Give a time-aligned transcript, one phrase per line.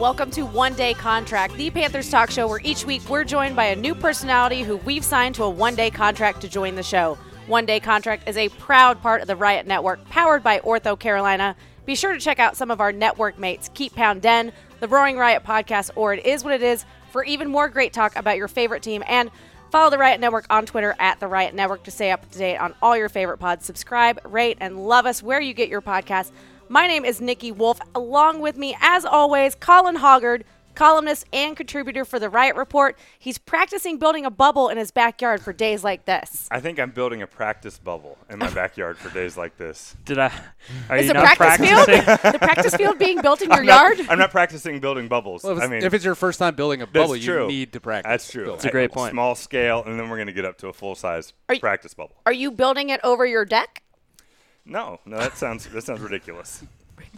[0.00, 3.66] Welcome to One Day Contract, the Panthers talk show where each week we're joined by
[3.66, 7.18] a new personality who we've signed to a one day contract to join the show.
[7.46, 11.54] One Day Contract is a proud part of the Riot Network, powered by Ortho Carolina.
[11.84, 15.44] Be sure to check out some of our network mates, Keep Pounding, the Roaring Riot
[15.44, 18.82] podcast, or It Is What It Is, for even more great talk about your favorite
[18.82, 19.04] team.
[19.06, 19.30] And
[19.70, 22.56] follow the Riot Network on Twitter at the Riot Network to stay up to date
[22.56, 23.66] on all your favorite pods.
[23.66, 26.30] Subscribe, rate, and love us where you get your podcasts.
[26.72, 27.80] My name is Nikki Wolf.
[27.96, 30.44] Along with me, as always, Colin Hoggard,
[30.76, 32.96] columnist and contributor for the Riot Report.
[33.18, 36.46] He's practicing building a bubble in his backyard for days like this.
[36.52, 39.96] I think I'm building a practice bubble in my backyard for days like this.
[40.04, 40.32] Did I?
[40.88, 42.02] Are Is you the not practice practicing?
[42.04, 44.06] field the practice field being built in your I'm not- yard?
[44.08, 45.42] I'm not practicing building bubbles.
[45.42, 47.24] Well, if, I it's, mean, if it's your first time building a that's bubble, you
[47.32, 47.48] true.
[47.48, 48.08] need to practice.
[48.08, 48.44] That's true.
[48.44, 48.58] building.
[48.58, 49.10] That's a great point.
[49.10, 51.60] Small scale, and then we're going to get up to a full size Are you-
[51.60, 52.14] practice bubble.
[52.26, 53.82] Are you building it over your deck?
[54.70, 56.62] No, no, that sounds that sounds ridiculous.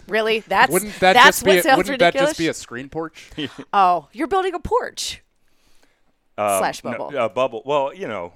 [0.08, 0.41] Really?
[0.41, 1.59] That's Wouldn't that that's just what be?
[1.59, 3.31] A, sounds wouldn't that just be a screen porch?
[3.72, 5.22] oh, you're building a porch.
[6.39, 7.19] Um, Slash no, bubble.
[7.19, 7.62] uh, bubble.
[7.67, 8.33] Well, you know,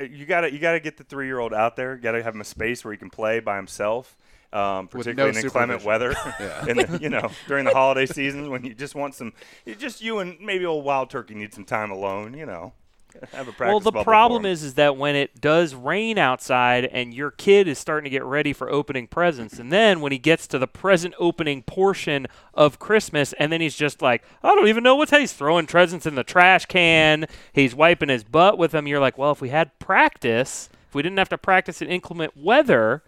[0.00, 1.94] uh, you gotta you gotta get the three year old out there.
[1.94, 4.16] You Got to have him a space where he can play by himself.
[4.50, 6.64] Um, particularly no in inclement weather, Yeah.
[6.68, 9.32] and the, you know during the holiday season when you just want some,
[9.78, 12.34] just you and maybe old wild turkey need some time alone.
[12.34, 12.72] You know,
[13.32, 13.72] have a practice.
[13.72, 17.78] Well, the problem is, is that when it does rain outside and your kid is
[17.78, 21.14] starting to get ready for opening presents, and then when he gets to the present
[21.18, 25.32] opening portion of Christmas, and then he's just like, I don't even know what's he's
[25.32, 27.26] throwing presents in the trash can.
[27.52, 28.86] He's wiping his butt with them.
[28.86, 32.36] You're like, well, if we had practice, if we didn't have to practice in inclement
[32.36, 33.02] weather,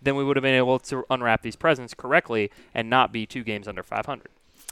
[0.00, 3.44] then we would have been able to unwrap these presents correctly and not be two
[3.44, 4.28] games under 500.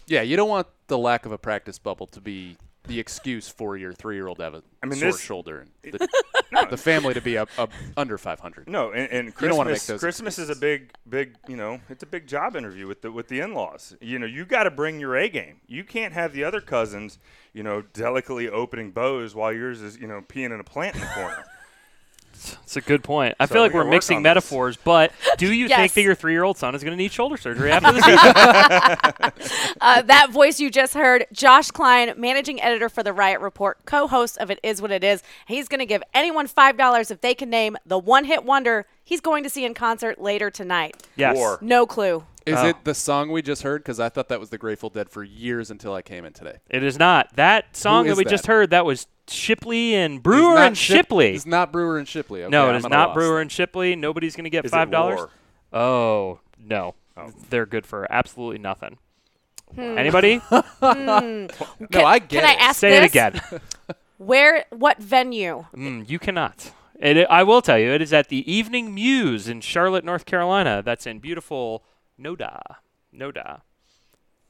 [0.06, 3.76] yeah, you don't want the lack of a practice bubble to be the excuse for
[3.76, 6.08] your three-year-old to have a I mean, sore this- shoulder and the,
[6.70, 8.68] the family to be up, up under 500.
[8.68, 11.56] No, and, and You don't wanna Christmas, make those Christmas is a big, big, you
[11.56, 13.94] know, it's a big job interview with the with the in-laws.
[14.00, 15.60] You know, you got to bring your A game.
[15.66, 17.18] You can't have the other cousins,
[17.52, 21.02] you know, delicately opening bows while yours is, you know, peeing in a plant in
[21.02, 21.44] the corner.
[22.62, 23.34] It's a good point.
[23.40, 24.30] I So feel like we we're mixing on this.
[24.30, 25.78] metaphors, but do you Yes.
[25.78, 28.04] think that your three-year-old son is going to need shoulder surgery after this?
[29.80, 34.36] Uh, that voice you just heard, Josh Klein, managing editor for the Riot Report, co-host
[34.38, 35.22] of It Is What It Is.
[35.46, 39.20] He's going to give anyone five dollars if they can name the one-hit wonder he's
[39.20, 41.02] going to see in concert later tonight.
[41.16, 41.36] yes.
[41.36, 41.58] War.
[41.62, 42.24] No clue.
[42.46, 42.68] Is Oh.
[42.68, 43.82] it the song we just heard?
[43.82, 46.58] Because I thought that was the Grateful Dead for years until I came in today.
[46.68, 47.34] It is not.
[47.36, 48.30] That song that we that?
[48.30, 51.34] just heard, that was Shipley and Brewer and Ship- Shipley.
[51.34, 52.42] It's not Brewer and Shipley.
[52.44, 53.42] Okay, no, it I'm is not Brewer then.
[53.42, 53.96] and Shipley.
[53.96, 55.28] Nobody's going to get Is $5.
[55.72, 56.94] Oh, no.
[57.50, 58.98] They're good for absolutely nothing.
[59.74, 59.98] Hmm.
[59.98, 60.40] Anybody?
[60.82, 62.60] No, I get Can I it.
[62.60, 63.40] ask Say it again.
[64.18, 64.64] Where?
[64.70, 65.66] What venue?
[65.74, 66.72] Mm, you cannot.
[66.98, 70.82] It, I will tell you, it is at the Evening Muse in Charlotte, North Carolina.
[70.84, 71.82] That's in beautiful
[72.20, 72.60] NoDa.
[73.14, 73.62] NoDa.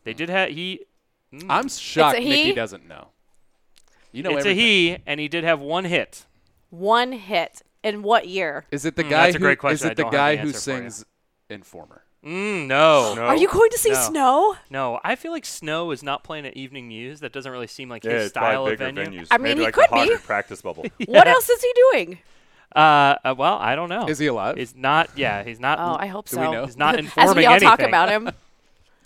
[0.05, 0.81] They did have he.
[1.33, 2.29] mm, I'm shocked he?
[2.29, 3.09] Nikki doesn't know.
[4.13, 4.59] You know it's everything.
[4.59, 6.27] a he, and he did have one hit.
[6.71, 7.63] One hit.
[7.83, 8.67] In what year?
[8.71, 9.87] Is it the Mm, guy that's a who great question.
[9.87, 10.91] is it the guy the who answer for you.
[10.91, 11.05] sings
[11.49, 12.03] Informer?
[12.23, 13.15] Mm, no.
[13.15, 13.23] No.
[13.23, 13.97] Are you going to see No.
[14.11, 14.57] Snow?
[14.69, 17.21] No, I feel like Snow is not playing at Evening Muse.
[17.21, 19.03] That doesn't really seem like Yeah, his it's style of venue.
[19.05, 19.29] venues.
[19.31, 20.11] I mean, Maybe he like could a be.
[20.11, 20.85] Hoggard practice bubble.
[21.07, 22.19] What else is he doing?
[22.77, 24.07] Uh, uh, well, I don't know.
[24.07, 24.59] Is he alive?
[24.59, 25.09] He's not.
[25.17, 25.79] Yeah, he's not.
[25.81, 26.43] Oh, I hope Do so.
[26.43, 26.67] we know?
[26.67, 27.67] He's not As we all anything.
[27.69, 28.31] talk about him.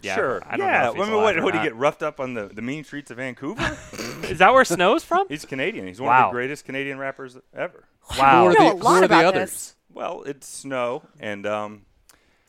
[0.04, 0.42] Yeah, sure.
[0.46, 0.82] I don't yeah.
[0.84, 2.62] know if he's I mean, what, what did he get roughed up on the, the
[2.62, 3.76] mean streets of Vancouver?
[4.24, 5.26] Is that where Snow's from?
[5.28, 5.86] He's Canadian.
[5.86, 6.26] He's one Wow.
[6.26, 7.84] of the greatest Canadian rappers ever.
[8.18, 8.42] Wow.
[8.42, 9.50] Who are the, who are the others?
[9.50, 9.76] this.
[9.92, 11.82] Well, it's Snow and um.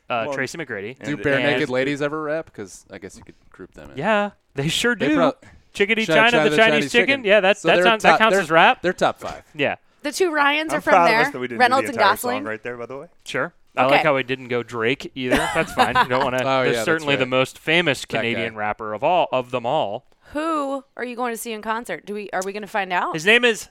[0.09, 1.01] Uh, Well, Tracy McGrady.
[1.03, 2.45] Do Barenaked Ladies ever rap?
[2.45, 3.97] Because I guess you could group them in.
[3.97, 5.15] Yeah, they sure They do.
[5.15, 5.43] prob-
[5.73, 7.23] Chickadee China- China, the Chinese, chicken.
[7.25, 8.81] Yeah, that's So that, they're sounds, that counts as rap.
[8.81, 9.43] They're top five.
[9.53, 11.21] Yeah, The two Ryans I'm are from proud there.
[11.21, 12.37] of us that we didn't Reynolds do and the entire Gosling.
[12.37, 12.77] song right there.
[12.77, 13.07] By the way.
[13.25, 13.53] sure.
[13.77, 15.35] I like how he didn't go Drake either.
[15.35, 15.95] That's fine.
[15.95, 16.43] You don't want to.
[16.45, 18.05] Oh, there's yeah, that's certainly the most famous.
[18.05, 20.05] Canadian rapper of all of them all.
[20.33, 22.05] Who are you going to see in concert?
[22.05, 22.29] Do we?
[22.33, 23.13] Are we going to find out?
[23.13, 23.69] His name is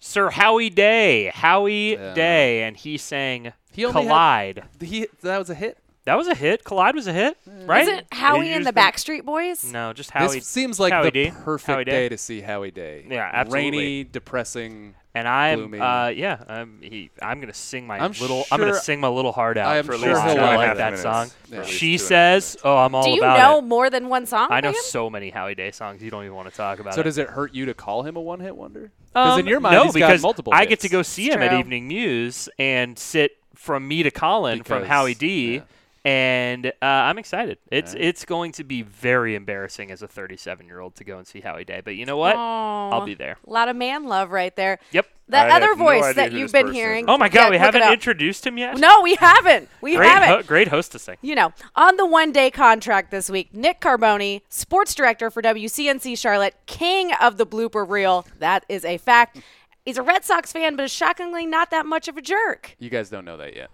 [0.00, 1.30] Sir Howie Day.
[1.34, 2.14] Howie Yeah.
[2.14, 5.78] Day, and he sang He only had- He that was a hit.
[6.04, 6.64] that was a hit.
[6.64, 7.68] Collide was a hit, mm.
[7.68, 7.86] right?
[7.86, 9.64] Isn't Howie He and used the Backstreet Boys?
[9.72, 10.36] no, just Howie.
[10.38, 11.30] this seems like Howie the D.
[11.44, 11.90] perfect Howie Day.
[11.90, 13.06] day to see Howie Day.
[13.08, 13.70] Yeah, absolutely.
[13.78, 14.94] Rainy, depressing.
[15.14, 18.80] And I'm, uh, yeah, I'm, he, I'm gonna sing my I'm little, I'm gonna sure-
[18.80, 20.40] sing my little heart out I am for at sure least he'll.
[20.42, 21.02] I like like that Minutes.
[21.02, 21.30] song.
[21.50, 21.58] Yeah.
[21.58, 22.56] At least She two and a half says, minutes.
[22.64, 24.48] "Oh, I'm all Do you about know it." more than one song?
[24.50, 24.82] I know by him?
[24.84, 26.02] so many Howie Day songs.
[26.02, 27.04] You don't even want to talk about So it.
[27.04, 28.90] does it hurt you to call him a one-hit wonder?
[29.12, 30.54] Because Um, in your mind, no, he's because got multiple.
[30.54, 30.92] I get to hits.
[30.92, 31.58] go see him at true.
[31.58, 35.54] Evening Muse and sit from me to Colin from Because- Howie D.
[35.56, 35.60] yeah.
[36.04, 37.58] And uh, I'm excited.
[37.70, 38.02] It's right.
[38.02, 41.40] it's going to be very embarrassing as a 37 year old to go and see
[41.40, 41.80] Howie Day.
[41.84, 42.36] But you know what?
[42.36, 43.36] I'll be there.
[43.46, 44.78] A lot of man love right there.
[44.90, 45.06] Yep.
[45.28, 46.82] That I other have no voice that you've been person is.
[46.82, 47.04] hearing.
[47.08, 48.76] Oh my Yeah, God, we haven't introduced him yet.
[48.78, 49.68] No, we haven't.
[49.80, 50.28] We Great, haven't.
[50.28, 51.16] ho- great hostessing.
[51.22, 56.18] you know, on the one day contract this week, Nick Carboni, sports director for WCNC
[56.18, 58.26] Charlotte, king of the blooper reel.
[58.40, 59.40] That is a fact.
[59.86, 62.76] He's a Red Sox fan, but is shockingly not that much of a jerk.
[62.78, 63.70] You guys don't know that yet.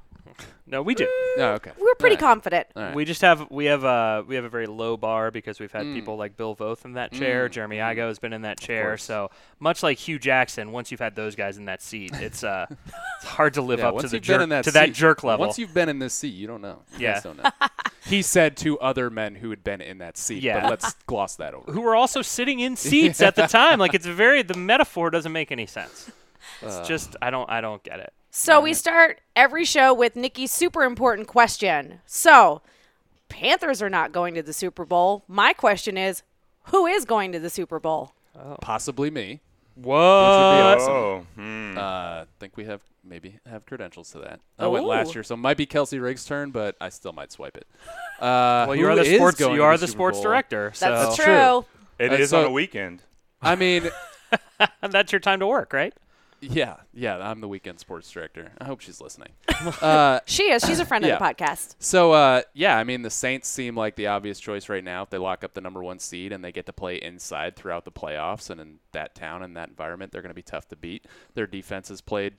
[0.70, 1.06] No, we do.
[1.38, 1.70] Oh, okay.
[1.81, 2.35] We're pretty All right.
[2.35, 2.67] confident.
[2.76, 2.94] All right.
[2.94, 5.87] We just have we have uh we have a very low bar because we've had
[5.87, 5.94] Mm.
[5.94, 8.99] people like Bill Voth in that chair, Jeremy Igo has been in that chair.
[8.99, 9.31] So
[9.61, 13.25] much like Hue Jackson, once you've had those guys in that seat, it's uh it's
[13.31, 15.46] hard to live Yeah, up to the jerk that to that jerk level.
[15.46, 16.82] Once you've been in this seat, you don't know.
[16.99, 17.20] You Yeah.
[17.20, 17.50] don't know.
[18.06, 20.43] he said to other men who had been in that seat.
[20.43, 20.61] Yeah.
[20.61, 21.73] But let's gloss that over.
[21.73, 23.79] who were also sitting in seats at the time.
[23.79, 26.11] Like it's very the metaphor doesn't make any sense.
[26.61, 28.12] It's just I don't I don't get it.
[28.31, 32.01] So we start every show with Nikki's super important question.
[32.07, 32.63] So,
[33.29, 35.25] Panthers are not going to the Super Bowl.
[35.29, 36.23] My question is,
[36.65, 38.13] who is going to the Super Bowl?
[38.61, 39.41] Possibly me.
[39.75, 39.97] What?
[39.99, 40.93] awesome.
[40.93, 41.79] Oh, hmm.
[41.79, 44.41] Uh, think we have maybe have credentials to that.
[44.59, 47.33] I went last year, so it might be Kelsey Riggs' turn, but I still might
[47.33, 47.67] swipe it.
[48.19, 50.17] Uh, Well, you who are the is sports going you to are the Super sports
[50.19, 50.25] Bowl?
[50.25, 50.73] director.
[50.75, 51.65] So That's That's true.
[52.01, 53.03] It Uh, is so- on a weekend.
[53.41, 53.89] I mean,
[54.83, 55.95] that's your time to work, right?
[56.40, 57.17] Yeah, yeah.
[57.19, 58.52] I'm the weekend sports director.
[58.61, 59.31] I hope she's listening.
[59.82, 60.64] uh, She is.
[60.64, 61.14] She's a friend Yeah.
[61.14, 61.75] of the podcast.
[61.79, 65.11] So uh, yeah, I mean the Saints seem like the obvious choice right now if
[65.11, 67.93] they lock up the number one seed and they get to play inside throughout the
[67.93, 71.06] playoffs and in that town and that environment, they're going to be tough to beat.
[71.35, 72.35] Their defense has played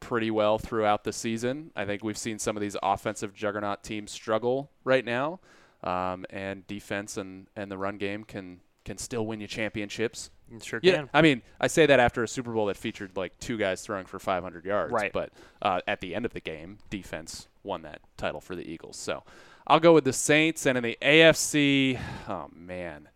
[0.00, 1.70] pretty well throughout the season.
[1.74, 5.40] I think we've seen some of these offensive juggernaut teams struggle right now,
[5.82, 10.30] um, and defense and, and the run game can can still win you championships.
[10.50, 11.10] You Sure Yeah, can.
[11.12, 14.06] I mean, I say that after a Super Bowl that featured like two guys throwing
[14.06, 14.92] for 500 yards.
[14.92, 15.12] Right.
[15.12, 15.30] But
[15.60, 18.96] uh, at the end of the game, defense won that title for the Eagles.
[18.96, 19.24] So
[19.66, 20.64] I'll go with the Saints.
[20.64, 21.98] And in the AFC,
[22.28, 23.08] oh man,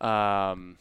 [0.00, 0.76] um,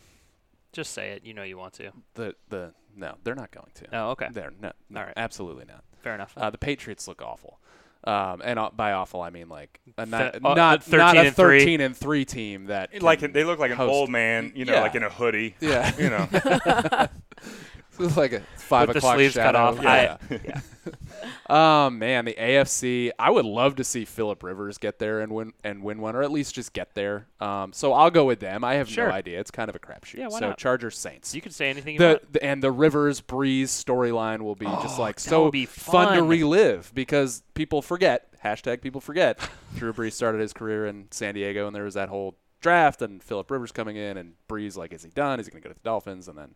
[0.71, 1.25] Just say it.
[1.25, 1.92] You know you want to.
[2.13, 3.86] the the no, they're not going to.
[3.98, 4.27] Oh, okay.
[4.31, 5.13] They're no, no All right.
[5.18, 5.83] absolutely not.
[6.01, 6.33] Fair enough.
[6.38, 7.59] Uh, the Patriots look awful.
[8.05, 11.19] Um, and uh, by awful, I mean like a not, uh, not, 13 not a
[11.27, 11.59] and three.
[11.59, 13.91] 13 and 3 team that Like they look like an host.
[13.94, 14.81] old man, you know, Yeah.
[14.81, 15.55] like in a hoodie.
[15.61, 15.91] Yeah.
[15.97, 16.27] You know,
[18.00, 19.60] It's like a five With the o'clock sleeves cut shadow.
[19.60, 19.81] off.
[19.84, 20.18] Yeah.
[20.30, 20.62] I-
[21.50, 23.12] Oh man, the AFC.
[23.19, 26.24] I would love to see Philip Rivers get there and win and win one, or
[26.24, 27.28] at least just get there.
[27.40, 28.63] Um, so I'll go with them.
[28.63, 29.07] I have Sure.
[29.07, 29.40] no idea.
[29.40, 30.16] It's kind of a crapshoot.
[30.19, 30.57] Yeah, why so not?
[30.57, 31.36] Chargers Saints.
[31.36, 32.34] you can say anything the, want.
[32.34, 36.16] the and the Rivers Brees storyline will be just like that so would be fun
[36.18, 38.30] to relive because people forget.
[38.44, 39.40] Hashtag people forget.
[39.75, 43.22] Drew Brees started his career in San Diego, and there was that whole draft, and
[43.24, 45.40] Philip Rivers coming in, and Brees like, is he done?
[45.40, 46.28] Is he going to go to the Dolphins?
[46.28, 46.56] And then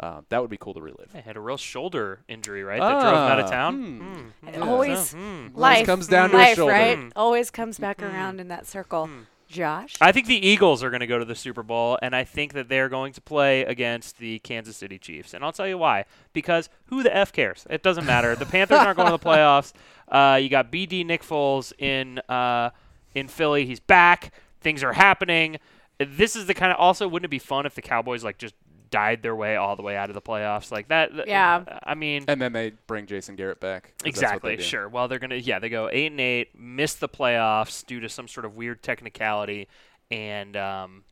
[0.00, 1.10] uh, that would be cool to relive.
[1.14, 2.80] I had a real shoulder injury, right?
[2.80, 3.74] that drove him out of Ah, town.
[3.82, 4.46] hmm.
[4.46, 4.48] Hmm.
[4.48, 5.48] It always Hmm.
[5.54, 6.72] life comes down to a life, shoulder.
[6.72, 6.98] right?
[6.98, 7.12] Mm.
[7.14, 9.08] Always comes back around in that circle.
[9.48, 12.22] Josh, I think the Eagles are going to go to the Super Bowl, and I
[12.22, 15.34] think that they're going to play against the Kansas City Chiefs.
[15.34, 16.04] And I'll tell you why.
[16.32, 17.66] Because who the F cares?
[17.68, 18.36] It doesn't matter.
[18.36, 19.72] the Panthers aren't going to the playoffs.
[20.06, 22.70] Uh, you got BD Nick Foles in, uh,
[23.16, 23.66] in Philly.
[23.66, 24.32] He's back.
[24.60, 25.58] Things are happening.
[25.98, 26.78] This is the kind of.
[26.78, 28.54] Also, wouldn't it be fun if the Cowboys, like, just
[28.90, 30.70] died their way all the way out of the playoffs?
[30.70, 31.26] Like that.
[31.26, 31.64] Yeah.
[31.84, 32.24] I mean.
[32.28, 33.92] And then they bring Jason Garrett back.
[34.04, 34.60] Exactly.
[34.60, 34.88] Sure.
[34.88, 38.28] Well, they're gonna yeah they go eight and eight, miss the playoffs due to some
[38.28, 39.68] sort of weird technicality,
[40.10, 41.04] and um,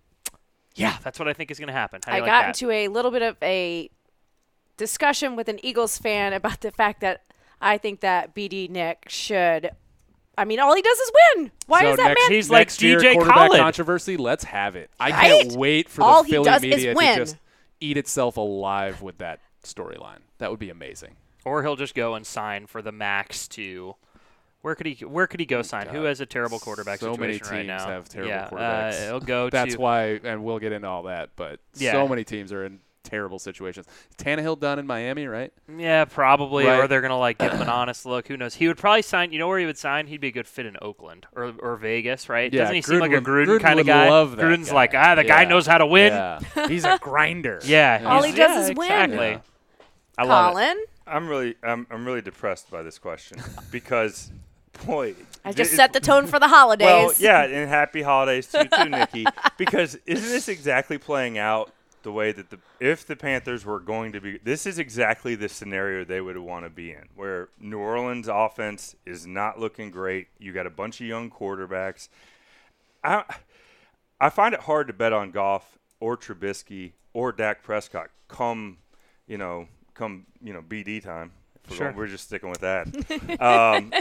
[0.75, 2.01] yeah, that's what I think is gonna happen.
[2.05, 2.49] How do I you got that?
[2.63, 3.91] into a little bit of a
[4.77, 7.23] discussion with an Eagles fan about the fact that
[7.61, 9.71] I think that BD Nick should.
[10.37, 11.51] I mean, all he does is win.
[11.67, 12.31] Why so is that next, man?
[12.31, 13.59] He's like next year, DJ quarterback Khaled.
[13.61, 14.17] controversy.
[14.17, 14.89] Let's have it.
[15.01, 17.17] I can't wait for All the he Philly does is media to win.
[17.19, 17.37] just
[17.81, 20.21] eat itself alive with that storyline.
[20.39, 21.17] That would be amazing.
[21.45, 23.95] or he'll just go and sign for the max to.
[24.61, 25.05] Where could he?
[25.05, 25.87] Where could he go sign?
[25.89, 27.89] Who has a terrible quarterback So many situation right teams now?
[27.89, 29.01] have terrible yeah, quarterbacks.
[29.03, 29.81] Uh, he'll go That's to.
[29.81, 31.31] why, and we'll get into all that.
[31.37, 31.93] But Yeah.
[31.93, 33.87] so many teams are in terrible situations.
[34.19, 35.53] Tannehill done in Miami, right?
[35.77, 36.67] Yeah, probably.
[36.67, 36.81] Right.
[36.81, 38.29] Or they're gonna like give him an honest look.
[38.29, 38.55] Who knows?
[38.55, 39.33] He would probably sign.
[39.33, 40.07] You know where he would sign?
[40.07, 42.53] He'd be a good fit in Oakland or, or Vegas, right?
[42.53, 44.09] Yeah, Doesn't he seem like a Gruden Gruden, Gruden kind of guy?
[44.11, 44.75] love that Gruden's guy.
[44.75, 46.13] like, ah, the guy knows how to win.
[46.13, 47.61] Yeah, he's a grinder.
[47.65, 48.87] Yeah, All he does yeah, is win.
[48.91, 49.29] Exactly.
[49.31, 49.41] Yeah.
[50.19, 50.55] I love it.
[50.55, 54.31] Colin, I'm really, I'm, I'm really depressed by this question because,
[54.87, 56.87] boy, I just it- set the tone for the holidays.
[56.87, 59.25] Well, yeah, and happy holidays to you too, Nikki.
[59.57, 61.73] Because isn't this exactly playing out
[62.09, 64.39] the way that the if the Panthers were going to be?
[64.43, 68.97] This is exactly the scenario they would want to be in, where New Orleans offense
[69.05, 70.29] is not looking great.
[70.39, 72.09] You got a bunch of young quarterbacks.
[73.05, 73.25] I
[74.19, 78.79] I find it hard to bet on Goff or Trubisky or Dak Prescott come,
[79.27, 81.33] you know, come you know BD time.
[81.69, 81.87] We're, Sure.
[81.89, 82.87] going- we're just sticking with that.
[83.43, 83.93] um,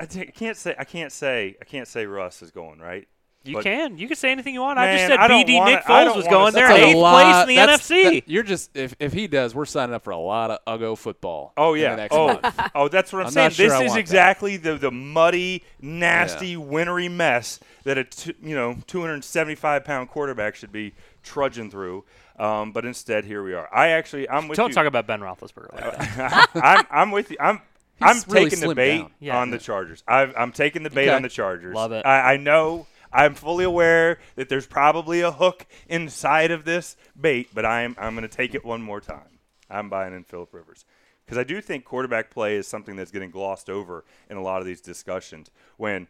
[0.00, 3.06] I can't say I can't say I can't say Russ is going right.
[3.46, 3.98] You But- can.
[3.98, 4.78] You can say anything you want.
[4.78, 7.44] I just said I BD wanna- Nick I Foles was going there in eighth lot-
[7.46, 8.04] place in the NFC.
[8.20, 10.96] that- you're just if, if he does, we're signing up for a lot of Uggo
[10.96, 11.52] football.
[11.56, 11.90] Oh in yeah.
[11.90, 12.60] the next Oh, month.
[12.74, 13.50] oh, that's what I'm, I'm saying.
[13.50, 14.00] sure this I is want that.
[14.00, 20.54] exactly the the muddy, nasty, wintry mess that a t- you know 275 pound quarterback
[20.54, 22.04] should be trudging through.
[22.38, 23.68] Um, but instead, here we are.
[23.72, 24.74] I actually, I'm with Don't you.
[24.74, 26.48] talk about Ben Roethlisberger like that.
[26.56, 27.36] I'm, I'm with you.
[27.38, 27.60] I'm
[28.00, 29.06] I'm really taking the bait.
[29.20, 29.38] Yeah.
[29.38, 30.02] on the Chargers.
[30.08, 31.14] I've, I'm taking the bait Okay.
[31.14, 31.74] on the Chargers.
[31.76, 32.04] Love it.
[32.04, 32.86] I, I know.
[33.14, 38.14] I'm fully aware that there's probably a hook inside of this bait, but I'm I'm
[38.14, 39.38] going to take it one more time.
[39.70, 40.84] I'm buying in Philip Rivers
[41.24, 44.60] because I do think quarterback play is something that's getting glossed over in a lot
[44.60, 46.08] of these discussions when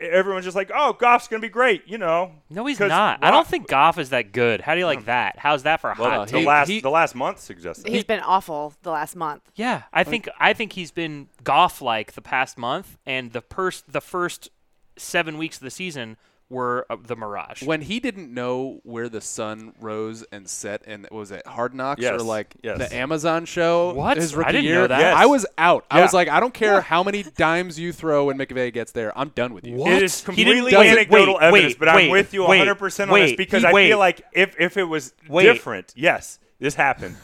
[0.00, 2.32] everyone's just like, "Oh, Goff's going to be great," you know.
[2.50, 3.22] No, he's not.
[3.22, 4.60] I don't think Goff is that good.
[4.60, 5.06] How do you like hmm.
[5.06, 5.38] that?
[5.38, 6.46] How's that for a Well, hot the take?
[6.46, 7.84] last he- the last month suggests.
[7.86, 9.42] He's been awful the last month.
[9.54, 13.92] Yeah, I think I think he's been Goff like the past month, and the first
[13.92, 14.50] the first
[14.96, 16.16] seven weeks of the season
[16.52, 17.62] were uh, the mirage.
[17.62, 22.00] when he didn't know where the sun rose and set, and was it Hard Knocks
[22.02, 22.78] Yes, or like yes.
[22.78, 23.92] the Amazon show?
[23.94, 24.18] What?
[24.18, 24.74] His I rookie didn't year?
[24.82, 25.00] know that.
[25.00, 25.16] Yes.
[25.16, 25.84] I was out.
[25.90, 26.04] I Yeah.
[26.04, 29.16] was like, I don't care how many dimes you throw when McVay gets there.
[29.18, 29.76] I'm done with you.
[29.76, 29.92] What?
[29.92, 32.44] It is He didn't- completely wait, anecdotal wait, evidence, wait, but I'm wait, with you
[32.46, 33.88] wait, 100% on wait, this because he- I wait.
[33.88, 35.44] feel like if, if it was Wait.
[35.44, 37.16] different, yes, this happened.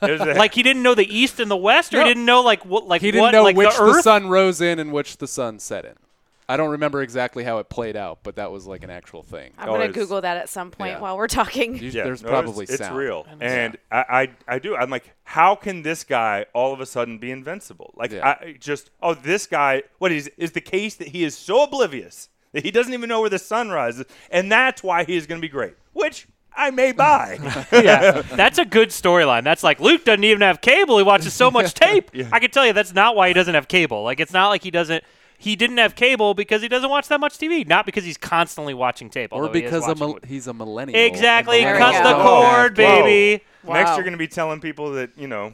[0.00, 2.02] There's a- like he didn't know the East and the West, or No.
[2.04, 4.02] he didn't know like what like He didn't what know like which the Earth.
[4.02, 5.94] sun rose in and which the sun set in.
[6.48, 9.52] I don't remember exactly how it played out, but that was like an actual thing.
[9.58, 11.00] I'm Oh, gonna Google that at some point Yeah.
[11.00, 11.76] while we're talking.
[11.76, 12.96] You- yeah, there's no, probably it's, it's sound.
[12.96, 14.04] real, um, and I,
[14.48, 14.76] I I do.
[14.76, 17.92] I'm like, how can this guy all of a sudden be invincible?
[17.96, 18.36] Like, Yeah.
[18.40, 19.82] I just oh, this guy.
[19.98, 23.20] What is is the case that he is so oblivious that he doesn't even know
[23.20, 25.74] where the sun rises, and that's why he is going to be great.
[25.94, 27.38] Which I may buy.
[27.72, 29.42] yeah, that's a good storyline.
[29.42, 30.96] That's like Luke doesn't even have cable.
[30.98, 32.10] He watches so much tape.
[32.32, 34.04] I can tell you that's not why he doesn't have cable.
[34.04, 35.02] Like it's not like he doesn't.
[35.38, 38.74] He didn't have cable because he doesn't watch that much TV, not because he's constantly
[38.74, 39.32] watching tape.
[39.32, 40.98] Or although he because a mil- he's a millennial.
[40.98, 43.02] exactly There we cuts the cord, Whoa.
[43.02, 43.44] baby.
[43.66, 45.52] Next, you're going to be telling people that you know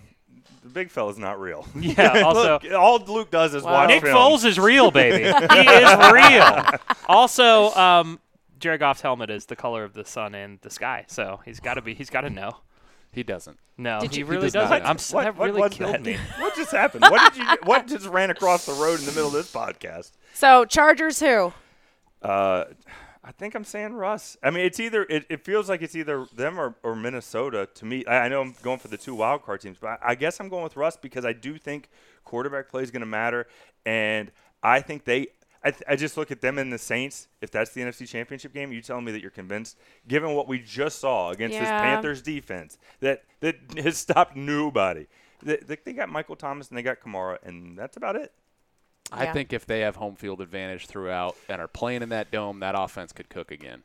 [0.63, 1.67] the big fella's not real.
[1.81, 2.23] Yeah.
[2.25, 3.73] Also, Look, all Luke does is Wow.
[3.73, 4.17] watch Nick film.
[4.17, 5.25] Foles is real, baby.
[5.25, 6.79] he is real.
[7.09, 8.21] Also, um,
[8.61, 11.75] Jared Goff's helmet is the color of the sun and the sky, so he's got
[11.75, 11.95] to be.
[11.95, 12.59] He's got to know.
[13.13, 13.59] He doesn't.
[13.77, 14.83] No, Did he you- He really does not doesn't.
[14.85, 14.89] know.
[14.89, 16.03] I'm s- What, that really was killed that?
[16.03, 16.17] me.
[16.39, 17.03] What just happened?
[17.03, 17.57] What did you?
[17.65, 20.13] What just ran across the road in the middle of this podcast?
[20.35, 21.53] So Chargers who?
[22.23, 22.65] Uh,
[23.25, 24.37] I think I'm saying Russ.
[24.43, 27.85] I mean, it's either it, it feels like it's either them or, or Minnesota to
[27.85, 28.05] me.
[28.07, 30.41] I, I know I'm going for the two wild card teams, but I, I guess
[30.41, 31.89] I'm going with Russ because I do think
[32.25, 33.47] quarterback play is going to matter,
[33.87, 34.31] and
[34.63, 35.29] I think they.
[35.65, 37.29] I, th- I just look at them and the Saints.
[37.41, 39.79] If that's the NFC Championship game, you telling me that you're convinced,
[40.09, 45.07] given what we just saw against this Panthers defense, that that has stopped nobody.
[45.43, 48.33] They, they, they got Michael Thomas and they got Kamara, and that's about it.
[49.11, 49.33] I Yeah.
[49.33, 52.75] think if they have home field advantage throughout and are playing in that dome, that
[52.77, 53.83] offense could cook again.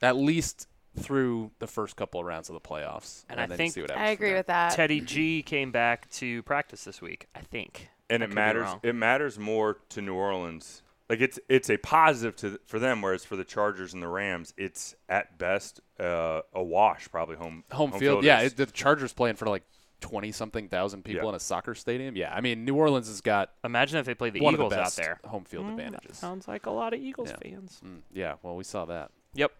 [0.00, 0.66] At least
[0.98, 3.24] through the first couple of rounds of the playoffs.
[3.28, 4.72] And I then think- see what happens I agree with that.
[4.72, 7.26] Teddy G came back to practice this week.
[7.34, 7.88] I think.
[8.10, 8.68] and I it matters.
[8.82, 10.82] It matters more to New Orleans.
[11.12, 14.54] Like it's it's a positive to for them, whereas for the Chargers and the Rams,
[14.56, 17.06] it's at best uh, a wash.
[17.10, 18.24] Probably home home, field.
[18.24, 19.62] Yeah, is- it, the Chargers playing for like
[20.00, 21.28] twenty something thousand people Yeah.
[21.28, 22.16] in a soccer stadium.
[22.16, 24.92] Yeah, I mean New Orleans has got Imagine if they play the Eagles the out
[24.96, 25.20] there.
[25.26, 26.16] home field Mm, that advantages.
[26.16, 27.50] sounds like a lot of Eagles Yeah.
[27.50, 27.78] fans.
[27.84, 29.10] Mm, yeah, well we saw that.
[29.34, 29.52] Yep.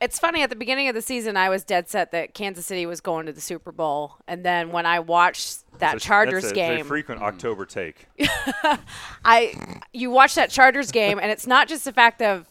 [0.00, 2.86] It's funny at the beginning of the season I was dead set that Kansas City
[2.86, 6.42] was going to the Super Bowl, and then when I watched that It's a- Chargers
[6.44, 8.06] that's a, game, It's a frequent October take.
[9.24, 9.54] I
[9.92, 12.46] you watch that Chargers game, and it's not just the fact of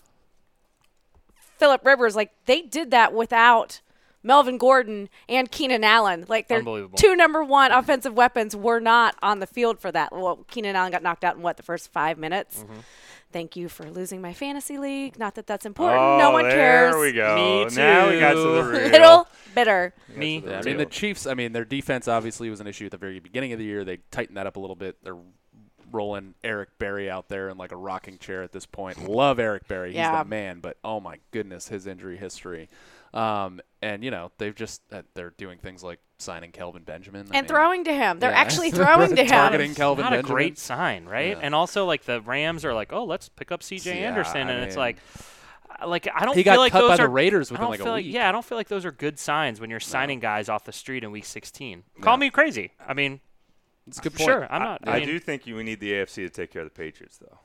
[1.57, 2.15] Philip Rivers.
[2.15, 3.81] Like they did that without
[4.21, 6.25] Melvin Gordon and Keenan Allen.
[6.27, 6.61] Like their
[6.95, 10.11] two number one offensive weapons were not on the field for that.
[10.11, 12.59] Well, Keenan Allen got knocked out in what the first five minutes.
[12.63, 12.79] Mm-hmm.
[13.31, 15.19] Thank you for losing my fantasy league.
[15.19, 15.99] Not that that's important.
[16.01, 16.95] oh, no one there cares.
[16.95, 17.35] we go.
[17.67, 18.53] Me Now we got to too.
[18.55, 18.89] the real.
[18.89, 19.93] Little bitter.
[20.15, 20.43] Me.
[20.45, 21.27] Yeah, I mean the Chiefs.
[21.27, 23.83] I mean their defense obviously was an issue at the very beginning of the year.
[23.85, 24.97] They tightened that up a little bit.
[25.03, 25.15] They're
[25.91, 29.07] rolling Eric Berry out there in like a rocking chair at this point.
[29.07, 29.89] Love Eric Berry.
[29.89, 30.23] He's Yeah.
[30.23, 30.59] the man.
[30.59, 32.67] But oh my goodness, his injury history.
[33.13, 37.37] Um, and you know they've just uh, they're doing things like signing Kelvin Benjamin I
[37.37, 38.19] And mean, throwing to him.
[38.19, 38.37] They're yeah.
[38.39, 39.27] actually throwing to him.
[39.27, 40.31] targeting Kelvin Not Benjamin.
[40.31, 41.29] a great sign, right?
[41.37, 41.39] Yeah.
[41.41, 43.99] And also, like the Rams are like, oh, let's pick up C.J.
[44.01, 44.97] Yeah, Anderson, I and it's mean- like,
[45.81, 47.53] uh, like I don't He feel got like cut those by are, the Raiders I
[47.55, 48.05] within like a feel week.
[48.07, 50.65] like yeah, I don't feel like those are good signs when you're signing guys off
[50.65, 51.83] the street in week 16.
[52.01, 52.73] Call me crazy.
[52.87, 53.21] I mean,
[53.87, 54.27] It's a good point.
[54.29, 54.87] sure, I'm not.
[54.87, 56.67] I, I, I mean, do think you we need the AFC to take care of
[56.67, 57.39] the Patriots, though.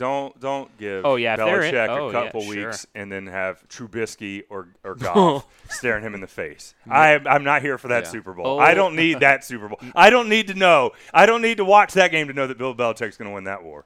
[0.00, 2.68] Don't don't give Oh, yeah, if they're in- Belichick oh, a yeah, couple sure.
[2.68, 6.74] weeks and then have Trubisky or or Goff staring him in the face.
[6.90, 8.10] I I'm not here for that Yeah.
[8.10, 8.46] Super Bowl.
[8.46, 8.58] Oh.
[8.58, 9.78] I don't need that Super Bowl.
[9.94, 10.92] I don't need to know.
[11.12, 13.44] I don't need to watch that game to know that Bill Belichick's going to win
[13.44, 13.84] that war.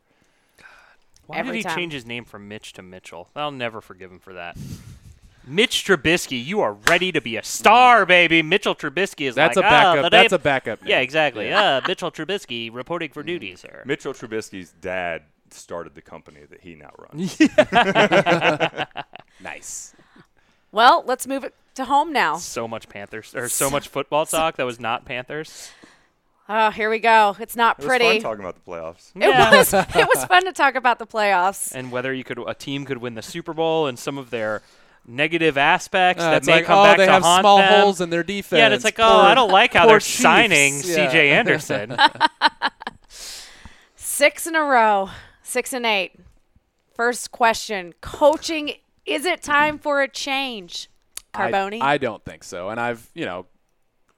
[1.27, 1.77] Why every did he time.
[1.77, 3.29] change his name from Mitch to Mitchell?
[3.35, 4.57] I'll never forgive him for that.
[5.47, 8.41] Mitch Trubisky, you are ready to be a star, baby.
[8.41, 10.03] Mitchell Trubisky is That's like, a "Ah, backup.
[10.05, 10.79] the that's name-" a backup.
[10.85, 11.03] Yeah, name.
[11.05, 11.49] exactly.
[11.49, 11.77] Yeah.
[11.77, 13.83] Uh, Mitchell Trubisky reporting for duty, sir.
[13.85, 15.23] Mitchell Trubisky's dad
[15.55, 17.39] started the company that he now runs.
[19.43, 19.95] Nice.
[20.73, 22.37] Well, let's move it to home now.
[22.37, 25.71] So much Panthers or so much football talk that was not Panthers.
[26.49, 27.37] Oh, here we go.
[27.41, 28.05] It's not It was pretty.
[28.05, 29.11] fun talking about the playoffs.
[29.15, 29.73] It was.
[29.97, 31.73] It was fun to talk about the playoffs.
[31.75, 34.63] and whether you could a team could win the Super Bowl and some of their
[35.07, 37.59] negative aspects Uh, that it's may like, come oh, back they to have haunt small
[37.59, 37.81] them.
[37.81, 38.59] holes in their defense.
[38.59, 40.21] Yeah, and it's like, oh, Poor- I don't like how poor they're Chiefs.
[40.23, 40.81] signing Yeah.
[41.11, 41.31] C.J.
[41.33, 41.97] Anderson.
[43.97, 45.11] Six in a row.
[45.45, 46.19] Six and eight.
[46.95, 48.73] First question: Coaching.
[49.07, 50.89] Is it time for a change?
[51.35, 51.81] I- Carboni.
[51.83, 52.71] I, don't think so.
[52.71, 53.47] And I've, you know,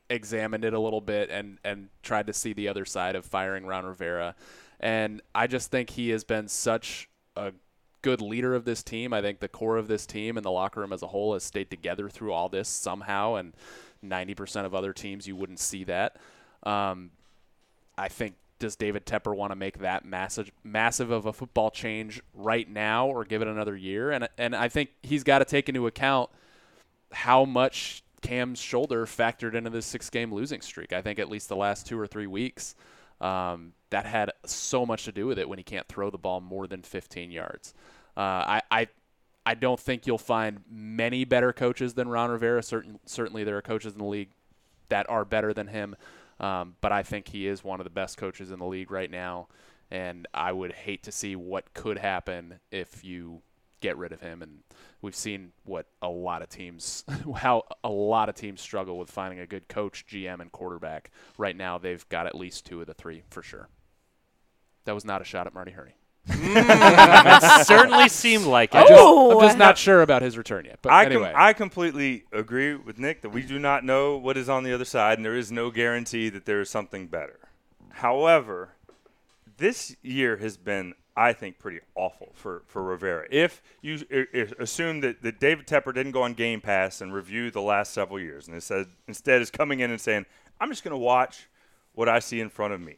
[0.08, 3.66] examined it a little bit and, and tried to see the other side of firing
[3.66, 4.34] Ron Rivera.
[4.78, 7.52] And I just think he has been such a
[8.02, 9.12] good leader of this team.
[9.12, 11.42] I think the core of this team and the locker room as a whole has
[11.42, 13.34] stayed together through all this somehow.
[13.34, 13.54] And
[14.04, 16.16] 90% of other teams, you wouldn't see that.
[16.62, 17.10] Um,
[17.96, 22.22] I think does David Tepper want to make that massive massive of a football change
[22.34, 24.10] right now or give it another year?
[24.10, 26.30] And and I think he's got to take into account
[27.12, 30.92] how much Cam's shoulder factored into this six game losing streak.
[30.92, 32.74] I think at least the last two or three weeks,
[33.20, 36.40] um, that had so much to do with it when he can't throw the ball
[36.40, 37.74] more than 15 yards.
[38.16, 38.88] Uh, I, I
[39.46, 42.64] I don't think you'll find many better coaches than Ron Rivera.
[42.64, 44.30] Certain, certainly, there are coaches in the league
[44.88, 45.94] that are better than him,
[46.40, 49.10] um, but I think he is one of the best coaches in the league right
[49.10, 49.48] now.
[49.90, 53.42] And I would hate to see what could happen if you
[53.80, 54.42] get rid of him.
[54.42, 54.58] And
[55.00, 57.04] we've seen what a lot of teams,
[57.36, 61.10] how a lot of teams struggle with finding a good coach, GM, and quarterback.
[61.38, 63.68] Right now, they've got at least two of the three for sure.
[64.84, 65.96] That was not a shot at Marty Hurney.
[66.26, 67.64] That mm.
[67.64, 68.78] certainly seemed like it.
[68.78, 69.40] I just, I'm Oh!
[69.40, 70.78] just not sure about his return yet.
[70.82, 74.36] But I, com- anyway, I completely agree with Nick that we do not know what
[74.36, 77.38] is on the other side, and there is no guarantee that there is something better.
[77.90, 78.70] However,
[79.56, 83.26] this year has been, I think, pretty awful for, for Rivera.
[83.30, 87.14] If you i- i- assume that, that David Tepper didn't go on Game Pass and
[87.14, 90.26] review the last several years, and instead, instead is coming in and saying,
[90.60, 91.48] I'm just going to watch
[91.94, 92.96] what I see in front of me.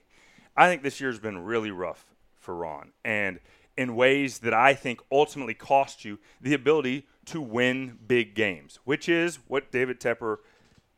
[0.57, 2.05] I think this year's been really rough
[2.49, 3.41] for Ron, and
[3.77, 9.07] in ways that I think ultimately cost you the ability to win big games, which
[9.07, 10.39] is what David Tepper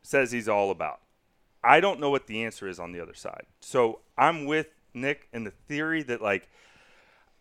[0.01, 1.01] says he's all about.
[1.61, 3.47] I don't know what the answer is on the other side.
[3.59, 6.47] So I'm with Nick in the theory that like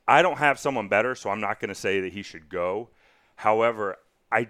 [0.08, 2.88] I don't have someone better, so I'm not going to say that he should go.
[3.36, 3.96] However,
[4.32, 4.48] I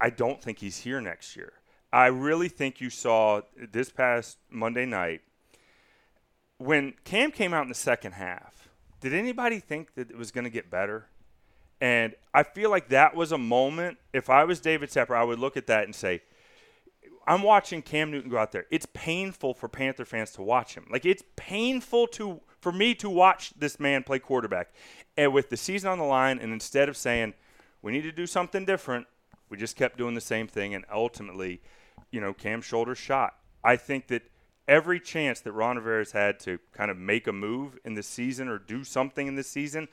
[0.00, 1.54] I don't think he's here next year.
[1.92, 3.40] I really think you saw
[3.72, 5.22] this past Monday night
[6.58, 8.69] when Cam came out in the second half.
[9.00, 11.06] Did anybody think that it was going to get better?
[11.80, 13.98] And I feel like that was a moment.
[14.12, 16.22] If I was David Tepper, I would look at that and say,
[17.26, 18.66] I'm watching Cam Newton go out there.
[18.70, 20.86] It's painful for Panther fans to watch him.
[20.90, 24.72] Like it's painful to for me to watch this man play quarterback.
[25.16, 27.34] And with the season on the line, and instead of saying
[27.82, 29.06] we need to do something different,
[29.48, 31.60] we just kept doing the same thing, and ultimately,
[32.10, 33.36] you know, Cam's shoulders shot.
[33.64, 34.22] I think that
[34.70, 38.48] every chance that Ron Rivera's had to kind of make a move in the season
[38.48, 39.88] or do something in the season,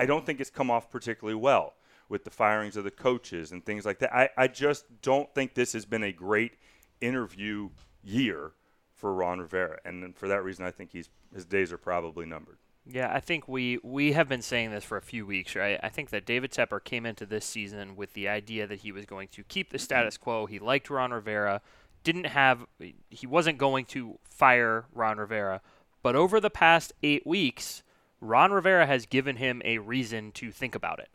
[0.00, 1.74] I don't think it's come off particularly well
[2.08, 4.12] with the firings of the coaches and things like that.
[4.12, 6.52] I, I just don't think this has been a great
[7.02, 7.68] interview
[8.02, 8.52] year
[8.94, 12.58] for Ron Rivera, and for that reason, I think he's his days are probably numbered.
[12.86, 15.78] Yeah, I think we we have been saying this for a few weeks, right?
[15.82, 19.04] I think that David Tepper came into this season with the idea that he was
[19.04, 20.46] going to keep the status quo.
[20.46, 21.60] He liked Ron Rivera,
[22.02, 22.66] didn't have
[23.10, 25.60] he wasn't going to fire Ron Rivera,
[26.02, 27.82] but over the past 8 weeks,
[28.20, 31.08] Ron Rivera has given him a reason to think about it.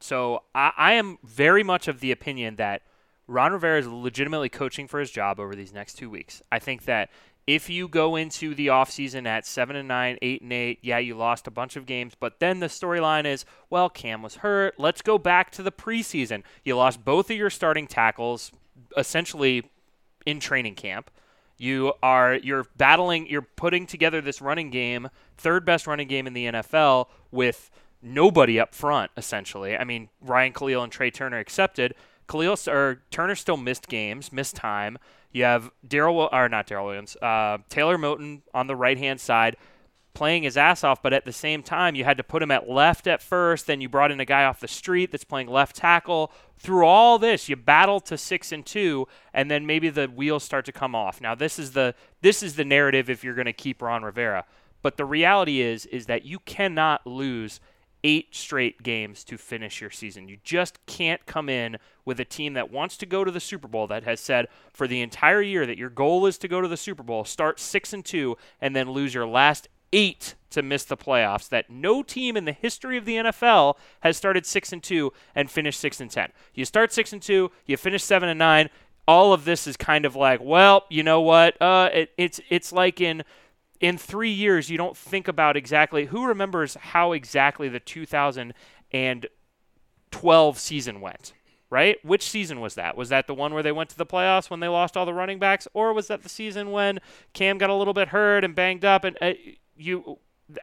[0.00, 2.82] So I, I am very much of the opinion that
[3.26, 6.42] Ron Rivera is legitimately coaching for his job over these next two weeks.
[6.50, 7.10] I think that
[7.46, 11.16] if you go into the offseason at seven and nine, eight and eight, yeah, you
[11.16, 14.74] lost a bunch of games, but then the storyline is, well, Cam was hurt.
[14.78, 16.42] Let's go back to the preseason.
[16.62, 18.52] You lost both of your starting tackles,
[18.98, 19.70] essentially
[20.26, 21.10] in training camp.
[21.56, 26.32] You are you're battling, you're putting together this running game, third best running game in
[26.32, 29.76] the NFL with nobody up front, essentially.
[29.76, 31.94] I mean, Ryan Kalil and Trai Turner accepted.
[32.28, 34.98] Kalil or Turner still missed games, missed time.
[35.32, 39.56] You have Daryl or not Daryl Williams, uh, Taylor Moton on the right hand side
[40.18, 42.68] playing his ass off, but at the same time you had to put him at
[42.68, 43.68] left at first.
[43.68, 46.32] Then you brought in a guy off the street that's playing left tackle.
[46.58, 50.64] Through all this, you battle to six and two, and then maybe the wheels start
[50.64, 51.20] to come off.
[51.20, 54.44] Now this is the this is the narrative if you're going to keep Ron Rivera.
[54.82, 57.60] But the reality is is that you cannot lose
[58.02, 60.28] eight straight games to finish your season.
[60.28, 63.68] You just can't come in with a team that wants to go to the Super
[63.68, 66.68] Bowl that has said for the entire year that your goal is to go to
[66.68, 70.84] the Super Bowl, start 6 and 2 and then lose your last 8 to miss
[70.84, 74.82] the playoffs that no team in the history of the NFL has started 6 and
[74.82, 76.32] 2 and finished 6 and 10.
[76.54, 78.70] You start 6 and 2, you finish 7 and 9.
[79.06, 81.60] All of this is kind of like, well, you know what?
[81.62, 83.24] Uh, it, it's it's like in
[83.80, 91.00] in three years, you don't think about exactly who remembers how exactly the 2012 season
[91.00, 91.32] went,
[91.70, 92.04] right?
[92.04, 92.96] Which season was that?
[92.96, 95.14] Was that the one where they went to the playoffs when they lost all the
[95.14, 96.98] running backs, or was that the season when
[97.32, 99.04] Cam got a little bit hurt and banged up?
[99.04, 99.32] And uh,
[99.78, 100.18] you,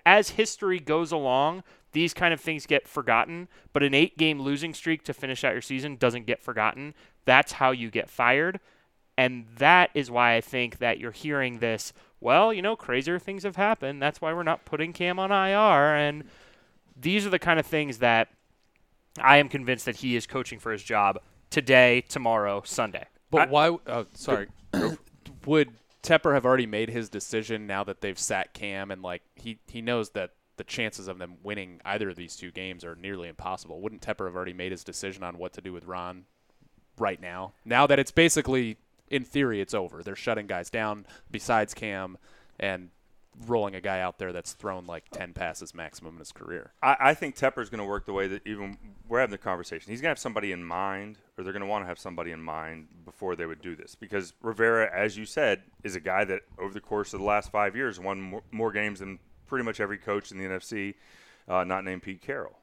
[0.06, 3.48] as history goes along, these kind of things get forgotten.
[3.74, 6.94] But an eight-game losing streak to finish out your season doesn't get forgotten.
[7.26, 8.60] That's how you get fired.
[9.18, 13.44] And that is why I think that you're hearing this well, you know, crazier things
[13.44, 14.02] have happened.
[14.02, 15.96] That's why we're not putting Cam on IR.
[15.96, 16.24] And
[17.00, 18.30] these are the kind of things that
[19.22, 21.20] I am convinced that he is coaching for his job
[21.52, 23.06] today, tomorrow, Sunday.
[23.30, 23.78] But I- why?
[23.86, 24.48] Oh, sorry.
[25.46, 25.70] Would
[26.06, 29.82] Tepper have already made his decision now that they've sat Cam and like he he
[29.82, 33.82] knows that the chances of them winning either of these two games are nearly impossible?
[33.82, 36.26] Wouldn't Tepper have already made his decision on what to do with Ron
[36.98, 37.54] right now?
[37.66, 38.78] Now that it's basically
[39.10, 40.04] in theory it's over.
[40.04, 42.18] They're shutting guys down besides Cam
[42.60, 42.90] and
[43.48, 46.72] rolling a guy out there that's thrown like 10 passes maximum in his career.
[46.82, 49.92] I, I think Tepper's going to work the way that even we're having the conversation.
[49.92, 52.32] He's going to have somebody in mind, or they're going to want to have somebody
[52.32, 53.96] in mind before they would do this.
[53.96, 57.52] Because Rivera, as you said, is a guy that over the course of the last
[57.52, 60.96] five years won more, more games than pretty much every coach in the NFC,
[61.48, 62.58] uh, not named Pete Carroll.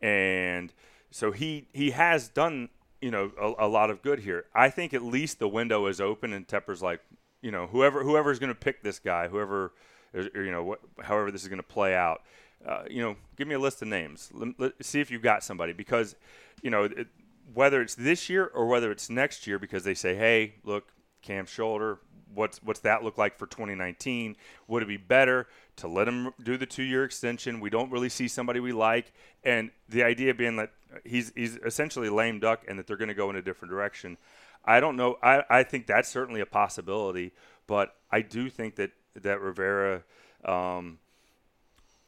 [0.00, 0.72] And
[1.10, 2.68] so he he has done
[3.00, 4.44] you know a, a lot of good here.
[4.54, 7.00] I think at least the window is open, and Tepper's like,
[7.42, 9.72] you know, whoever whoever's going to pick this guy, whoever
[10.14, 12.22] or, or, you know, what, however this is going to play out.
[12.66, 14.30] Uh, you know, give me a list of names.
[14.32, 16.16] Let, let, see if you've got somebody because,
[16.62, 17.06] you know, it,
[17.54, 20.88] whether it's this year or whether it's next year, because they say, hey, look,
[21.22, 21.98] Cam shoulder,
[22.34, 24.36] what's what's that look like for 2019?
[24.66, 27.60] Would it be better to let him do the two-year extension?
[27.60, 29.12] We don't really see somebody we like,
[29.44, 30.72] and the idea being that
[31.04, 34.16] he's he's essentially lame duck, and that they're going to go in a different direction.
[34.64, 35.18] I don't know.
[35.22, 37.32] I, I think that's certainly a possibility,
[37.66, 38.90] but I do think that
[39.22, 40.02] that Rivera,
[40.44, 40.98] um,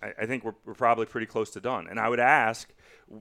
[0.03, 1.87] I, I, think we're, we're probably pretty close to done.
[1.89, 2.73] And I would ask,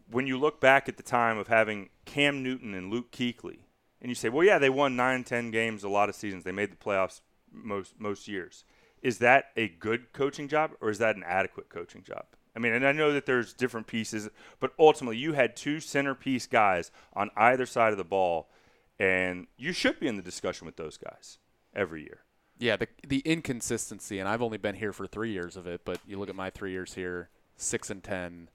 [0.09, 3.59] when you look back at the time of having Cam Newton and Luke Kuechly,
[4.01, 6.43] and you say, well, yeah, they won nine, ten games a lot of seasons.
[6.43, 7.21] They made the playoffs
[7.51, 8.63] most most years.
[9.01, 12.25] Is that a good coaching job, or is that an adequate coaching job?
[12.55, 16.47] I mean, and I know that there's different pieces, but ultimately, you had two centerpiece
[16.47, 18.49] guys on either side of the ball,
[18.97, 21.37] and you should be in the discussion with those guys
[21.73, 22.21] every year.
[22.59, 25.99] Yeah, the the inconsistency, and I've only been here for three years of it, but
[26.05, 28.49] you look at my three years here, six and ten,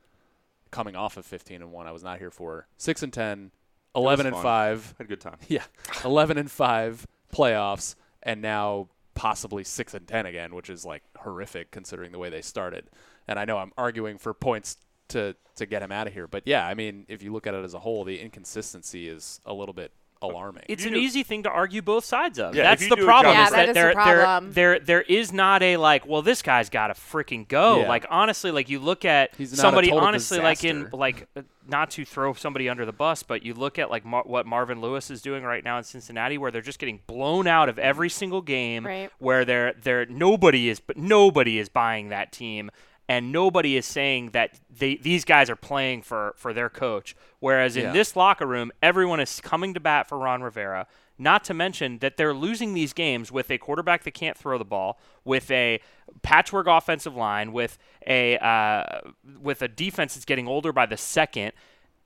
[0.71, 1.87] coming off of fifteen and one.
[1.87, 3.51] I was not here for six and 10,
[3.97, 4.43] 11 and fun.
[4.43, 4.95] five.
[4.99, 5.39] Had a good time.
[5.49, 5.65] Yeah,
[6.05, 11.71] eleven and five playoffs, and now possibly six and ten again, which is like horrific
[11.71, 12.91] considering the way they started.
[13.27, 14.77] And I know I'm arguing for points
[15.09, 17.55] to to get him out of here, but yeah, I mean, if you look at
[17.55, 20.65] it as a whole, the inconsistency is a little bit alarming.
[20.69, 22.55] It's You an do- easy thing to argue both sides of.
[22.55, 23.35] Yeah, That's the problem.
[23.35, 24.53] Yeah, is that that is the problem.
[24.53, 26.07] There, there, there is not a like.
[26.07, 27.81] Well, this guy's got to freaking go.
[27.81, 27.89] Yeah.
[27.89, 31.29] Like honestly, like you look at He's not a somebody total honestly, like in like
[31.69, 34.81] not to throw somebody under the bus, but you look at like Mar- what Marvin
[34.81, 38.09] Lewis is doing right now in Cincinnati, where they're just getting blown out of every
[38.11, 38.87] single game.
[38.87, 39.11] Right.
[39.19, 42.71] Where they're they're nobody is but nobody is buying that team.
[43.09, 47.15] And nobody is saying that they, these guys are playing for, for their coach.
[47.39, 47.93] Whereas in Yeah.
[47.93, 50.87] this locker room, everyone is coming to bat for Ron Rivera.
[51.19, 54.65] Not to mention that they're losing these games with a quarterback that can't throw the
[54.65, 55.81] ball, with a
[56.23, 59.01] patchwork offensive line, with a uh,
[59.41, 61.53] with a defense that's getting older by the second,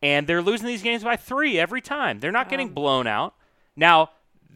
[0.03, 2.21] and they're losing these games by three every time.
[2.21, 3.35] They're not getting blown out.
[3.77, 4.11] Now,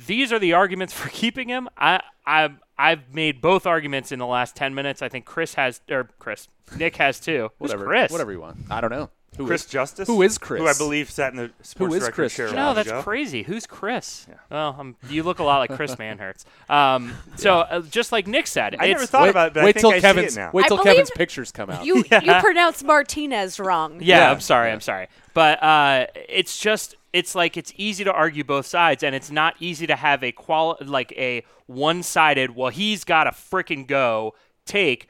[0.07, 1.71] these are the arguments for keeping him.
[1.79, 2.51] I I
[2.83, 5.03] I've made both arguments in the last ten minutes.
[5.03, 7.51] I think Chris has or Chris Nick has too.
[7.59, 8.11] Whatever, Chris?
[8.11, 8.57] whatever you want.
[8.71, 9.09] I don't know.
[9.39, 10.61] Who Chris is- Justice, Who is Chris?
[10.61, 12.53] Who I believe sat in the sports is director Chris chair.
[12.53, 13.03] No, that's ago.
[13.03, 13.43] crazy.
[13.45, 14.27] Who's Chris?
[14.51, 16.45] Well, um, you look a lot like Chris Manhertz.
[16.69, 19.71] Um, so uh, just like Nick said, I never thought wait, about it, but wait
[19.71, 20.51] I think till I see Kevin's it now.
[20.53, 21.85] wait till Kevin's pictures come out.
[21.85, 24.01] You you pronounced Martinez wrong.
[24.03, 24.31] Yeah, Yeah.
[24.33, 24.71] I'm sorry.
[24.71, 25.09] I'm sorry.
[25.33, 29.55] But uh, it's just it's like it's easy to argue both sides, and it's not
[29.61, 32.55] easy to have a qual like a one-sided.
[32.55, 34.35] Well, he's got to frickin' go
[34.67, 35.09] take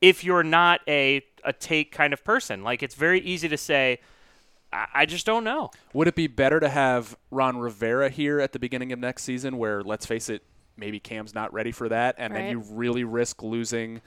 [0.00, 2.62] if you're not a a take kind of person.
[2.62, 4.00] Like it's very easy to say.
[4.72, 5.70] I, I just don't know.
[5.94, 9.56] Would it be better to have Ron Rivera here at the beginning of next season,
[9.56, 10.42] where let's face it,
[10.76, 14.02] maybe Cam's not ready for that, and then you really risk losing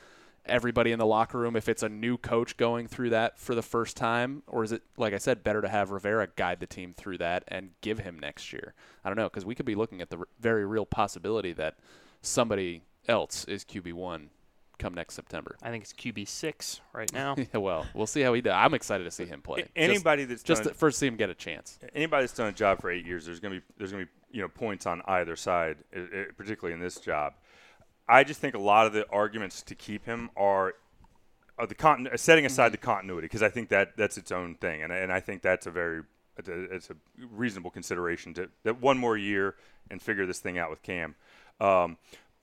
[0.45, 3.61] everybody in the locker room if it's a new coach going through that for the
[3.61, 6.93] first time, or is it like I said, better to have Rivera guide the team
[6.93, 8.73] through that and give him next year?
[9.03, 11.77] I don't know because we could be looking at the r- very real possibility that
[12.21, 14.29] somebody else is QB one
[14.79, 15.55] come next September.
[15.61, 17.35] I think it's QB six right now.
[17.53, 18.53] Yeah, well, we'll see how he does.
[18.55, 19.61] I'm excited to see him play.
[19.75, 21.77] A- Anybody that's just, just done to first see him get a chance.
[21.93, 24.41] anybody that's done a job for eight years, there's gonna be there's gonna be you
[24.41, 27.33] know points on either side, i- i- particularly in this job.
[28.07, 30.73] I just think a lot of the arguments to keep him are,
[31.59, 34.81] are the continu- setting aside the continuity because I think that that's its own thing,
[34.81, 36.01] and I- and I think that's a very
[36.37, 36.95] it's a, it's a
[37.31, 39.55] reasonable consideration to that one more year
[39.91, 41.15] and figure this thing out with Cam.
[41.59, 41.97] Um,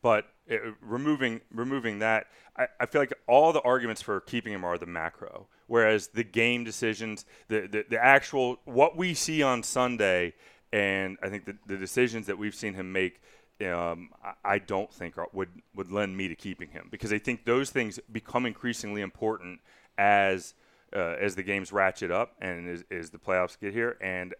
[0.07, 0.57] but uh
[0.97, 2.23] removing removing that,
[2.57, 6.23] I, I feel like all the arguments for keeping him are the macro, whereas the
[6.43, 10.35] game decisions, the the, the actual what we see on Sunday,
[10.73, 13.15] and I think the, the decisions that we've seen him make.
[13.59, 17.21] Um, I- I don't think are, would would lend me to keeping him because I
[17.27, 19.61] think those things become increasingly important
[19.97, 20.55] as
[20.95, 23.97] uh, as the games ratchet up and as, as the playoffs get here.
[24.01, 24.35] And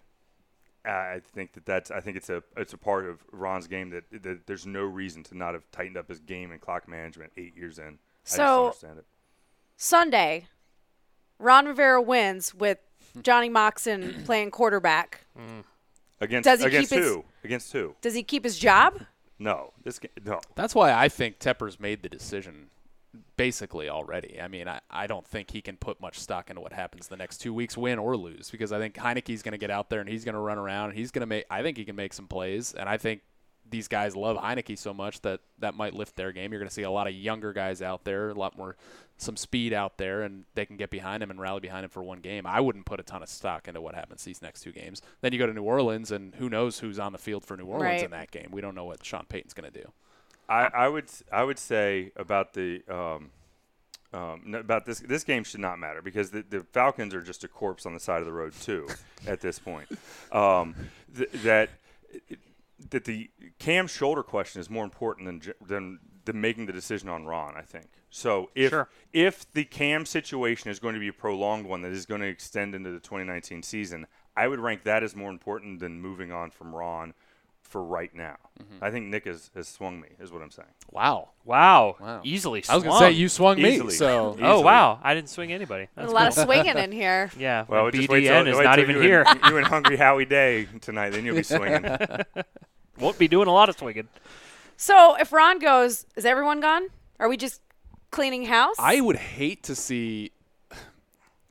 [0.87, 4.05] I think that that's I think it's a it's a part of Ron's game that,
[4.23, 7.57] that there's no reason to not have tightened up his game and clock management eight
[7.57, 7.85] years in.
[7.85, 7.91] I
[8.25, 9.07] just So- understand it.
[9.77, 10.47] Sunday,
[11.39, 12.79] Ron Rivera wins with
[13.23, 15.27] Johnny Moxon playing quarterback.
[15.39, 15.65] Mm.
[16.21, 17.25] Against Does he against keep his- who?
[17.45, 17.95] Against who?
[18.01, 19.03] Does he keep his job?
[19.39, 20.41] No, this no.
[20.55, 22.69] That's why I think Tepper's made the decision
[23.37, 24.41] basically already.
[24.41, 27.17] I mean, I, I don't think he can put much stock into what happens the
[27.17, 30.01] next two weeks, win or lose, because I think Heinicke's going to get out there
[30.01, 30.91] and he's going to run around.
[30.91, 31.45] And he's going to make.
[31.51, 33.23] I think he can make some plays, and I think
[33.69, 36.53] these guys love Heinicke so much that that might lift their game.
[36.53, 38.77] You're going to see a lot of younger guys out there, a lot more
[39.19, 42.03] some speed out there, and they can get behind him and rally behind him for
[42.03, 42.47] one game.
[42.47, 45.03] I wouldn't put a ton of stock into what happens these next two games.
[45.21, 47.65] Then you go to New Orleans, and who knows who's on the field for New
[47.65, 48.05] Orleans Right.
[48.05, 48.51] in that game?
[48.53, 49.91] We don't know what Sean Payton's going to do.
[50.49, 53.31] I, I would I would say about the um,
[54.13, 57.49] um, about this this game should not matter because the, the Falcons are just a
[57.49, 58.87] corpse on the side of the road too
[59.27, 59.89] at this point.
[60.33, 60.75] Um,
[61.17, 61.71] th- that
[62.91, 67.25] that the Cam shoulder question is more important than than than making the decision on
[67.25, 67.55] Ron.
[67.57, 68.51] I think so.
[68.55, 68.89] If Sure.
[69.13, 72.27] if the Cam situation is going to be a prolonged one that is going to
[72.27, 74.07] extend into the 2019 season,
[74.37, 77.15] I would rank that as more important than moving on from Ron
[77.67, 78.37] for right now.
[78.61, 78.85] Mm-hmm.
[78.85, 80.69] I think Nick has, has swung me, is what I'm saying.
[80.91, 81.31] Wow.
[81.45, 81.97] Wow.
[82.01, 82.21] Wow.
[82.25, 83.95] Easily I was gonna say you swung me, Easily.
[83.95, 84.49] so oh, Easily.
[84.49, 84.99] Oh wow!
[85.03, 85.85] I didn't swing anybody.
[85.85, 86.43] A That's lot cool.
[86.43, 87.31] of swinging in here.
[87.39, 87.65] Yeah.
[87.69, 89.25] Well, and BDN till, is not even you here.
[89.27, 91.85] And, you and Hungry Howie Day tonight, then you'll be swinging.
[92.99, 94.09] Won't be doing a lot of swinging.
[94.77, 96.89] So if Ron goes, is everyone gone?
[97.19, 97.61] Are we just
[98.11, 98.77] cleaning house?
[98.79, 100.33] I would hate to see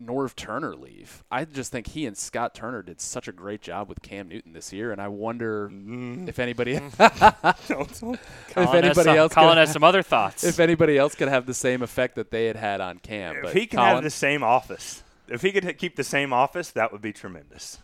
[0.04, 1.24] Norv Turner leave.
[1.32, 4.54] I just think he and Scott Turner did such a great job with Cam Newton
[4.54, 6.28] this year, and I wonder Mm.
[6.28, 8.20] if anybody Don't- don't-
[8.58, 10.44] if anybody some, else calling could, us some other thoughts.
[10.44, 13.38] if anybody else could have the same effect that they had had on Cam.
[13.38, 16.34] if but he can Colin, have the same office, if he could keep the same
[16.34, 17.80] office, that would be tremendous.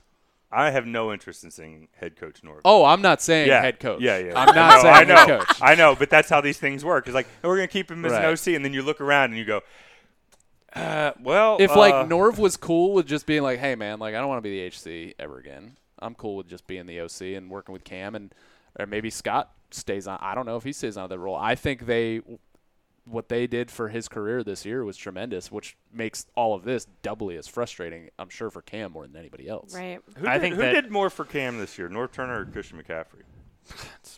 [0.53, 2.59] I have no interest in seeing head coach Norv.
[2.65, 4.01] oh, I'm not saying yeah, head coach.
[4.01, 4.33] Yeah, yeah.
[4.37, 5.57] I'm not I saying I know, head coach.
[5.61, 7.07] I know, but that's how these things work.
[7.07, 8.25] It's like we're going to keep him as Right.
[8.25, 9.61] an OC, and then you look around and you go,
[10.75, 14.15] uh, well, If uh, like Norv was cool with just being like, "Hey man, like
[14.15, 15.75] I don't want to be the HC ever again.
[15.99, 18.33] I'm cool with just being the OC and working with Cam and
[18.79, 20.17] or maybe Scott stays on.
[20.21, 21.35] I don't know if he stays on that role.
[21.35, 22.21] I think they
[23.05, 26.85] what they did for his career this year was tremendous, which makes all of this
[27.01, 28.09] doubly as frustrating.
[28.19, 29.73] I'm sure for Cam more than anybody else.
[29.75, 29.99] right.
[30.17, 32.45] who, I did, think who that- did more for Cam this year, Norv Turner or
[32.45, 33.23] Christian McCaffrey?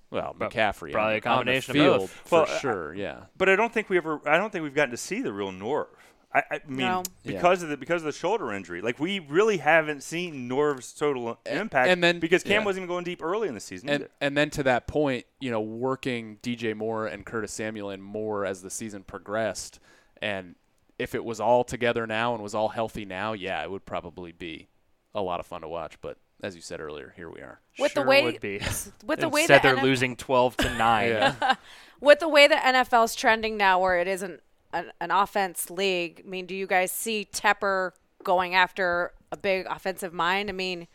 [0.10, 2.12] Well, McCaffrey probably a combination on of both.
[2.12, 2.94] for Well, sure.
[2.94, 3.26] Yeah.
[3.38, 4.22] But I don't think we ever.
[4.28, 5.88] I don't think we've gotten to see the real Norv.
[6.36, 7.04] I, I mean, No.
[7.24, 7.34] Yeah.
[7.34, 11.38] because of the because of the shoulder injury, like we really haven't seen Norv's total
[11.46, 11.90] impact.
[11.90, 12.66] and then- because Cam yeah.
[12.66, 13.90] wasn't even going deep early in the season.
[13.90, 18.02] And and then to that point, you know, working DJ Moore and Curtis Samuel in
[18.02, 19.80] more as the season progressed,
[20.22, 20.56] and
[21.00, 24.32] if it was all together now and was all healthy now, yeah, it would probably
[24.32, 24.68] be
[25.14, 26.00] a lot of fun to watch.
[26.02, 27.60] But as you said earlier, here we are.
[27.80, 28.60] With the Sure way- would be.
[29.06, 31.36] With the way Instead, that they're NF losing twelve to nine.
[32.02, 34.42] With the way the NFL's trending now, where it isn't
[34.74, 36.24] an, an offense league.
[36.26, 37.92] I mean, do you guys see Tepper
[38.24, 40.50] going after a big offensive mind?
[40.50, 40.88] I mean,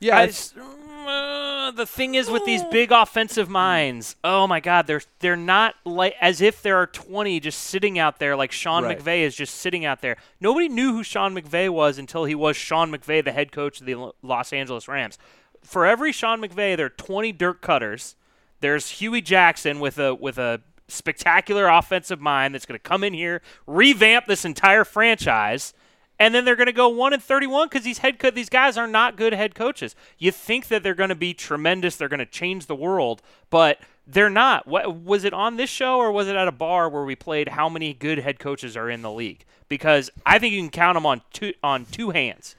[0.00, 4.86] yeah, I it's- uh, the thing is with these big offensive minds, oh my God,
[4.86, 8.84] they're they're not like as if there are twenty just sitting out there like Sean
[8.84, 8.98] Right.
[8.98, 10.16] McVay is just sitting out there.
[10.40, 13.86] Nobody knew who Sean McVay was until he was Sean McVay, the head coach of
[13.86, 15.18] the Los Angeles Rams.
[15.62, 18.14] For every Sean McVay, there are twenty dirt cutters.
[18.60, 23.14] There's Huey Jackson with a with a spectacular offensive mind that's going to come in
[23.14, 25.72] here, revamp this entire franchise,
[26.18, 28.76] and then they're going to go one and thirty-one because these head co- these guys
[28.76, 29.96] are not good head coaches.
[30.18, 33.80] You think that they're going to be tremendous, they're going to change the world, but
[34.06, 34.66] They're not.
[34.66, 37.50] What was it on this show or was it at a bar where we played
[37.50, 39.44] how many good head coaches are in the league?
[39.68, 42.56] Because I think you can count them on two on two hands.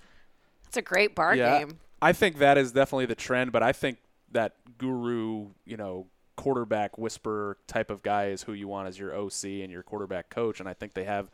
[0.63, 1.79] That's a great bar yeah, game.
[2.01, 3.97] I think that is definitely the trend, but I think
[4.31, 9.15] that guru, you know, quarterback whisperer type of guy is who you want as your
[9.15, 11.29] OC and your quarterback coach, and I think they have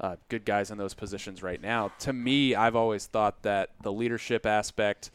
[0.00, 1.90] uh, good guys in those positions right now.
[2.00, 5.10] To me, I've always thought that the leadership aspect,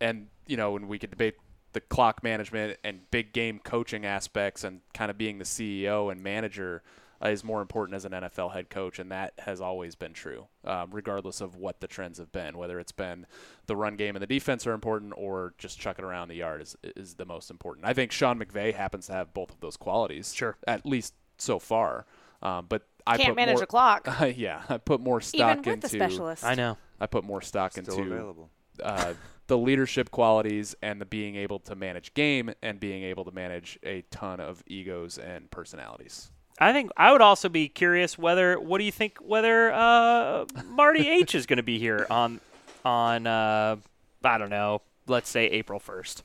[0.00, 1.34] and you know, when we could debate
[1.72, 6.22] the clock management and big game coaching aspects, and kind of being the CEO and
[6.22, 6.82] manager
[7.24, 10.46] uh, is more important as an NFL head coach, and that has always been true,
[10.64, 12.56] um, regardless of what the trends have been.
[12.58, 13.26] Whether it's been
[13.66, 16.76] the run game and the defense are important, or just chucking around the yard is
[16.96, 17.86] is the most important.
[17.86, 20.56] I think Sean McVay happens to have both of those qualities, Sure.
[20.66, 22.06] at least so far.
[22.42, 24.08] Um, but I Can't put manage more, a clock.
[24.36, 25.80] yeah, I put more stock Even with into.
[25.82, 26.44] the specialist.
[26.44, 26.76] I know.
[27.00, 28.50] I put more stock Still into available.
[28.82, 29.14] uh,
[29.46, 33.78] the leadership qualities and the being able to manage game and being able to manage
[33.84, 36.30] a ton of egos and personalities.
[36.58, 41.08] I think I would also be curious whether what do you think whether uh, Marty
[41.20, 42.40] H is going to be here on
[42.84, 43.76] on uh,
[44.24, 46.22] I don't know, let's say April 1st.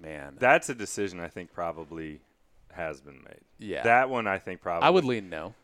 [0.00, 2.20] Man, That's a decision I think probably
[2.72, 3.40] has been made.
[3.58, 5.54] yeah, That one I think probably I would lean no.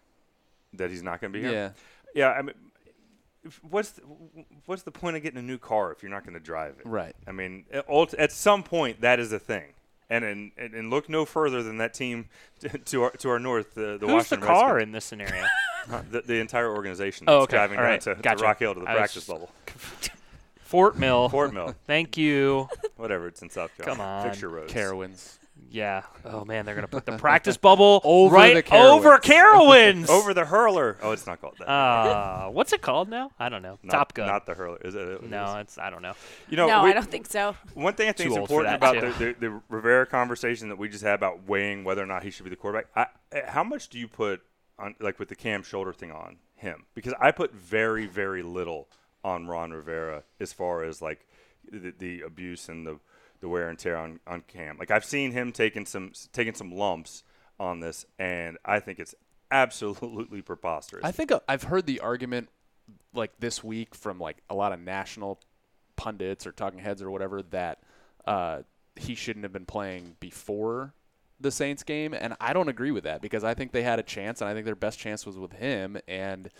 [0.74, 1.52] that he's not going to be here.
[1.52, 1.70] Yeah,
[2.14, 2.54] Yeah, I mean,
[3.42, 4.02] if, what's the,
[4.66, 6.86] what's the point of getting a new car if you're not going to drive it?
[6.86, 7.16] right.
[7.26, 9.72] I mean, at, at some point that is a thing.
[10.10, 12.30] And, and and look no further than that team
[12.86, 14.82] to our to our north, the, the Who's the Washington car Redskins.
[14.88, 15.44] in this scenario?
[16.10, 17.24] The, the entire organization.
[17.28, 17.56] Oh, okay.
[17.56, 18.00] driving All down right.
[18.02, 19.50] to, to Rock Hill to the I was- practice bubble.
[20.60, 21.30] Fort Mill.
[21.30, 22.68] Fort Mill, Thank you.
[22.96, 23.26] whatever.
[23.28, 23.96] It's in South Carolina.
[23.96, 24.28] Come on.
[24.28, 24.70] Fixture Roads.
[24.72, 25.36] Carowinds.
[25.70, 26.02] Yeah.
[26.24, 28.90] Oh man, they're gonna put the practice bubble Over right the Carowinds.
[28.90, 30.08] over Carowinds.
[30.18, 30.96] Over the hurler.
[31.02, 31.68] Oh, it's not called that.
[31.68, 33.30] Uh, what's it called now?
[33.38, 33.78] I don't know.
[33.82, 34.26] not, Top Gun.
[34.26, 34.78] Not the hurler.
[34.84, 35.06] Is it?
[35.06, 35.62] it no, is?
[35.62, 36.14] it's I don't know.
[36.48, 37.54] You know, no, we- I don't think so.
[37.74, 40.88] One thing I think Too is important about the, the, the Rivera conversation that we
[40.88, 42.86] just had about weighing whether or not he should be the quarterback.
[42.96, 44.40] I, uh, how much do you put
[44.78, 46.84] on, like with the Cam shoulder thing on him?
[46.94, 48.88] Because I put very, very little
[49.22, 51.26] on Ron Rivera as far as like
[51.70, 52.98] the, the abuse and the,
[53.40, 54.76] the wear and tear on, on Cam.
[54.78, 57.22] Like I've seen him taking some taking some lumps
[57.58, 59.14] on this, and I think it's
[59.50, 61.04] absolutely preposterous.
[61.04, 62.48] I think uh, I've heard the argument
[63.14, 65.40] like this week from like a lot of national
[65.96, 67.82] pundits or talking heads or whatever that
[68.26, 68.62] uh,
[68.96, 70.94] he shouldn't have been playing before
[71.40, 74.02] the Saints game, and I don't agree with that because I think they had a
[74.02, 76.50] chance, and I think their best chance was with him, and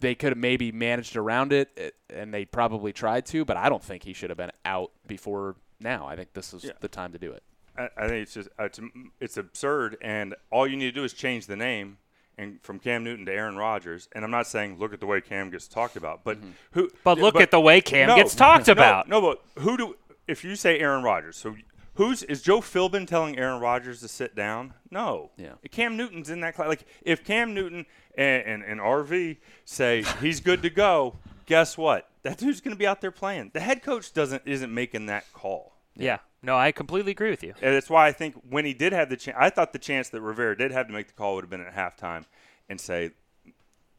[0.00, 3.82] they could have maybe managed around it, and they probably tried to, but I don't
[3.82, 6.06] think he should have been out before now.
[6.06, 6.72] I think this is Yeah.
[6.80, 7.42] the time to do it.
[7.76, 8.80] I, I think it's just uh, it's,
[9.20, 11.98] it's absurd, and all you need to do is change the name
[12.38, 14.08] and from Cam Newton to Aaron Rodgers.
[14.12, 16.50] And I'm not saying look at the way Cam gets talked about, but mm-hmm.
[16.72, 16.90] who?
[17.02, 19.08] But look at the way Cam no, gets talked no, about.
[19.08, 19.96] No, but who do?
[20.26, 21.54] If you say Aaron Rodgers, so
[21.94, 24.74] who's is Joe Philbin telling Aaron Rodgers to sit down?
[24.90, 25.30] No.
[25.36, 25.52] Yeah.
[25.70, 26.68] Cam Newton's in that class.
[26.68, 32.08] Like if Cam Newton and, and, and RV say he's good to go, guess what?
[32.24, 33.50] That dude's going to be out there playing.
[33.52, 35.74] The head coach doesn't isn't making that call.
[35.94, 36.20] Yeah.
[36.42, 37.52] No, I completely agree with you.
[37.60, 40.08] And that's why I think when he did have the chance, I thought the chance
[40.08, 42.24] that Rivera did have to make the call would have been at halftime
[42.68, 43.10] and say,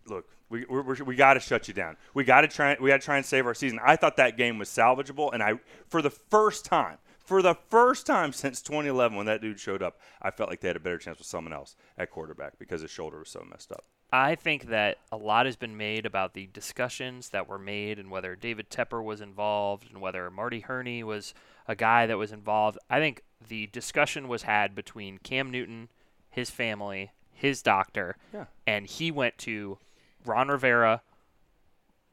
[0.07, 1.97] "Look, we we're, we're, we got to shut you down.
[2.15, 2.77] We got to try.
[2.81, 5.43] We got to try and save our season." I thought that game was salvageable, and
[5.43, 9.81] I, for the first time, for the first time since 2011, when that dude showed
[9.81, 12.81] up, I felt like they had a better chance with someone else at quarterback because
[12.81, 13.85] his shoulder was so messed up.
[14.17, 18.09] I think that a lot has been made about the discussions that were made and
[18.09, 21.33] whether David Tepper was involved and whether Marty Hurney was
[21.67, 22.77] a guy that was involved.
[22.89, 25.89] I think the discussion was had between Cam Newton,
[26.29, 28.45] his family, his doctor, Yeah.
[28.65, 29.79] and he went to
[30.25, 31.01] Ron Rivera,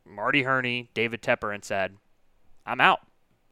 [0.05, 1.97] Marty Hurney, David Tepper, and said,
[2.67, 3.01] I'm out.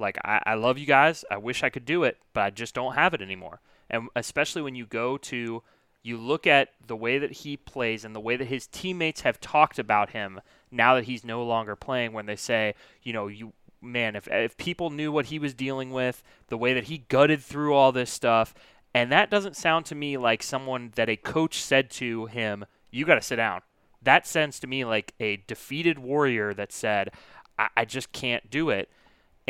[0.01, 1.25] Like, I, I love you guys.
[1.31, 3.61] I wish I could do it, but I just don't have it anymore.
[3.89, 5.63] And especially when you go to,
[6.03, 9.41] you look at the way that he plays and the way that his teammates have
[9.41, 13.53] talked about him now that he's no longer playing, when they say, you know, you,
[13.83, 17.43] man, if, if people knew what he was dealing with, the way that he gutted
[17.43, 18.55] through all this stuff,
[18.95, 23.05] and that doesn't sound to me like someone that a coach said to him, you
[23.05, 23.63] got to sit down.
[24.03, 27.11] That sounds to me like a defeated warrior that said,
[27.59, 28.89] I, I just can't do it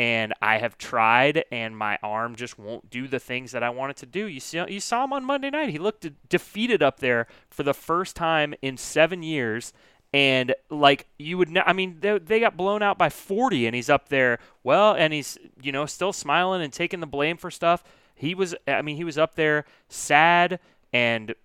[0.01, 3.91] and I have tried, and my arm just won't do the things that I want
[3.91, 4.25] it to do.
[4.25, 5.69] You see, you saw him on Monday night.
[5.69, 9.73] He looked de- defeated up there for the first time in seven years,
[10.11, 13.91] and like you would, I mean, they, they got blown out by 40, and he's
[13.91, 14.39] up there.
[14.63, 17.83] Well, and he's you know still smiling and taking the blame for stuff.
[18.15, 20.59] He was, I mean, he was up there sad
[20.91, 21.35] and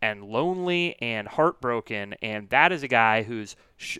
[0.00, 3.56] and lonely and heartbroken, and that is a guy whose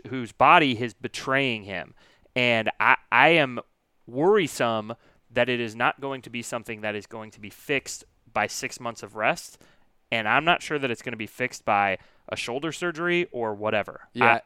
[0.06, 1.94] whose body is betraying him.
[2.36, 3.58] And I, I am
[4.06, 4.94] worrisome
[5.30, 8.46] that it is not going to be something that is going to be fixed by
[8.46, 9.58] six months of rest,
[10.10, 11.98] and I'm not sure that it's going to be fixed by
[12.28, 14.08] a shoulder surgery or whatever.
[14.12, 14.40] Yeah,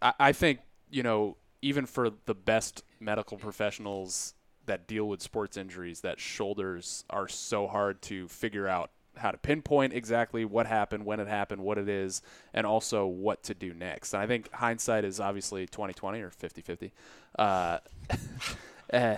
[0.00, 0.60] I, I think
[0.90, 4.34] you know even for the best medical professionals
[4.66, 9.38] that deal with sports injuries, that shoulders are so hard to figure out how to
[9.38, 13.72] pinpoint exactly what happened, when it happened, what it is, and also what to do
[13.74, 14.12] next.
[14.14, 16.90] And I think hindsight is obviously 2020 or 50-50.
[17.38, 17.78] Uh,
[18.90, 19.16] eh,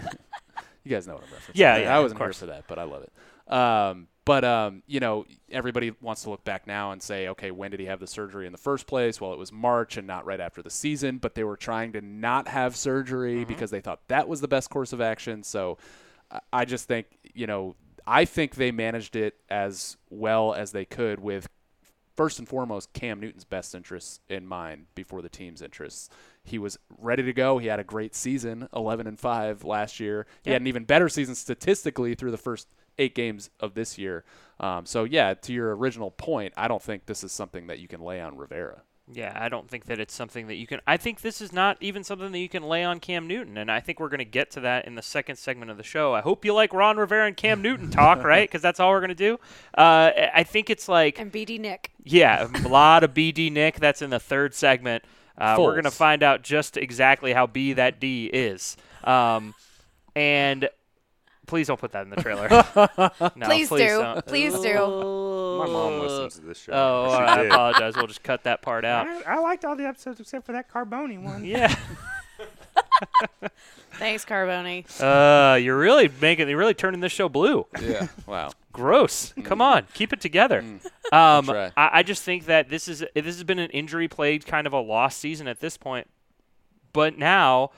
[0.84, 1.50] you guys know what I'm referencing.
[1.54, 2.38] Yeah, I- yeah, I wasn't here course.
[2.38, 3.52] for that, but I love it.
[3.52, 7.70] Um, but um, you know, everybody wants to look back now and say, okay, when
[7.70, 9.20] did he have the surgery in the first place?
[9.20, 11.18] Well, it was March and not right after the season.
[11.18, 13.44] But they were trying to not have surgery Mm-hmm.
[13.48, 15.44] because they thought that was the best course of action.
[15.44, 15.78] So
[16.52, 17.76] I just think, you know,
[18.06, 21.48] I think they managed it as well as they could with
[22.16, 26.08] first and foremost Cam Newton's best interests in mind before the team's interests.
[26.42, 27.58] He was ready to go.
[27.58, 30.26] He had a great season, 11 and 5 last year.
[30.42, 34.24] He had an even better season statistically through the first 8 games of this year.
[34.58, 37.88] Um, so yeah, to your original point, I don't think this is something that you
[37.88, 38.82] can lay on Rivera.
[39.12, 40.80] Yeah, I don't think that it's something that you can.
[40.84, 43.70] I think this is not even something that you can lay on Cam Newton, and
[43.70, 46.12] I think we're going to get to that in the second segment of the show.
[46.12, 48.48] I hope you like Ron Rivera and Cam Newton talk, right?
[48.48, 49.34] Because that's all we're going to do.
[49.78, 51.92] Uh, I I think it's like, And BD Nick.
[52.02, 53.76] yeah, a lot of BD Nick.
[53.78, 55.04] That's in the third segment.
[55.38, 58.76] Uh, we're going to find out just exactly how B that D is.
[59.04, 59.54] Um,
[60.16, 60.68] and
[61.46, 62.48] please don't put that in the trailer.
[63.36, 63.76] no, please, do.
[63.78, 64.26] don't.
[64.26, 64.74] Please do.
[64.74, 66.72] My mom listens to this show.
[66.72, 67.96] Oh, She I apologize.
[67.96, 69.06] We'll just cut that part out.
[69.06, 71.44] I, I liked all the episodes except for that Carboni one.
[71.44, 71.74] Yeah.
[73.92, 74.84] Thanks, Carboni.
[75.00, 77.66] Uh, you're really making, you're really turning this show blue.
[77.80, 78.08] Yeah.
[78.26, 78.50] wow.
[78.72, 79.32] Gross.
[79.42, 80.58] Come on, keep it together.
[80.58, 81.72] Um, I'll.
[81.76, 84.74] I, I just think that this is this has been an injury plagued kind of
[84.74, 86.08] a lost season at this point.
[86.92, 87.70] But now,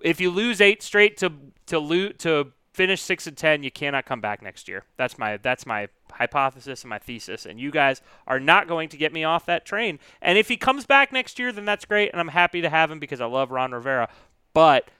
[0.00, 1.32] if you lose eight straight to
[1.66, 4.84] to lo- to finish six and ten, you cannot come back next year.
[4.98, 7.46] That's my that's my hypothesis and my thesis.
[7.46, 9.98] And you guys are not going to get me off that train.
[10.20, 12.90] And if he comes back next year, then that's great, and I'm happy to have
[12.90, 14.08] him because I love Ron Rivera.
[14.52, 14.90] But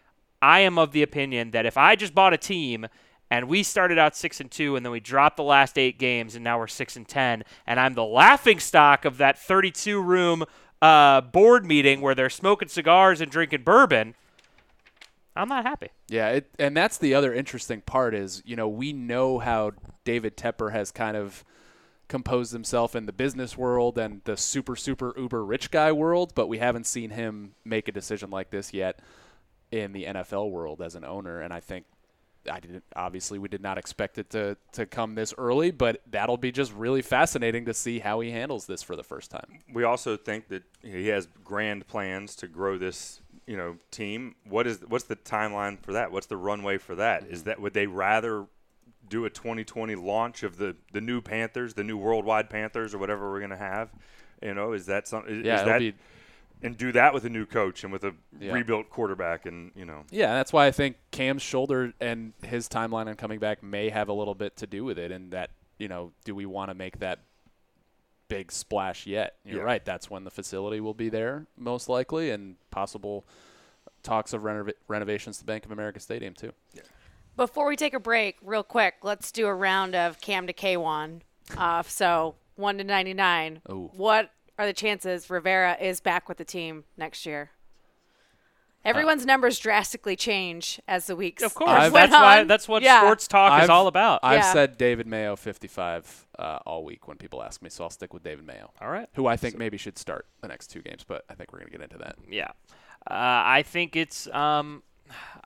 [0.40, 2.86] I am of the opinion that if I just bought a team
[3.30, 6.34] and we started out six and two, and then we dropped the last eight games,
[6.34, 10.44] and now we're six and ten, and I'm the laughing stock of that 32 room
[10.80, 14.14] uh, board meeting where they're smoking cigars and drinking bourbon.
[15.36, 15.90] I'm not happy.
[16.08, 19.72] Yeah, it, and that's the other interesting part is, you know, we know how
[20.04, 21.44] David Tepper has kind of
[22.08, 26.46] composed himself in the business world and the super, super, uber rich guy world, but
[26.46, 29.00] we haven't seen him make a decision like this yet
[29.70, 31.40] in the NFL world as an owner.
[31.40, 31.86] And I think
[32.50, 36.36] I didn't obviously we did not expect it to to come this early, but that'll
[36.36, 39.58] be just really fascinating to see how he handles this for the first time.
[39.72, 44.34] We also think that he has grand plans to grow this, you know, team.
[44.48, 46.12] What is what's the timeline for that?
[46.12, 47.24] What's the runway for that?
[47.24, 47.48] Is mm-hmm.
[47.48, 48.46] that would they rather
[49.08, 53.30] do a 2020 launch of the the new Panthers, the new worldwide Panthers, or whatever
[53.30, 53.90] we're going to have?
[54.42, 55.44] You know, is that something?
[55.44, 55.94] Yeah, is that be
[56.62, 58.52] and do that with a new coach and with a Yeah.
[58.52, 63.08] rebuilt quarterback, and you know, Yeah, that's why I think Cam's shoulder and his timeline
[63.08, 65.10] on coming back may have a little bit to do with it.
[65.10, 67.20] And that, you know, do we want to make that
[68.28, 69.36] big splash yet?
[69.44, 69.64] You're Yeah.
[69.64, 69.84] right.
[69.84, 73.26] That's when the facility will be there, most likely, and possible
[74.02, 76.52] talks of renov- renovations to Bank of America Stadium, too.
[77.36, 81.20] Before we take a break, real quick, let's do a round of Cam to K1.
[81.56, 83.60] Uh, so one to ninety nine.
[83.70, 83.90] Ooh.
[83.94, 87.50] What are the chances Rivera is back with the team next year?
[88.86, 91.42] Everyone's numbers drastically change as the weeks.
[91.42, 93.00] Of course, I've- went that's why that's what Yeah.
[93.00, 94.20] sports talk is I've- all about.
[94.22, 94.52] I've Yeah.
[94.52, 98.22] said David Mayo 55 uh, all week when people ask me, so I'll stick with
[98.22, 99.08] David Mayo, all right.
[99.14, 101.72] who I think maybe should start the next two games, but I think we're going
[101.72, 102.16] to get into that.
[102.28, 102.48] Yeah,
[103.10, 103.12] uh,
[103.44, 104.26] I think it's.
[104.28, 104.82] Um,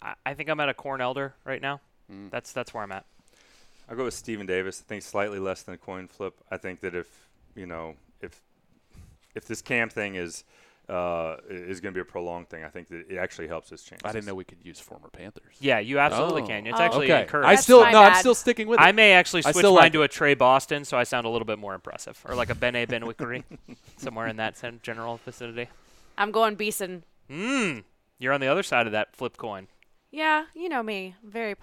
[0.03, 1.81] I- I think I'm at a corn elder right now.
[2.11, 2.31] Mm.
[2.31, 3.05] That's that's where I'm at.
[3.89, 4.83] I'll go with Stephen Davis.
[4.85, 6.35] I think slightly less than a coin flip.
[6.51, 7.09] I think that if
[7.55, 8.41] you know if
[9.35, 10.45] if this Cam thing is
[10.91, 13.83] uh, is going to be a prolonged thing, I think that it actually helps his
[13.83, 14.05] chances.
[14.05, 15.55] I didn't know we could use former Panthers.
[15.61, 16.47] Yeah, you absolutely Oh.
[16.47, 16.67] can.
[16.67, 16.83] It's Oh.
[16.83, 17.23] actually okay.
[17.23, 17.47] encouraged.
[17.47, 18.83] I That's still my no, I'm still sticking with it.
[18.83, 21.31] I may actually switch still mine like to a Tre Boston, so I sound a
[21.31, 23.45] little bit more impressive, or like a Bene Benwikere,
[23.97, 25.69] somewhere in that general vicinity.
[26.19, 27.05] I'm going Beason.
[27.31, 27.85] Mmm,
[28.19, 29.69] you're on the other side of that flip coin.
[30.11, 31.15] Yeah, you know me.
[31.23, 31.55] Very.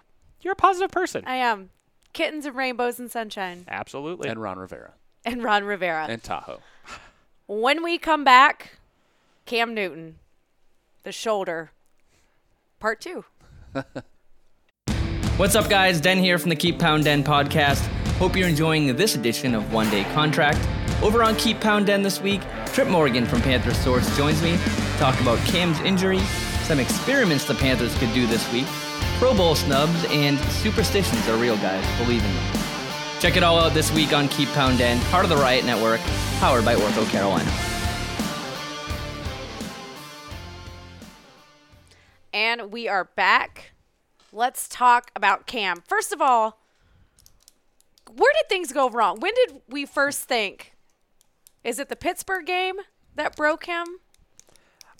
[0.41, 1.23] You're a positive person.
[1.28, 1.71] I am.
[2.13, 3.65] Kittens and rainbows and sunshine.
[3.67, 4.30] Absolutely.
[4.30, 4.93] and Ron Rivera
[5.25, 6.05] And Ron Rivera.
[6.07, 6.61] and Tahoe.
[7.47, 8.78] when we come back,
[9.47, 10.15] Cam Newton,
[11.03, 11.71] the shoulder,
[12.81, 13.23] part two.
[15.37, 16.01] What's up, guys?
[16.01, 17.79] Den here from the Keep Pounding podcast.
[18.17, 20.59] Hope you're enjoying this edition of One Day Contract.
[21.01, 22.41] Over on Keep Pounding this week,
[22.73, 26.19] Trip Morgan from Panther Source joins me to talk about Cam's injury,
[26.63, 28.65] some experiments the Panthers could do this week,
[29.17, 31.85] Pro Bowl snubs, and superstitions are real, guys.
[31.97, 32.63] Believe in them.
[33.21, 36.01] Check it all out this week on Keep Pounding, part of the Riot Network,
[36.41, 37.76] powered by Ortho Carolina.
[42.38, 43.71] And we are back.
[44.31, 45.81] Let's talk about Cam.
[45.88, 46.59] First of all,
[48.15, 49.19] where did things go wrong?
[49.19, 50.75] When did we first think?
[51.63, 52.75] Is it the Pittsburgh game
[53.15, 53.88] that broke him?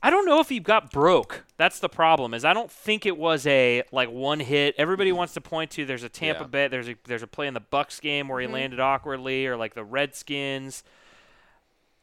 [0.02, 1.46] I don't know if he got broke.
[1.58, 2.34] That's the problem.
[2.34, 4.74] Is I don't think it was a like one hit.
[4.80, 6.48] Everybody wants to point to there's a Tampa Yeah.
[6.48, 8.56] Bay there's a there's a play in the Bucks game where he mm-hmm.
[8.56, 10.84] landed awkwardly or like the Redskins.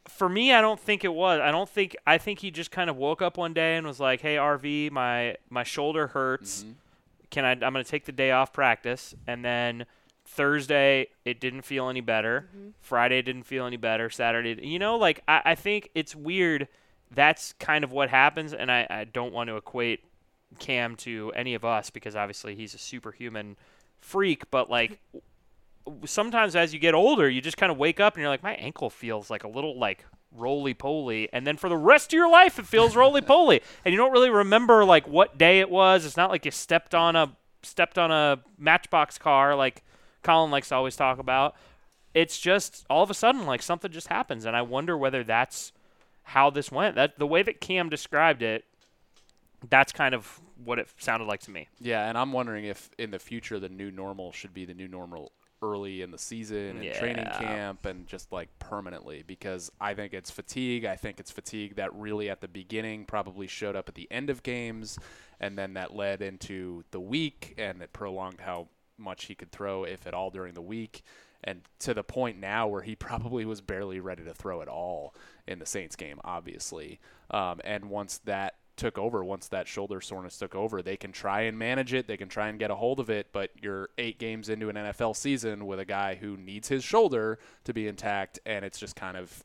[0.07, 1.41] For me, I don't think it was.
[1.41, 4.01] I don't think I think he just kind of woke up one day and was
[4.01, 6.63] like, "Hey RV, my my shoulder hurts.
[6.63, 6.73] Mm-hmm.
[7.31, 9.87] Can I I'm going to take the day off practice." And then
[10.27, 12.49] Thursday it didn't feel any better.
[12.51, 12.69] Mm-hmm.
[12.81, 14.11] Friday didn't feel any better.
[14.11, 16.69] Saturday, you know, like I, I think it's weird.
[17.11, 20.05] That's kind of what happens, and I, I don't want to equate
[20.59, 23.57] Cam to any of us because obviously he's a superhuman
[24.01, 24.51] freak.
[24.51, 25.23] But like w-
[26.05, 28.55] sometimes as you get older, you just kind of wake up and you're like, my
[28.55, 30.05] ankle feels like a little like
[30.37, 33.93] roly poly, and then for the rest of your life it feels roly poly, and
[33.93, 36.05] you don't really remember like what day it was.
[36.05, 39.83] It's not like you stepped on a stepped on a Matchbox car like
[40.23, 41.55] Colin likes to always talk about.
[42.15, 45.73] It's just all of a sudden like something just happens, and I wonder whether that's
[46.25, 46.97] how this went.
[46.97, 48.65] That the way that Cam described it,
[49.69, 51.69] that's kind of what it sounded like to me.
[51.81, 54.89] Yeah, and I'm wondering if in the future the new normal should be the new
[54.89, 55.33] normal
[55.65, 60.31] early in the season and training camp and just like permanently because I think it's
[60.31, 60.85] fatigue.
[60.85, 64.29] I think it's fatigue that really at the beginning probably showed up at the end
[64.29, 64.99] of games
[65.41, 69.85] and then that led into the week and it prolonged how much he could throw
[69.85, 71.03] if at all during the week
[71.43, 75.15] and to the point now where he probably was barely ready to throw at all
[75.47, 77.01] in the Saints game obviously.
[77.31, 81.43] Um, and once that took over, once that shoulder soreness took over, they can try
[81.43, 82.07] and manage it.
[82.07, 83.29] They can try and get a hold of it.
[83.33, 87.39] But you're eight games into an NFL season with a guy who needs his shoulder
[87.65, 89.45] to be intact, and it's just kind of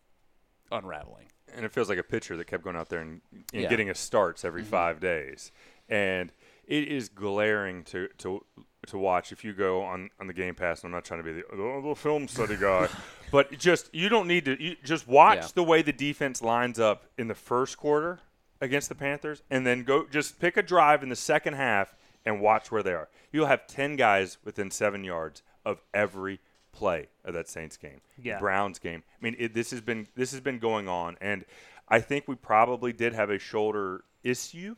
[0.71, 1.27] unraveling.
[1.55, 3.21] and it feels like a pitcher that kept going out there and,
[3.53, 3.69] and Yeah.
[3.69, 4.69] getting his starts every mm-hmm.
[4.69, 5.51] five days.
[5.89, 6.31] And
[6.67, 8.45] it is glaring to, to
[8.87, 10.83] to watch if you go on, on the Game Pass.
[10.83, 12.87] And I'm not trying to be the, oh, the film study guy,
[13.31, 14.61] but just you don't need to.
[14.61, 15.47] You just watch Yeah.
[15.55, 18.19] the way the defense lines up in the first quarter
[18.61, 21.95] against the Panthers, and then go just pick a drive in the second half
[22.25, 23.09] and watch where they are.
[23.31, 26.39] You'll have ten guys within seven yards of every
[26.71, 28.01] play of that Saints game.
[28.21, 28.39] Yeah.
[28.39, 29.03] Browns game.
[29.19, 31.45] I mean, it, this has been this has been going on, and
[31.87, 34.75] I think we probably did have a shoulder issue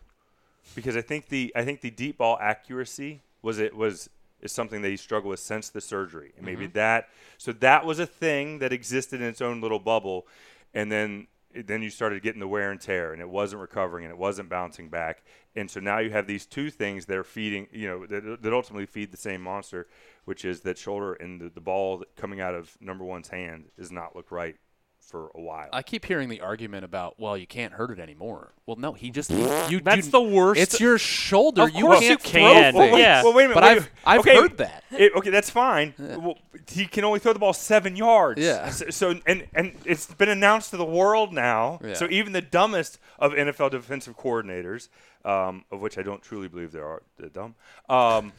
[0.76, 4.10] because I think the I think the deep ball accuracy was it was
[4.42, 6.74] is something that he struggled with since the surgery, and maybe mm-hmm.
[6.74, 10.26] that so that was a thing that existed in its own little bubble,
[10.74, 14.12] and then then you started getting the wear and tear, and it wasn't recovering, and
[14.12, 15.24] it wasn't bouncing back,
[15.56, 18.54] and so now you have these two things that are feeding, you know, that, that
[18.54, 19.88] ultimately feed the same monster,
[20.26, 23.92] which is that shoulder and the, the ball coming out of number one's hand does
[23.92, 24.56] not look right
[25.02, 25.68] for a while.
[25.74, 28.54] I keep hearing the argument about, well, you can't hurt it anymore.
[28.66, 29.30] Well, no, he just
[29.70, 29.82] you.
[29.82, 30.62] That's you- the worst.
[30.62, 31.64] It's your shoulder.
[31.64, 32.74] Of you course can't you can.
[32.74, 32.76] things.
[32.92, 33.24] Well, yeah.
[33.24, 33.56] Well, wait a minute.
[33.56, 33.90] But wait a I've.
[34.06, 34.84] I've Okay, heard that.
[34.92, 35.94] It, okay, that's fine.
[35.98, 36.38] Well,
[36.72, 38.40] he can only throw the ball seven yards.
[38.42, 38.70] Yeah.
[38.70, 41.80] So, so- and and it's been announced to the world now.
[41.84, 41.94] Yeah.
[41.96, 44.88] So even the dumbest of NFL defensive coordinators,
[45.26, 47.56] um, of which I don't truly believe there are, they're dumb.
[47.90, 48.32] Um,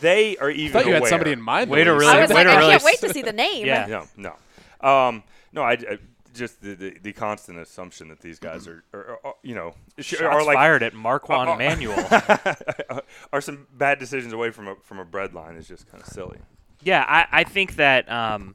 [0.00, 0.76] they are even.
[0.76, 1.70] I thought you had somebody in mind.
[1.70, 3.64] Way the to really- I was like, I really can't wait to see the name.
[3.64, 3.86] Yeah.
[3.86, 4.32] No, no,
[4.80, 5.22] um,
[5.52, 5.62] no.
[5.62, 5.98] I, I
[6.34, 10.16] just the, the the constant assumption that these guys are, are, are you know, sh-
[10.16, 12.08] Shots are like fired at Marquand uh, Manuel.
[13.32, 16.08] are some bad decisions away from a from a bread line is just kind of
[16.08, 16.38] silly.
[16.82, 18.54] Yeah, I, I think that um,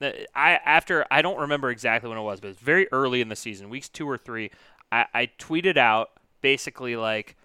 [0.00, 3.36] I after I don't remember exactly when it was, but it's very early in the
[3.36, 4.50] season, weeks two or three.
[4.90, 7.36] I, I tweeted out basically like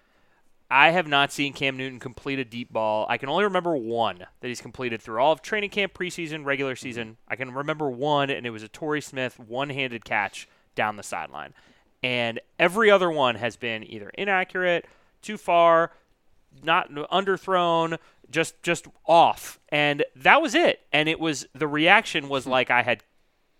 [0.70, 3.04] I have not seen Cam Newton complete a deep ball.
[3.08, 6.74] I can only remember one that he's completed through all of training camp, preseason, regular
[6.74, 6.78] mhm.
[6.78, 7.16] season.
[7.26, 11.54] I can remember one, and it was a Torrey Smith one-handed catch down the sideline.
[12.02, 14.86] And every other one has been either inaccurate,
[15.22, 15.90] too far,
[16.62, 17.98] not underthrown,
[18.30, 20.80] just just off, and that was it.
[20.92, 22.50] And it was the reaction was hmm.
[22.50, 23.02] like I had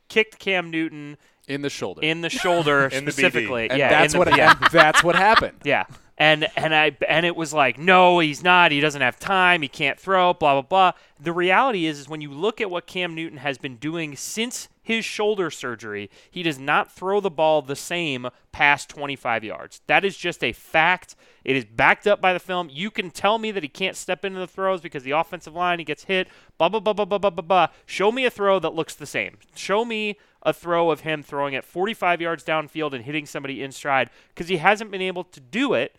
[0.09, 2.03] kicked Cam Newton in the shoulder.
[2.03, 3.69] in the shoulder In specifically.
[3.69, 5.59] and yeah, that's what and that's what happened.
[5.65, 5.85] yeah.
[6.21, 8.73] And and I and it was like, no, he's not.
[8.73, 9.63] He doesn't have time.
[9.63, 10.35] He can't throw.
[10.35, 10.93] Blah blah blah.
[11.19, 14.69] The reality is, is when you look at what Cam Newton has been doing since
[14.83, 19.81] his shoulder surgery, he does not throw the ball the same past 25 yards.
[19.87, 21.17] That is just a fact.
[21.43, 22.69] It is backed up by the film.
[22.71, 25.79] You can tell me that he can't step into the throws because the offensive line
[25.79, 26.29] he gets hit.
[26.59, 27.43] Blah blah blah blah blah blah blah.
[27.43, 27.69] blah.
[27.87, 29.39] Show me a throw that looks the same.
[29.55, 33.73] Show me a throw of him throwing at 45 yards downfield and hitting somebody in
[33.73, 35.97] stride because he hasn't been able to do it.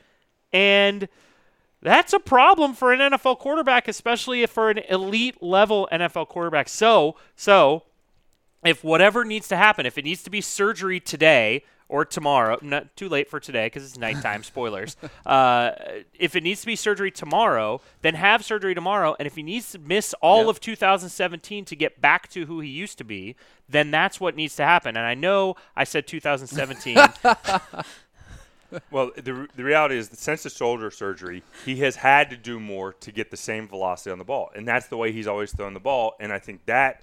[0.54, 1.08] And
[1.82, 6.70] That's a problem for an NFL quarterback, especially if for an elite level NFL quarterback.
[6.70, 7.84] So, so
[8.64, 12.96] if whatever needs to happen, if it needs to be surgery today or tomorrow, not
[12.96, 14.44] too late for today because it's nighttime.
[14.54, 14.96] spoilers.
[15.26, 15.72] Uh,
[16.14, 19.16] if it needs to be surgery tomorrow, then have surgery tomorrow.
[19.18, 20.48] And if he needs to miss all Yep.
[20.50, 23.36] of 2017 to get back to who he used to be,
[23.68, 24.96] then that's what needs to happen.
[24.96, 26.96] And I know I said 2017.
[28.92, 32.60] Well, the, the reality is that since the shoulder surgery, he has had to do
[32.60, 35.52] more to get the same velocity on the ball, and that's the way he's always
[35.52, 36.16] thrown the ball.
[36.20, 37.02] And I think that,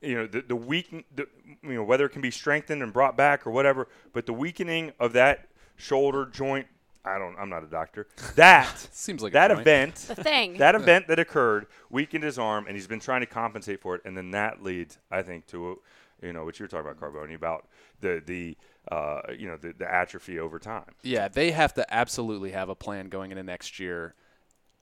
[0.00, 1.26] you know, the the weak, the,
[1.62, 4.92] you know, whether it can be strengthened and brought back or whatever, but the weakening
[5.00, 6.66] of that shoulder joint,
[7.04, 8.06] I don't, I'm not a doctor.
[8.34, 9.60] That Seems like that point.
[9.60, 10.56] event, The thing.
[10.58, 14.02] that event that occurred weakened his arm, and he's been trying to compensate for it,
[14.04, 15.80] and then that leads, I think, to,
[16.22, 17.68] you know, what you were talking about, Carboni, about
[18.00, 18.56] the the
[18.90, 20.94] uh, you know the, the atrophy over time.
[21.02, 24.14] Yeah, they have to absolutely have a plan going into next year.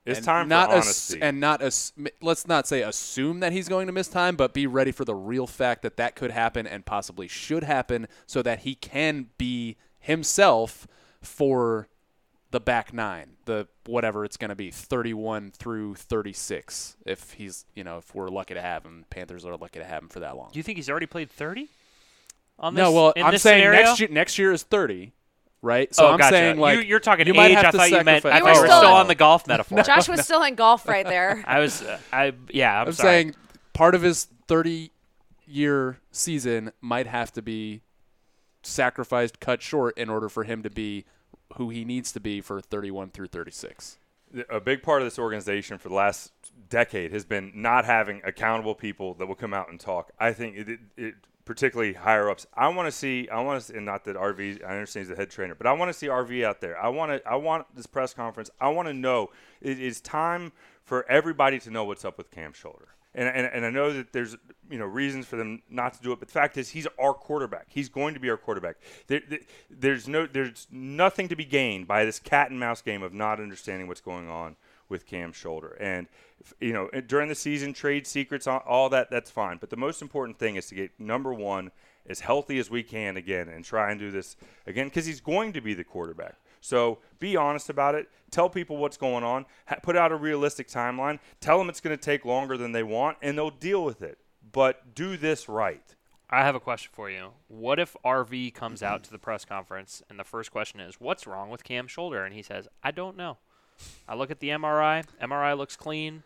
[0.05, 1.23] It's and time not for ass- honesty.
[1.23, 4.67] and not ass- let's not say assume that he's going to miss time, but be
[4.67, 8.61] ready for the real fact that that could happen and possibly should happen, so that
[8.61, 10.87] he can be himself
[11.23, 11.89] for
[12.51, 16.97] the back nine, the whatever it's going to be, 31 through 36.
[17.05, 20.03] If he's, you know, if we're lucky to have him, Panthers are lucky to have
[20.03, 20.51] him for that long.
[20.53, 21.69] Do you think he's already played 30?
[22.59, 23.83] On this, no, well, in I'm this saying scenario?
[23.85, 24.09] next year.
[24.11, 25.13] Next year is 30,
[25.63, 25.93] right?
[25.95, 26.35] So oh, I'm gotcha.
[26.37, 27.57] saying like you, you're talking you might age.
[27.57, 28.09] have I to thought you meant.
[28.09, 29.83] I sacrifice- You thought were you were still still on the golf metaphor.
[29.85, 31.43] Josh was still in golf right there.
[31.49, 31.83] I was.
[31.83, 32.81] Uh, I yeah.
[32.81, 33.09] I'm, I'm sorry.
[33.09, 33.35] saying
[33.73, 34.91] part of his 30
[35.47, 37.83] year season might have to be
[38.63, 41.05] sacrificed, cut short in order for him to be
[41.57, 43.99] who he needs to be for 31 through 36.
[44.51, 46.33] a big part of this organization for the last
[46.69, 50.11] decade has been not having accountable people that will come out and talk.
[50.19, 52.47] I think it, it, it particularly higher ups.
[52.55, 53.29] I want to see.
[53.29, 54.65] I want to, and not that RV.
[54.65, 56.79] I understand he's the head trainer, but I want to see RV out there.
[56.79, 57.29] I want to.
[57.29, 58.51] I want this press conference.
[58.61, 59.31] I want to know.
[59.61, 60.53] It is time
[60.85, 62.89] for everybody to know what's up with Cam Shoulder.
[63.17, 64.37] And, and, and I know that there's
[64.69, 67.15] you know reasons for them not to do it, but the fact is he's our
[67.15, 67.67] quarterback.
[67.69, 68.77] He's going to be our quarterback.
[69.07, 69.39] There, there-
[69.71, 73.39] there's no there's nothing to be gained by this cat and mouse game of not
[73.41, 74.57] understanding what's going on
[74.89, 75.77] with Cam's shoulder.
[75.81, 76.07] And
[76.61, 79.59] you know during the season, trade secrets, all, all that that's fine.
[79.59, 81.71] But the most important thing is to get number one
[82.07, 85.53] as healthy as we can again and try and do this again because he's going
[85.55, 86.37] to be the quarterback.
[86.61, 88.09] So be honest about it.
[88.31, 89.47] Tell people what's going on.
[89.67, 91.19] Ha- put out a realistic timeline.
[91.41, 94.19] Tell them it's going to take longer than they want, and they'll deal with it.
[94.51, 95.95] But do this right.
[96.31, 97.33] I have a question for you.
[97.49, 101.27] What if RV comes out to the press conference and the first question is, "What's
[101.27, 103.39] wrong with Cam's shoulder?" and he says, "I don't know.
[104.09, 105.05] I look at the MRI.
[105.23, 106.23] MRI looks clean.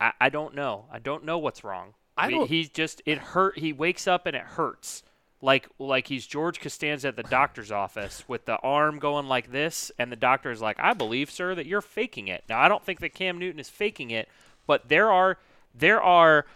[0.00, 0.86] I, I don't know.
[0.92, 1.94] I don't know what's wrong.
[2.16, 3.58] I mean, don't- He's just it hurt.
[3.58, 5.02] He wakes up and it hurts."
[5.42, 9.92] Like like he's George Costanza at the doctor's office with the arm going like this,
[9.98, 12.82] and the doctor is like, "I believe, sir, that you're faking it." Now I don't
[12.82, 14.28] think that Cam Newton is faking it,
[14.66, 15.36] but there are
[15.74, 16.46] there are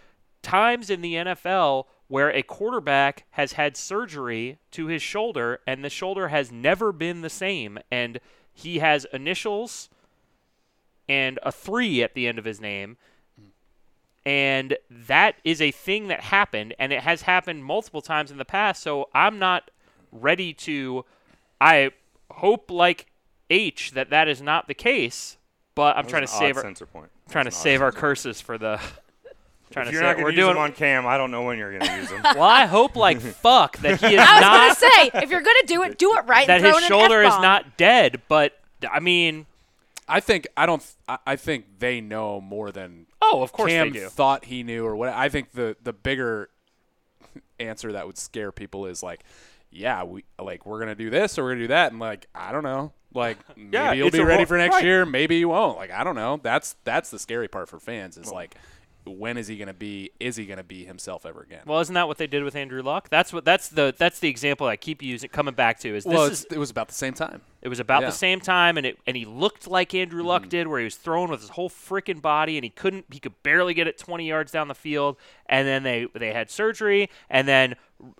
[0.41, 5.89] times in the NFL where a quarterback has had surgery to his shoulder and the
[5.89, 8.19] shoulder has never been the same and
[8.59, 9.89] he has initials
[11.07, 12.97] and a 3 at the end of his name
[14.25, 18.45] and that is a thing that happened and it has happened multiple times in the
[18.45, 19.71] past so I'm not
[20.11, 21.05] ready to
[21.61, 21.91] I
[22.31, 23.07] hope like
[23.49, 25.37] H that that is not the case
[25.75, 27.09] but I'm trying to save our, point.
[27.29, 28.01] trying to That's odd save our point.
[28.01, 28.79] curses for the
[29.71, 31.17] trying If to you're say not going we're to use doing them on Cam, I
[31.17, 32.21] don't know when you're going to use them.
[32.23, 35.59] well, I hope like fuck that he is I was gonna say, if you're gonna
[35.65, 36.47] do it, do it right.
[36.47, 38.21] that and his in shoulder is not dead.
[38.27, 38.59] But
[38.89, 39.45] I mean,
[40.07, 40.83] I think I don't.
[41.07, 44.07] I, I think they know more than oh, of course Cam they do.
[44.09, 45.09] thought he knew or what.
[45.09, 46.49] I think the the bigger
[47.59, 49.23] answer that would scare people is like,
[49.69, 52.51] yeah, we like we're gonna do this or we're gonna do that, and like I
[52.51, 54.83] don't know, like maybe Yeah, you'll be ready ro- for next right.
[54.83, 55.77] year, maybe you won't.
[55.77, 56.39] Like I don't know.
[56.41, 58.55] That's that's the scary part for fans is like,
[59.05, 60.11] when is he gonna be?
[60.19, 61.61] Is he gonna be himself ever again?
[61.65, 63.09] Well, isn't that what they did with Andrew Luck?
[63.09, 66.13] That's what that's the that's the example I keep using coming back to is this
[66.13, 67.41] Well, is it was about the same time.
[67.61, 68.07] It was about Yeah.
[68.07, 68.11] Mm-hmm.
[68.11, 70.95] the same time, and it and he looked like Andrew Luck did, where he was
[70.95, 74.27] throwing with his whole freaking body, and he couldn't, he could barely get it 20
[74.27, 75.17] yards down the field.
[75.47, 77.75] And then they they had surgery, and then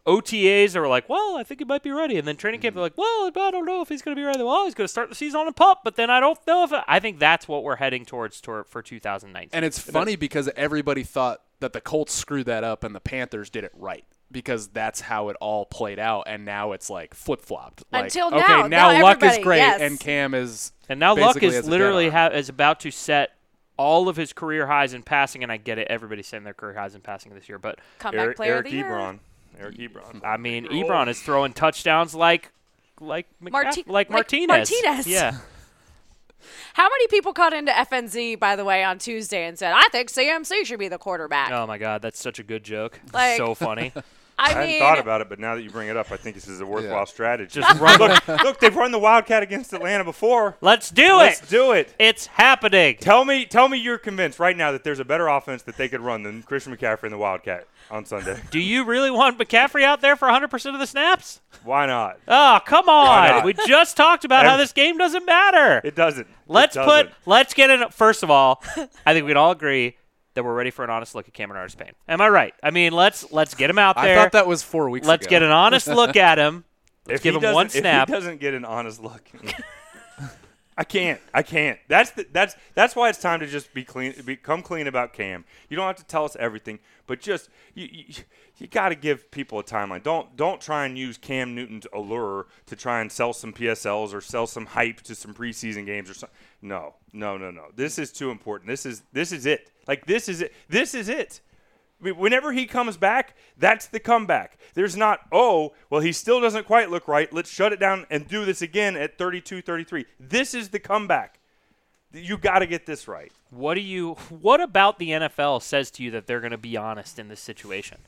[0.06, 2.18] OTAs they were like, well, I think he might be ready.
[2.18, 2.64] And then training Mm-hmm.
[2.64, 4.44] camp they're like, well, I don't know if he's going to be ready.
[4.44, 6.64] Well, he's going to start the season on a pup, but then I don't know
[6.64, 9.50] if I think that's what we're heading towards tor- for 2019.
[9.54, 13.50] And it's funny because everybody thought that the Colts screwed that up and the Panthers
[13.50, 16.24] did it right because that's how it all played out.
[16.28, 17.84] And now it's like flip flopped.
[17.92, 18.68] Like, Until okay, now.
[18.68, 19.82] now, Now Luck is great yes.
[19.82, 20.72] and Cam is.
[20.88, 22.14] And now Luck is has a dead literally arm.
[22.14, 23.32] ha- is about to set
[23.78, 25.88] all of his career highs in passing, and I get it.
[25.90, 28.72] Everybody's saying their career highs in passing this year, but comeback Eric, player Eric of
[28.72, 28.86] the year.
[28.88, 29.20] Ebron.
[29.58, 30.22] Eric Ebron.
[30.26, 32.52] I mean, Ebron is throwing touchdowns like
[33.02, 34.70] like McCaff- Marti- like like Martinez.
[34.72, 35.08] Martinez.
[35.08, 35.38] Yeah.
[36.74, 40.10] How many people called into FNZ, by the way, on Tuesday and said, I think
[40.10, 41.52] CMC should be the quarterback?
[41.52, 43.00] Oh my god, that's such a good joke.
[43.14, 43.94] Like- so funny.
[44.40, 46.36] I, I hadn't thought about it, but now that you bring it up, I think
[46.36, 47.60] this is a worthwhile strategy.
[47.60, 48.00] Just run.
[48.00, 50.56] look, look, they've run the Wildcat against Atlanta before.
[50.62, 51.18] Let's do it.
[51.18, 51.94] Let's do it.
[52.00, 52.98] It's happening.
[53.00, 55.90] Tell me, tell me, you're convinced right now that there's a better offense that they
[55.90, 58.40] could run than Christian McCaffrey and the Wildcat on Sunday.
[58.52, 61.42] Do you really want McCaffrey out there for 100% of the snaps?
[61.64, 62.20] Why not?
[62.28, 63.44] Oh, come on.
[63.44, 65.82] We just talked about how this game doesn't matter.
[65.84, 66.28] It doesn't.
[66.48, 67.12] Let's put doesn't.
[67.26, 67.94] let's get it.
[67.94, 68.64] first of all,
[69.06, 69.98] I think we'd all agree
[70.34, 71.94] that we're ready for an honest look at Cameron Artis Payne.
[72.08, 72.54] Am I right?
[72.64, 74.18] I mean, let's let's get him out there.
[74.18, 75.30] I thought that was four weeks let's ago.
[75.32, 76.64] get an honest look at him.
[77.06, 78.10] Let's If give him one snap.
[78.10, 79.24] If he doesn't get an honest look,
[80.80, 81.20] I can't.
[81.34, 81.78] I can't.
[81.90, 85.44] That's the, that's that's why it's time to just be clean, become clean about Cam.
[85.68, 88.06] You don't have to tell us everything, but just you you,
[88.60, 90.04] you got to give people a timeline.
[90.04, 94.22] Don't don't try and use Cam Newton's allure to try and sell some PSLs or
[94.22, 96.38] sell some hype to some preseason games or something.
[96.62, 97.66] No, no, no, no.
[97.76, 98.70] This is too important.
[98.70, 99.72] This is this is it.
[99.86, 100.54] Like this is it.
[100.70, 101.42] This is it.
[102.02, 104.58] I mean, Whenever he comes back, that's the comeback.
[104.74, 107.32] There's not, oh, well, he still doesn't quite look right.
[107.32, 110.06] Let's shut it down and do this again at 32 33.
[110.20, 111.40] This is the comeback.
[112.12, 113.32] You got to get this right.
[113.52, 116.76] What do you what about the NFL says to you that they're going to be
[116.76, 118.00] honest in this situation?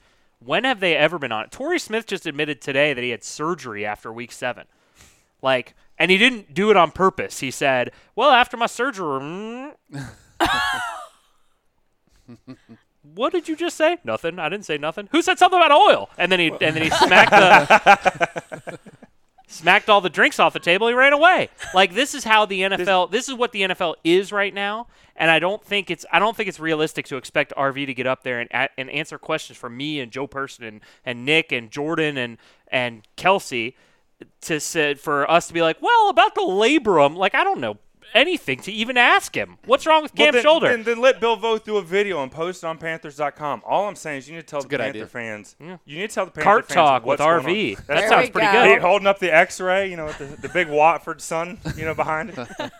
[0.43, 1.53] When have they ever been honest?
[1.53, 4.65] Torrey Smith just admitted today that he had surgery after week 7.
[5.43, 7.41] Like and he didn't do it on purpose.
[7.41, 9.73] He said, "Well, after my surgery, mm."
[13.13, 13.97] What did you just say?
[14.03, 14.39] Nothing.
[14.39, 15.09] I didn't say nothing.
[15.11, 16.09] Who said something about oil?
[16.17, 18.79] And then he and then he smacked the
[19.47, 20.87] smacked all the drinks off the table.
[20.87, 21.49] He ran away.
[21.73, 23.11] Like this is how the NFL.
[23.11, 24.87] This is what the NFL is right now.
[25.15, 28.07] And I don't think it's I don't think it's realistic to expect RV to get
[28.07, 31.69] up there and and answer questions from me and Joe Person and, and Nick and
[31.69, 32.37] Jordan and
[32.69, 33.75] and Kelsey
[34.41, 37.15] to say, for us to be like, well, about the labrum.
[37.15, 37.77] Like I don't know
[38.13, 39.57] anything to even ask him.
[39.65, 40.67] What's wrong with Well, Cam's then, shoulder?
[40.69, 43.61] Then, then let Bill Voth do a video and post it on Panthers.com.
[43.65, 45.05] All I'm saying is you need to tell the Panther idea.
[45.07, 45.55] fans.
[45.59, 47.77] You need to tell the Panther Cart fans talk what's with going RV.
[47.77, 47.83] on.
[47.87, 48.63] That There sounds pretty go.
[48.63, 48.81] He good.
[48.81, 52.31] holding up the X-ray, you know, with the, the big Watford sun, you know, behind
[52.31, 52.47] it.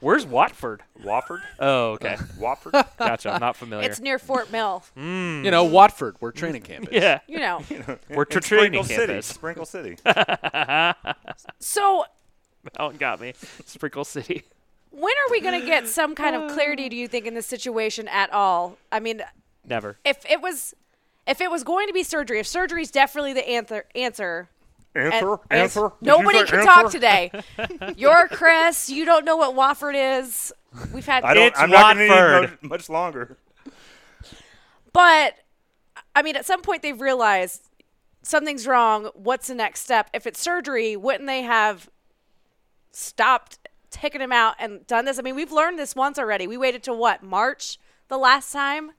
[0.00, 0.82] Where's Watford?
[1.02, 2.16] Wofford, Oh, okay.
[2.20, 2.74] Uh, Watford.
[2.98, 3.30] Gotcha.
[3.32, 3.88] I'm not familiar.
[3.88, 4.82] it's near Fort Mill.
[4.98, 5.46] Mm.
[5.46, 7.02] You know, Watford, where training camp is.
[7.02, 7.20] yeah.
[7.28, 7.62] You know.
[8.10, 9.06] We're in training Sprinkle City.
[9.06, 9.26] campus.
[9.26, 9.96] Sprinkle City.
[11.58, 12.04] So
[12.72, 13.34] That one got me.
[13.66, 14.42] Sprinkle City.
[14.90, 17.46] when are we going to get some kind of clarity, do you think, in this
[17.46, 18.76] situation at all?
[18.90, 19.22] I mean,
[19.66, 19.98] Never.
[20.04, 20.74] if it was
[21.26, 24.48] if it was going to be surgery, if surgery is definitely the answer, answer
[24.96, 25.88] Answer, and answer.
[26.00, 26.62] Did Nobody can answer?
[26.64, 27.32] talk today.
[27.96, 28.88] You're Chris.
[28.88, 30.52] You don't know what Wofford is.
[30.92, 31.46] We've had, I don't.
[31.48, 32.62] It's I'm not going to Watford.
[32.62, 33.36] need much longer.
[34.92, 35.34] but
[36.14, 37.62] I mean, at some point they've realized
[38.22, 39.10] something's wrong.
[39.14, 40.10] What's the next step?
[40.14, 41.88] If it's surgery, wouldn't they have
[42.94, 43.58] stopped
[43.90, 45.18] taking him out and done this?
[45.18, 46.46] I mean, we've learned this once already.
[46.46, 47.78] We waited to what March
[48.08, 48.92] the last time.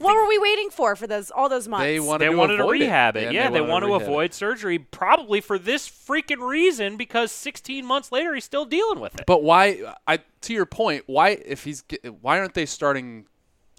[0.00, 1.84] what were we waiting for for those all those months?
[1.84, 3.24] They wanted They to wanted to rehab it.
[3.26, 4.04] and Yeah, they, wanted want to rehab it.
[4.06, 9.14] avoid surgery probably for this freaking reason because 16 months later he's still dealing with
[9.20, 9.24] it.
[9.26, 9.94] But why?
[10.06, 13.26] I to your point, why if he's ge- why aren't they starting?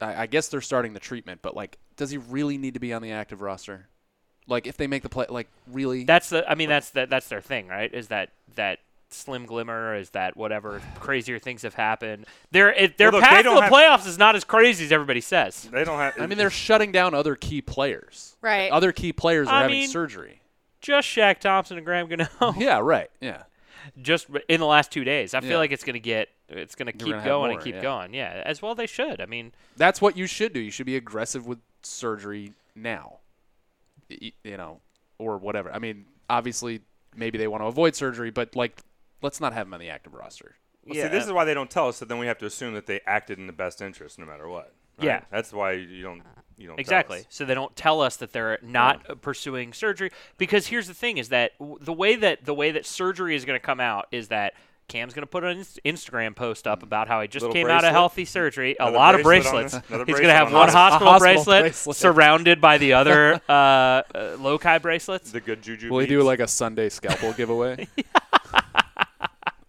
[0.02, 2.94] I, I guess they're starting the treatment, but like, does he really need to be
[2.94, 3.90] on the active roster?
[4.48, 6.06] Like, if they make the play, like, really?
[6.06, 7.94] That's the I mean that's the, that's their thing, right?
[7.94, 8.80] Is that that
[9.12, 12.26] slim glimmer is that whatever crazier things have happened.
[12.52, 14.92] Their it, their Well, look, path to the have- playoffs is not as crazy as
[14.92, 15.64] everybody says.
[15.72, 16.20] They don't have.
[16.20, 18.36] I mean, they're shutting down other key players.
[18.42, 18.72] Right.
[18.72, 20.42] Other key players are I having mean- surgery.
[20.82, 22.28] Just Shaq Thompson and Graham Gano.
[22.58, 23.10] Yeah, right.
[23.20, 23.44] Yeah.
[24.02, 25.34] just in the last two days.
[25.34, 27.62] I feel like it's going to get, it's going to keep gonna going more, and
[27.62, 27.82] keep yeah.
[27.82, 28.14] going.
[28.14, 29.20] Yeah, as well they should.
[29.20, 30.60] I mean, That's what you should do.
[30.62, 33.18] You should be aggressive with surgery now.
[34.10, 34.80] Y- You know,
[35.18, 35.70] or whatever.
[35.72, 36.80] I mean, obviously,
[37.14, 38.80] maybe they want to avoid surgery, but like,
[39.22, 40.56] let's not have him on the active roster.
[40.86, 41.98] Well, yeah, See, this is why they don't tell us.
[41.98, 44.48] So then we have to assume that they acted in the best interest, no matter
[44.48, 44.74] what.
[44.98, 45.06] right?
[45.06, 45.22] Yeah.
[45.32, 46.22] That's why you don't.
[46.58, 46.76] You don't.
[46.76, 47.20] tell exactly.
[47.20, 47.26] us.
[47.30, 51.18] So they don't tell us that they're not uh, pursuing surgery because here's the thing:
[51.18, 54.08] is that w- the way that the way that surgery is going to come out
[54.12, 54.54] is that.
[54.88, 57.68] Cam's going to put an Inst- Instagram post up about how he just Little came
[57.68, 58.76] out of healthy surgery.
[58.80, 59.88] A Another lot of bracelet on bracelets.
[59.88, 59.96] there.
[59.98, 61.96] Another He's going to have on one hospital, hospital bracelet, bracelet.
[61.96, 64.04] surrounded by the other uh, uh,
[64.38, 65.32] Lokai bracelets.
[65.32, 65.92] The good juju.
[65.92, 67.88] Will he do like a Sunday scalpel giveaway?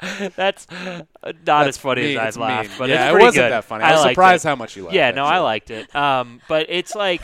[0.36, 1.02] That's uh,
[1.46, 2.18] not as funny mean.
[2.18, 2.78] as It's I laughed, mean.
[2.78, 3.52] but yeah, it's it wasn't good.
[3.52, 3.84] that funny.
[3.84, 4.48] I was surprised it.
[4.48, 4.94] how much you laughed.
[4.94, 5.94] Yeah, no, I liked it.
[5.94, 7.20] Um, but it's like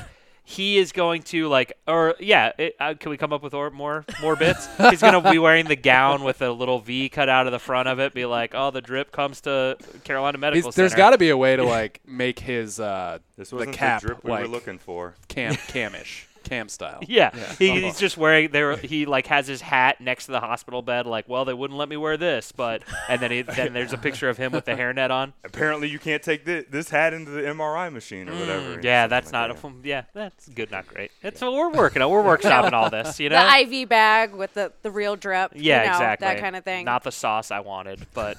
[0.48, 3.70] he is going to like, or yeah, it, uh, can we come up with or,
[3.70, 4.68] more more bits?
[4.90, 7.88] He's gonna be wearing the gown with a little V cut out of the front
[7.88, 8.14] of it.
[8.14, 10.88] Be like, oh, the drip comes to Carolina Medical He's- Center.
[10.88, 14.02] there's got to be a way to like make his uh, This the wasn't cap
[14.02, 15.14] drip we like were looking for.
[15.28, 16.26] cam camish.
[16.48, 17.00] Cam style.
[17.08, 18.76] Yeah, He, he's just wearing there.
[18.76, 21.06] He like has his hat next to the hospital bed.
[21.06, 23.98] Like, well, they wouldn't let me wear this, but and then he, then there's a
[23.98, 25.32] picture of him with the hairnet on.
[25.44, 28.76] Apparently, you can't take thi- this hat into the MRI machine or whatever.
[28.76, 29.48] Mm, yeah, that's like not.
[29.48, 29.56] that.
[29.56, 31.10] A, fun- yeah, that's good, not great.
[31.22, 32.10] It's what we're working on.
[32.10, 33.18] We're workshopping all this.
[33.20, 33.36] You know.
[33.46, 35.52] The IV bag with the, the real drip.
[35.54, 36.26] yeah, you know, exactly.
[36.26, 36.84] That kind of thing.
[36.84, 38.36] Not the sauce I wanted, but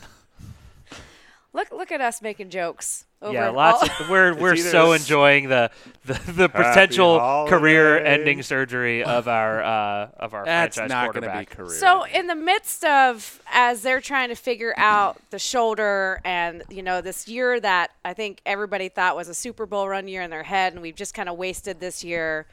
[1.57, 3.03] look look at us making jokes.
[3.19, 3.81] Over yeah, lots.
[3.99, 5.71] Of, we're we're so this- enjoying the
[6.05, 11.39] the, the potential career-ending surgery of our uh, of our That's franchise not going to
[11.39, 11.69] be career.
[11.69, 16.83] So in the midst of as they're trying to figure out the shoulder and you
[16.83, 20.29] know this year that I think everybody thought was a Super Bowl run year in
[20.29, 22.45] their head and we've just kind of wasted this year.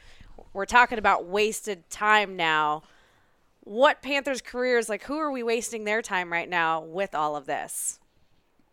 [0.51, 2.83] We're talking about wasted time now.
[3.61, 7.45] What Panthers careers like who are we wasting their time right now with all of
[7.45, 7.99] this?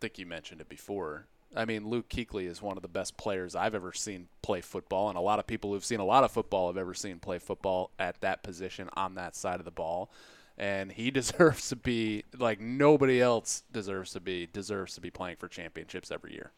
[0.03, 1.27] I think you mentioned it before.
[1.55, 5.07] I mean, Luke Kuechly is one of the best players I've ever seen play football,
[5.07, 7.39] and a lot of people who've seen a lot of football have ever seen play
[7.39, 10.09] football at that position on that side of the ball.
[10.57, 15.37] And he deserves to be like nobody else deserves to be deserves to be playing
[15.37, 16.51] for championships every year.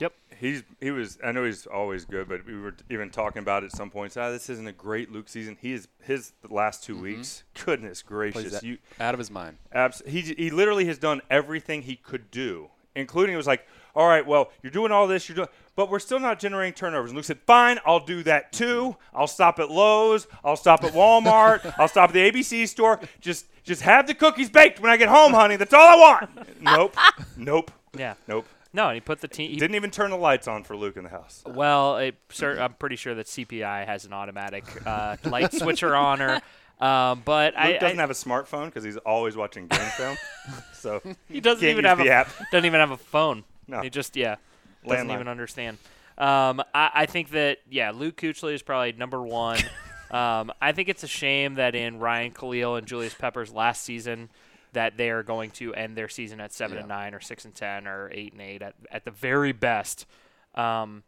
[0.00, 0.12] Yep.
[0.40, 1.16] He's he was.
[1.24, 4.16] I know he's always good, but we were even talking about it at some points.
[4.16, 5.56] Ah, this isn't a great Luke season.
[5.60, 7.44] He is his last 2 weeks.
[7.64, 9.58] Goodness gracious, you out of his mind.
[9.70, 14.06] abs- he he literally has done everything he could do, including it was like, all
[14.06, 17.10] right, well, you're doing all this, you're doing, but we're still not generating turnovers.
[17.10, 18.96] And Luke said, fine, I'll do that too.
[19.12, 20.26] I'll stop at Lowe's.
[20.44, 21.74] I'll stop at Walmart.
[21.78, 23.00] I'll stop at the ABC store.
[23.20, 25.56] Just just have the cookies baked when I get home, honey.
[25.56, 26.62] That's all I want.
[26.62, 26.96] nope,
[27.36, 28.14] nope, Yeah.
[28.28, 28.46] nope.
[28.72, 29.58] No, and he put the team.
[29.58, 31.42] Didn't even turn the lights on for Luke in the house.
[31.44, 36.20] well, it, sir, I'm pretty sure that CPI has an automatic uh, light switcher on
[36.20, 36.40] her.
[36.80, 40.16] Um, but Luke I, doesn't I have a smartphone because he's always watching game film.
[40.72, 42.30] So he doesn't even have a app.
[42.50, 43.44] doesn't even have a phone.
[43.68, 43.82] No.
[43.82, 44.36] He just yeah
[44.88, 45.14] doesn't Landline.
[45.14, 45.76] even understand.
[46.16, 49.58] Um, I, I think that yeah, Luke Kuechly is probably number one.
[50.10, 54.30] um, I think it's a shame that in Ryan Kalil and Julius Peppers last season
[54.72, 57.54] that they are going to end their season at seven and nine or six and
[57.54, 60.06] ten or eight and eight at at the very best.
[60.54, 61.02] Um,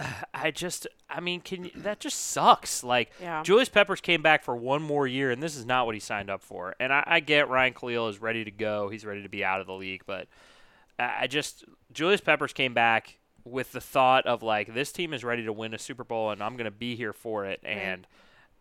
[0.34, 2.82] I just, I mean, can you, that just sucks?
[2.82, 3.42] Like, Yeah.
[3.42, 6.30] Julius Peppers came back for one more year, and this is not what he signed
[6.30, 6.74] up for.
[6.80, 9.60] And I, I get Ryan Kalil is ready to go; he's ready to be out
[9.60, 10.02] of the league.
[10.06, 10.28] But
[10.98, 15.24] I I just, Julius Peppers came back with the thought of like, this team is
[15.24, 17.60] ready to win a Super Bowl, and I'm going to be here for it.
[17.64, 18.06] And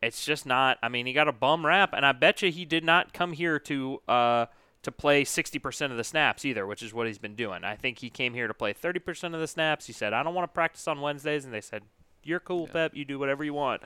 [0.02, 0.78] it's just not.
[0.82, 3.34] I mean, he got a bum rap, and I bet you he did not come
[3.34, 4.02] here to.
[4.08, 4.46] Uh,
[4.84, 7.64] to play 60% of the snaps either, which is what he's been doing.
[7.64, 9.88] I think he came here to play 30% of the snaps.
[9.88, 11.44] He said, I don't want to practice on Wednesdays.
[11.44, 11.84] And they said,
[12.24, 12.96] You're cool, Pep.
[12.96, 13.82] You do whatever you want.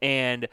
[0.00, 0.48] And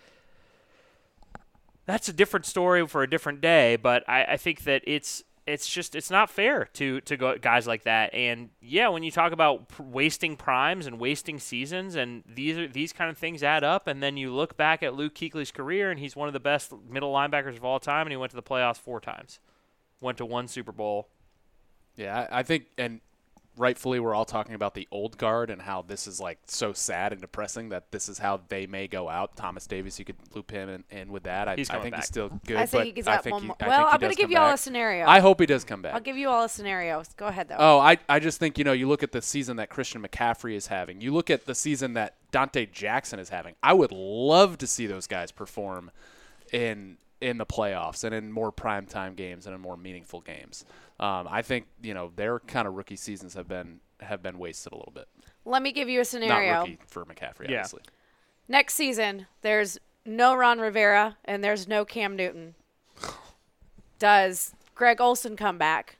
[1.89, 5.23] that's a different story for a different day, but I, I think that it's.
[5.47, 9.09] It's just it's not fair to to go guys like that, and yeah, when you
[9.09, 13.41] talk about pr- wasting primes and wasting seasons, and these are these kind of things
[13.41, 16.33] add up, and then you look back at Luke Kuechly's career, and he's one of
[16.33, 19.39] the best middle linebackers of all time, and he went to the playoffs four times,
[20.01, 21.07] went to one Super Bowl,
[21.95, 23.01] Yeah, I, I think, and
[23.57, 27.11] rightfully, we're all talking about the old guard and how this is like so sad
[27.11, 29.35] and depressing that this is how they may go out.
[29.35, 31.49] Thomas Davis, you could loop him in, in with that.
[31.49, 32.01] I, He's I think back.
[32.03, 32.55] he's still good.
[32.55, 33.57] I think but he gives I think one he- more.
[33.59, 35.05] I Well, I'm going to give come you all a scenario.
[35.05, 35.93] I hope he does come back.
[35.93, 37.03] I'll give you all a scenario.
[37.17, 37.57] Go ahead though.
[37.59, 40.53] Oh, I, I just think, you know, you look at the season that Christian McCaffrey
[40.55, 41.01] is having.
[41.01, 43.55] You look at the season that Donte Jackson is having.
[43.61, 45.91] I would love to see those guys perform
[46.53, 50.65] in in the playoffs and in more primetime games and in more meaningful games.
[50.99, 54.71] Um, I think, you know, their kind of rookie seasons have been have been wasted
[54.71, 55.07] a little bit.
[55.45, 56.29] Let me give you a scenario.
[56.33, 56.59] Not scenario.
[56.61, 57.57] rookie for McCaffrey, Yeah.
[57.59, 57.81] obviously.
[58.47, 62.55] Next season, there's no Ron Rivera and there's no Cam Newton.
[63.99, 65.97] Does Greg Olsen come back?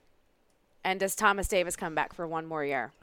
[0.84, 2.94] And does Thomas Davis come back for one more year?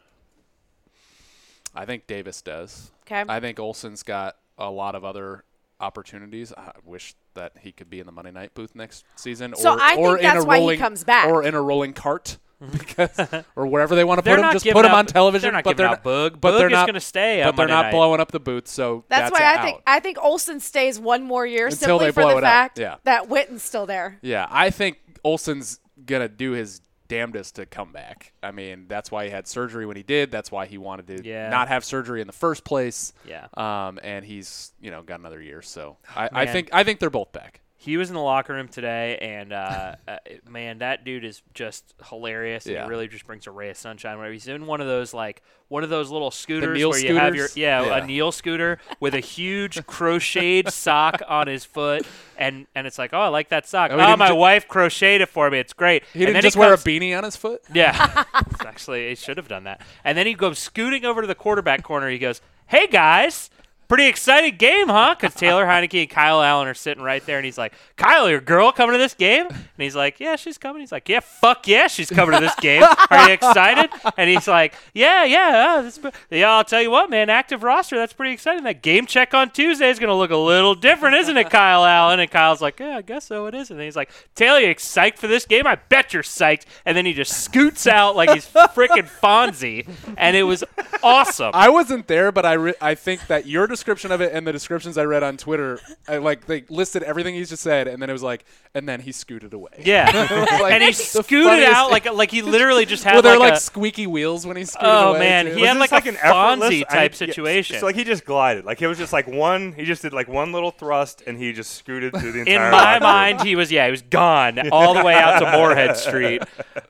[1.75, 2.91] I think Davis does.
[3.07, 3.23] Okay.
[3.29, 5.45] I think Olsen's got a lot of other
[5.81, 6.53] opportunities.
[6.57, 9.55] I wish that he could be in the Monday night booth next season.
[9.57, 11.29] So or, I think or in that's a why he rolling, comes back.
[11.29, 12.39] Or in a rolling cart.
[12.57, 12.73] Mhm.
[12.79, 15.43] because or wherever they want to put him, just put him on television.
[15.49, 16.41] they're not but giving they're out Boog.
[16.41, 17.91] But Boog they're is not gonna stay But they're Monday not night.
[17.93, 18.67] blowing up the booth.
[18.67, 19.83] So That's, that's why a I think.
[19.87, 22.49] I think Olsen stays one more year Until simply they for blow the it up.
[22.51, 22.95] fact Yeah.
[23.05, 24.17] that Witten's still there.
[24.23, 28.33] Yeah, I think Olsen's gonna do his damnedest to come back.
[28.43, 30.31] I mean, that's why he had surgery when he did.
[30.31, 31.49] That's why he wanted to Yeah.
[31.49, 33.13] not have surgery in the first place.
[33.27, 33.47] Yeah.
[33.55, 35.63] Um, and he's you know got another year.
[35.63, 37.61] So I, I think I think they're both back.
[37.79, 40.17] He was in the locker room today, and uh, uh,
[40.49, 42.67] man, that dude is just hilarious.
[42.67, 42.85] Yeah.
[42.85, 44.17] he really just brings a ray of sunshine.
[44.17, 47.35] Whenever he's in one of those like one of those little scooters where you have
[47.35, 47.57] your scooters?
[47.57, 47.99] yeah, Yeah.
[47.99, 52.07] a Neil scooter with a huge crocheted sock on his foot,
[52.39, 53.91] and and it's like, oh, I like that sock.
[53.93, 55.59] Oh, Oh, my ju- wife crocheted it for me.
[55.59, 56.03] It's great.
[56.15, 57.63] He didn't then just wear comes- a beanie on his foot.
[57.75, 58.25] Yeah,
[58.61, 59.83] actually, he should have done that.
[60.03, 62.09] And then he goes scooting over to the quarterback corner.
[62.09, 63.51] He goes, "Hey guys,
[63.89, 65.15] pretty exciting game, huh?
[65.19, 68.41] Because Taylor Heinicke and Kyle Allen are sitting right there, and he's like, Kyle, your
[68.41, 69.47] girl coming to this game?
[69.47, 70.81] And he's like, Yeah, she's coming.
[70.81, 72.83] He's like, Yeah, fuck yeah, she's coming to this game.
[73.11, 73.91] Are you excited?
[74.17, 76.51] And he's like, Yeah, yeah, uh, this, yeah.
[76.51, 78.65] I'll tell you what, man, active roster, that's pretty exciting.
[78.65, 82.21] That game check on Tuesday is gonna look a little different, isn't it, Kyle Allen?
[82.21, 83.47] And Kyle's like, Yeah, I guess so.
[83.47, 83.71] It is.
[83.71, 85.67] And he's like, Taylor, you psyched for this game?
[85.67, 86.65] I bet you're psyched.
[86.85, 90.65] And then he just scoots out like he's freaking Fonzie, and it was
[91.03, 91.51] awesome.
[91.55, 94.53] I wasn't there, but I re- I think that your description of it and the
[94.53, 98.09] descriptions I read on Twitter, I, like they listed everything he's just said, and then
[98.11, 99.83] it was like, and then he scooted away.
[99.85, 100.11] Yeah,
[100.61, 101.93] Like, and he scooted out thing.
[101.93, 104.65] like like he literally just had well, they're like, like, a, squeaky wheels when he
[104.65, 105.19] scooted Oh, away.
[105.21, 105.55] man, too.
[105.55, 107.79] he Was had this like a like an effortless- Fonzie I- type yeah, situation.
[107.81, 108.65] So like he just glided.
[108.65, 109.73] Like it was just like one.
[109.73, 112.71] He just did like one little thrust, and he just scooted through the in my
[112.71, 116.43] locker mind, he was yeah, he was gone all the way out to Morehead Street.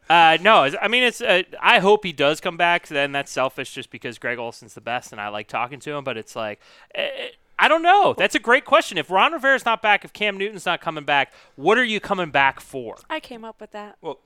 [0.09, 1.21] Uh, no, I mean it's.
[1.21, 2.87] Uh, I hope he does come back.
[2.87, 6.05] Then that's selfish, just because Greg Olsen's the best, and I like talking to him.
[6.05, 6.61] But it's like.
[6.95, 8.15] Eh, I don't know.
[8.17, 8.99] That's a great question.
[8.99, 12.31] If Ron Rivera's not back, if Cam Newton's not coming back, what are you coming
[12.31, 12.97] back for?
[13.09, 13.97] I came up with that.
[14.03, 14.19] Well,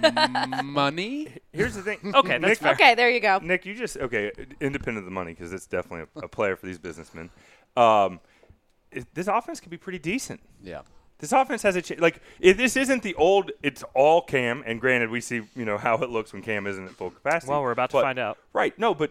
[0.64, 1.28] money.
[1.52, 1.98] here's the thing.
[2.14, 2.72] Okay, that's Nick, fair.
[2.72, 3.38] Okay, there you go.
[3.42, 4.30] Nick, you just okay.
[4.60, 7.30] Independent of the money, because it's definitely a, a player for these businessmen.
[7.76, 8.20] Um,
[8.92, 10.40] it, this offense could be pretty decent.
[10.62, 10.82] Yeah.
[11.18, 12.20] This offense has a ch- like.
[12.38, 14.62] If this isn't the old, it's all Cam.
[14.64, 17.50] And granted, we see you know how it looks when Cam isn't at full capacity.
[17.50, 18.38] Well, we're about to But- find out.
[18.52, 18.78] Right.
[18.78, 19.10] No, but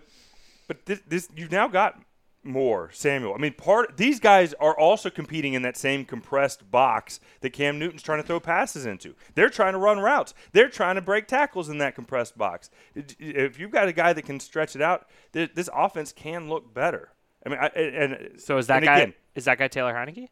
[0.70, 2.00] but this, this you've now got
[2.48, 3.34] more Samuel.
[3.34, 7.78] I mean, part these guys are also competing in that same compressed box that Cam
[7.78, 9.14] Newton's trying to throw passes into.
[9.36, 10.34] They're trying to run routes.
[10.54, 12.70] They're trying to break tackles in that compressed box.
[12.96, 16.74] If you've got a guy that can stretch it out, th- this offense can look
[16.74, 17.10] better.
[17.46, 18.98] I mean, I, and So is that guy?
[19.00, 20.30] again, is that guy Taylor Heinicke?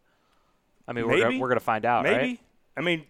[0.87, 1.39] I mean, we're gonna, Maybe.
[1.41, 2.15] we're gonna find out, maybe.
[2.17, 2.39] right?
[2.77, 3.05] I mean,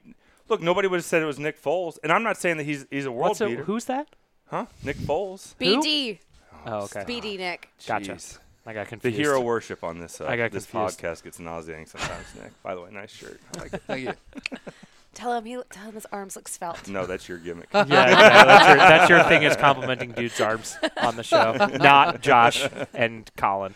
[0.48, 2.86] look, nobody would have said it was Nick Foles, and I'm not saying that he's
[2.90, 4.08] he's a world What's a, who's that?
[4.48, 4.68] huh?
[4.84, 5.56] Nick Foles.
[5.60, 6.20] BD.
[6.68, 7.02] Oh, okay.
[7.02, 7.70] BD Nick.
[7.88, 8.14] Gotcha.
[8.14, 8.40] Jeez.
[8.66, 11.00] I got The hero worship on this uh, I got this confused.
[11.00, 12.52] podcast gets nauseating sometimes, Nick.
[12.64, 13.40] By the way, nice shirt.
[13.56, 13.82] I like it.
[13.88, 14.14] Thank you.
[15.14, 16.90] Tell him he tell him his arms look svelte.
[16.90, 17.70] No, that's your gimmick.
[17.74, 18.18] Yeah, exactly.
[18.18, 23.32] that's, your, that's your thing is complimenting dudes' arms on the show, not Josh and
[23.38, 23.76] Colin.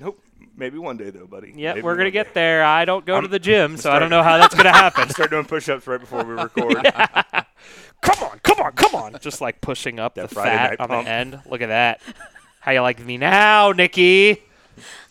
[0.00, 0.20] nope.
[0.56, 1.52] Maybe one day though, buddy.
[1.56, 2.32] Yep, Maybe we're gonna get day.
[2.40, 2.64] there.
[2.64, 5.08] I don't go to I'm- the gym, so I don't know how that's gonna happen.
[5.10, 6.74] Start doing push-ups right before we record.
[8.02, 9.16] come on, come on, come on!
[9.20, 11.04] Just like pushing up That the Friday fat on pump.
[11.06, 11.40] the end.
[11.48, 12.00] Look at that.
[12.60, 14.42] How you like me now, Nikki?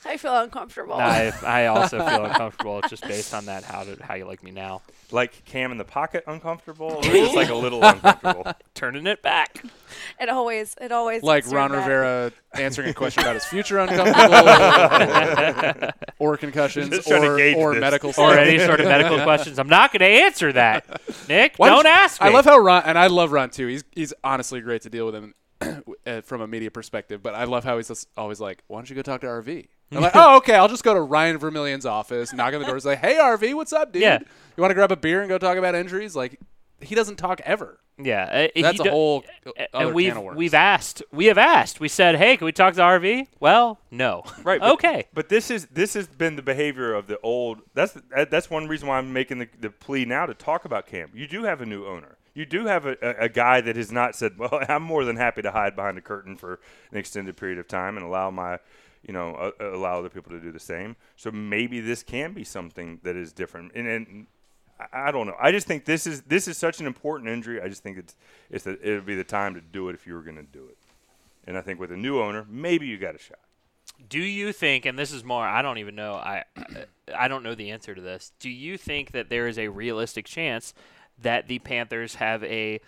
[0.06, 0.94] I feel uncomfortable.
[0.96, 3.64] I, I also feel uncomfortable It's just based on that.
[3.64, 4.82] How did how you like me now?
[5.12, 8.46] like Cam in the pocket, uncomfortable, or just like a little uncomfortable.
[8.76, 9.64] Turning it back.
[10.20, 11.88] It always it always Like gets Ron turned back.
[11.90, 17.58] Rivera answering a question about his future uncomfortable, or concussions, Just trying to or, gauge
[17.58, 17.82] or this.
[17.82, 18.38] medical or stuff.
[18.38, 19.58] any sort of medical questions.
[19.60, 21.02] I'm not going to answer that.
[21.28, 22.28] Nick, Why don't you- ask me.
[22.28, 23.68] I love how Ron, and I love Ron too.
[23.68, 25.34] He's he's honestly great to deal with him
[26.24, 27.22] from a media perspective.
[27.24, 29.68] But I love how he's just always like, "Why don't you go talk to RV?"
[29.92, 30.56] I'm like, "Oh, okay.
[30.56, 33.54] I'll just go to Ryan Vermillion's office, knock on the door, and say, "Hey, RV,
[33.56, 34.02] what's up, dude?
[34.02, 34.20] Yeah.
[34.58, 36.40] You want to grab a beer and go talk about injuries?" Like,
[36.82, 37.80] he doesn't talk ever.
[38.02, 39.26] Yeah, uh, That's a do- whole
[39.74, 40.38] other and we've can of worms.
[40.38, 41.04] we've asked.
[41.12, 41.82] We have asked.
[41.82, 44.24] We said, "Hey, can we talk to RV?" Well, no.
[44.44, 44.62] Right.
[44.62, 45.08] But, okay.
[45.14, 47.60] But this is this has been the behavior of the old.
[47.74, 47.98] That's
[48.30, 51.10] that's one reason why I'm making the, the plea now to talk about Cam.
[51.14, 52.16] You do have a new owner.
[52.34, 55.42] You do have a, a, guy that has not said, "Well, I'm more than happy
[55.42, 56.60] to hide behind a curtain for
[56.92, 58.60] an extended period of time and allow my."
[59.02, 60.98] You know, uh, uh, allow other people to do the same.
[61.16, 63.72] So maybe this can be something that is different.
[63.74, 64.28] And, and
[64.94, 65.38] I- don't know.
[65.40, 67.62] I just think this is this is such an important injury.
[67.62, 68.18] I just think it's
[68.50, 70.66] it's the, it'll be the time to do it if you were going to do
[70.66, 70.78] it.
[71.48, 73.40] And I think with a new owner, maybe you got a shot.
[74.08, 76.44] Do you think, and this is more, I don't even know, I,
[77.18, 78.32] I don't know the answer to this.
[78.40, 80.74] Do you think that there is a realistic chance
[81.22, 82.80] that the Panthers have a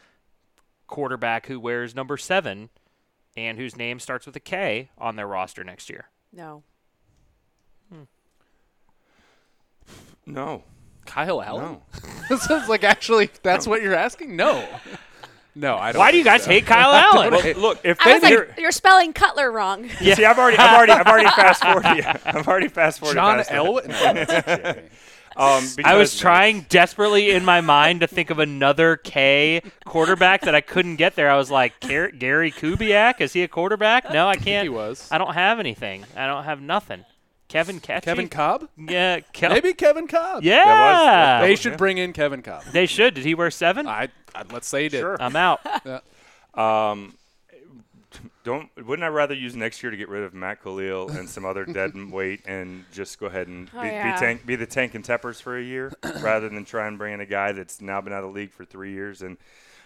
[0.88, 2.70] quarterback who wears number seven
[3.38, 6.10] and whose name starts with a K on their roster next year?
[6.34, 6.64] No.
[7.92, 8.04] Hmm.
[10.26, 10.64] No,
[11.06, 11.64] Kyle Allen.
[11.64, 11.82] no.
[12.30, 14.36] this is like actually, that's what you're asking?
[14.36, 14.68] No,
[15.56, 15.78] no.
[15.78, 16.00] I don't.
[16.00, 16.52] Why do you guys so.
[16.52, 17.32] hate Kyle Allen?
[17.32, 19.90] Well, look, if I they was like, hear, you're spelling Cutler wrong.
[20.02, 20.16] Yeah.
[20.16, 22.06] see, I've already, I've already, I've already fast forwarded.
[22.06, 23.16] I've already fast forwarded.
[23.18, 24.78] John past that.
[24.78, 24.90] Elway?
[25.38, 25.86] No, that's kidding.
[25.86, 30.56] Um, I was trying desperately in my mind to think of another K quarterback that
[30.56, 31.30] I couldn't get there.
[31.32, 34.12] I was like, Gary Kubiak, is he a quarterback?
[34.12, 34.64] No, I can't.
[34.64, 35.08] He was.
[35.12, 36.06] I don't have anything.
[36.16, 37.06] I don't have nothing.
[37.48, 38.04] Kevin Ketchy?
[38.04, 38.70] Kevin Kolb?
[38.78, 40.42] Yeah, Ke- Maybe Kevin Kolb.
[40.44, 41.78] Yeah, that They was should him.
[41.78, 42.64] bring in Kevin Kolb.
[42.72, 43.14] they should.
[43.14, 43.88] Did he wear seven?
[43.88, 45.02] I, I let's say he did.
[45.02, 45.18] Sure.
[45.22, 45.60] I'm out.
[46.54, 47.14] Um,
[48.44, 51.46] don't wouldn't I rather use next year to get rid of Matt Kalil and some
[51.46, 54.14] other dead weight and just go ahead and Oh, be, yeah.
[54.14, 57.14] be, tank, be the tank and Teppers for a year rather than try and bring
[57.14, 59.38] in a guy that's now been out of the league for three years and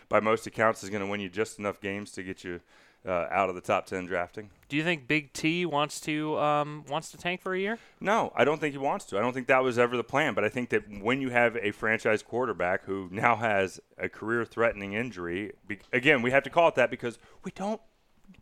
[0.10, 2.60] by most accounts is going to win you just enough games to get you
[3.08, 4.50] uh, out of the top ten drafting.
[4.68, 7.78] Do you think Big T wants to um, wants to tank for a year?
[8.00, 9.18] No, I don't think he wants to.
[9.20, 10.34] I don't think that was ever the plan.
[10.34, 14.94] But I think that when you have a franchise quarterback who now has a career-threatening
[14.94, 17.80] injury, be, again, we have to call it that because we don't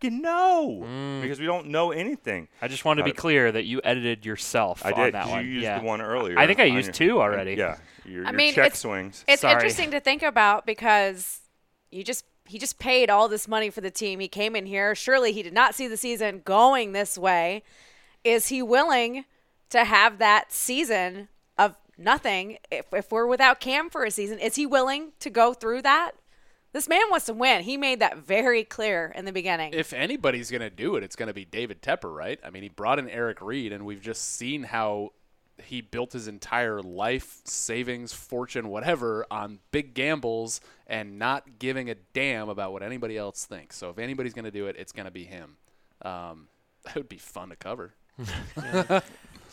[0.02, 2.48] you know because we don't know anything.
[2.62, 5.14] I just want to be Uh, clear that you edited yourself I on did.
[5.14, 5.46] that 'cause one.
[5.46, 5.80] You used yeah.
[5.80, 6.38] the one earlier.
[6.38, 7.54] I think I used your- two already.
[7.54, 9.24] Yeah, your, I your mean, check it's- swings.
[9.28, 9.54] It's Sorry.
[9.54, 11.42] interesting to think about because
[11.92, 14.20] you just he just paid all this money for the team.
[14.20, 14.94] He came in here.
[14.96, 17.64] Surely he did not see the season going this way.
[18.26, 19.24] Is he willing
[19.70, 24.40] to have that season of nothing if, if we're without Cam for a season?
[24.40, 26.12] Is he willing to go through that?
[26.74, 27.62] This man wants to win.
[27.62, 29.74] He made that very clear in the beginning.
[29.74, 32.40] If anybody's going to do it, it's going to be David Tepper, right?
[32.44, 35.12] I mean, he brought in Eric Reid, and we've just seen how
[35.64, 41.96] he built his entire life, savings, fortune, whatever, on big gambles and not giving a
[42.14, 43.78] damn about what anybody else thinks.
[43.78, 45.58] So if anybody's going to do it, it's going to be him.
[46.02, 46.48] Um,
[46.86, 47.94] that would be fun to cover.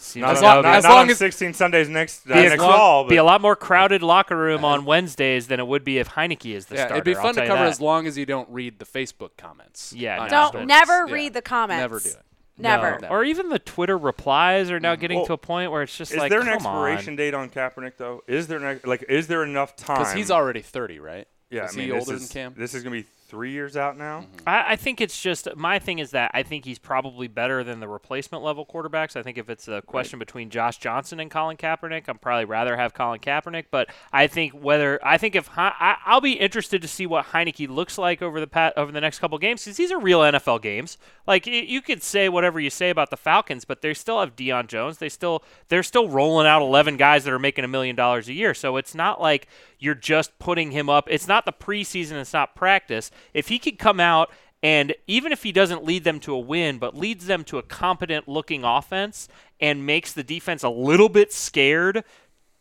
[0.03, 2.41] Seems Not As long- not, as not long on as- 16 Sundays next uh, be,
[2.47, 3.05] a, next fall.
[3.05, 6.55] be a lot more crowded locker room on Wednesdays than it would be if Heinicke
[6.55, 6.95] is the yeah, starter.
[6.95, 7.69] it'd be fun tell to cover that.
[7.69, 9.93] as long as you don't read the Facebook comments.
[9.93, 10.29] Yeah, no.
[10.29, 10.67] Don't stories.
[10.69, 11.13] never Yeah.
[11.13, 11.81] read the comments.
[11.83, 12.23] Never do it.
[12.57, 12.99] Never.
[13.03, 13.09] No.
[13.09, 16.13] Or even the Twitter replies are now getting Well, to a point where it's just
[16.13, 17.17] is like, Is there an come expiration on.
[17.17, 18.23] date on Kaepernick though?
[18.27, 19.99] Is there an, like is there enough time?
[19.99, 21.29] Because he's already 30, right?
[21.51, 21.67] yeah.
[21.67, 22.55] Is I mean, he older is, than Cam?
[22.57, 24.21] This is gonna be three years out now.
[24.21, 24.49] Mm-hmm.
[24.49, 27.79] I, I think it's just my thing is that I think he's probably better than
[27.79, 29.15] the replacement level quarterbacks.
[29.15, 32.77] I think if it's a question between Josh Johnson and Colin Kaepernick, I'd probably rather
[32.77, 33.67] have Colin Kaepernick.
[33.71, 37.69] But I think whether I think if I, I'll be interested to see what Heinicke
[37.69, 40.61] looks like over the pat, over the next couple games because these are real NFL
[40.61, 40.99] games.
[41.27, 44.67] Like you could say whatever you say about the Falcons, but they still have Deion
[44.67, 44.99] Jones.
[44.99, 48.33] They still they're still rolling out eleven guys that are making a million dollars a
[48.33, 48.55] year.
[48.55, 49.47] So it's not like
[49.81, 51.09] you're just putting him up.
[51.11, 52.13] It's not the preseason.
[52.13, 53.11] It's not practice.
[53.35, 54.31] If he could come out
[54.63, 57.63] and even if he doesn't lead them to a win, but leads them to a
[57.63, 59.27] competent looking offense
[59.59, 62.05] and makes the defense a little bit scared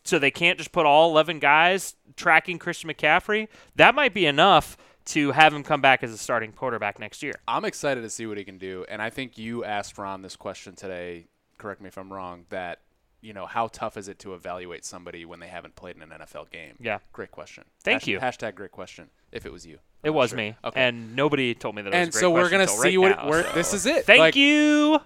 [0.05, 4.78] so they can't just put all 11 guys tracking Christian McCaffrey, that might be enough
[5.05, 7.34] to have him come back as a starting quarterback next year.
[7.47, 8.86] I'm excited to see what he can do.
[8.88, 11.28] And I think you asked Ron this question today.
[11.57, 12.45] Correct me if I'm wrong.
[12.49, 12.80] That
[13.22, 16.09] you know, how tough is it to evaluate somebody when they haven't played in an
[16.09, 16.76] NFL game?
[16.80, 16.99] Yeah.
[17.13, 17.65] Great question.
[17.84, 18.20] Thank Hash- you.
[18.20, 19.09] Hashtag great question.
[19.32, 19.76] If it was you.
[20.03, 20.38] It I'm not was sure.
[20.38, 20.82] me, Okay.
[20.82, 21.89] and nobody told me that.
[21.93, 23.51] It was and great so we're gonna see right what now, we're, so.
[23.53, 24.05] this is it.
[24.05, 24.99] Thank Like, you.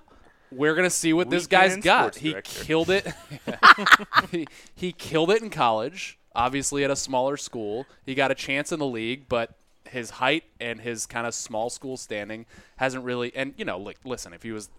[0.52, 2.14] We're gonna see what this guy's got.
[2.14, 2.64] sports He director.
[2.64, 3.08] killed it.
[4.32, 6.20] he, he killed it in college.
[6.36, 9.56] Obviously, at a smaller school, he got a chance in the league, but
[9.90, 12.46] his height and his kind of small school standing
[12.78, 13.36] hasn't really.
[13.36, 14.70] And you know, like, listen, if he was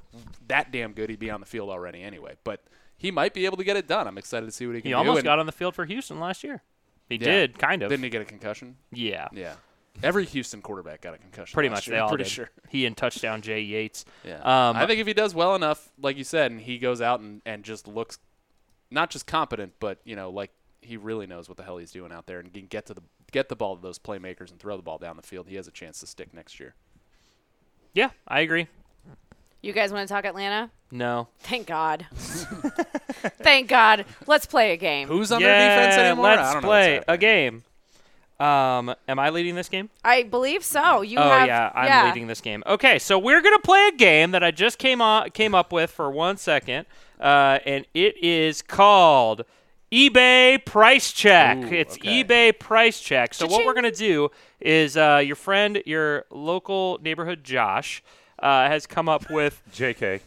[0.48, 2.34] that damn good, he'd be on the field already anyway.
[2.44, 2.62] But
[2.96, 4.06] he might be able to get it done.
[4.06, 4.96] I'm excited to see what he can He do.
[4.96, 6.62] He almost and- got on the field for Houston last year.
[7.08, 7.24] He Yeah.
[7.24, 7.90] did, kind of.
[7.90, 8.76] Didn't he get a concussion?
[8.92, 9.28] yeah.
[9.32, 9.56] Yeah.
[10.02, 11.54] Every Houston quarterback got a concussion.
[11.54, 12.30] Pretty much, year, they all pretty did.
[12.30, 12.50] sure.
[12.68, 14.04] He and touchdown Jay Yates.
[14.24, 14.38] Yeah.
[14.38, 17.20] Um, I think if he does well enough, like you said, and he goes out
[17.20, 18.18] and, and just looks
[18.90, 22.10] not just competent, but you know, like he really knows what the hell he's doing
[22.10, 24.76] out there and can get to the get the ball to those playmakers and throw
[24.76, 25.46] the ball down the field.
[25.48, 26.74] He has a chance to stick next year.
[27.92, 28.66] Yeah, I agree.
[29.64, 30.70] You guys want to talk Atlanta?
[30.90, 31.28] No.
[31.38, 32.04] Thank God.
[32.12, 34.04] Thank God.
[34.26, 35.08] Let's play a game.
[35.08, 36.24] Who's on yeah, their defense anymore?
[36.24, 37.20] let's don't know what's play a happening.
[37.20, 37.64] game.
[38.38, 39.88] Um, am I leading this game?
[40.04, 41.00] I believe so.
[41.00, 41.46] You oh have.
[41.46, 42.62] yeah, I'm leading this game.
[42.66, 45.90] Okay, so we're gonna play a game that I just came on came up with
[45.90, 46.84] for one second,
[47.18, 49.46] uh, and it is called
[49.90, 51.56] eBay Price Check.
[51.56, 52.22] Ooh, it's okay.
[52.22, 53.32] eBay Price Check.
[53.32, 53.66] So what Cha-ching.
[53.66, 58.02] we're gonna do is uh, your friend, your local neighborhood Josh,
[58.44, 59.60] uh, has come up with.
[59.72, 60.20] Jk.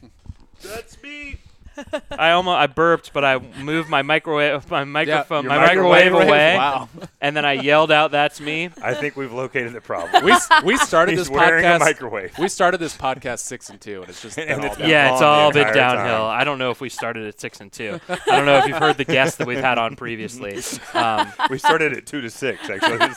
[0.62, 1.38] That's me.
[2.12, 6.28] I almost I burped, but I moved my microwave my microphone your my microwave, microwave,
[6.30, 6.90] away, Wow.
[7.22, 10.24] and then I yelled out, "That's me." I think we've located the problem.
[10.24, 11.80] we s- we started He's this wearing a podcast.
[11.80, 12.38] microwave.
[12.40, 14.76] We started this podcast six and two, and it's just And been all.
[14.80, 16.18] Yeah, it's all been entire downhill.
[16.28, 16.40] time.
[16.42, 18.00] I don't know if we started at six and two.
[18.10, 20.60] I don't know if you've heard the guests that we've had on previously.
[20.94, 22.70] Um, we started at two to six.
[22.70, 23.10] Actually,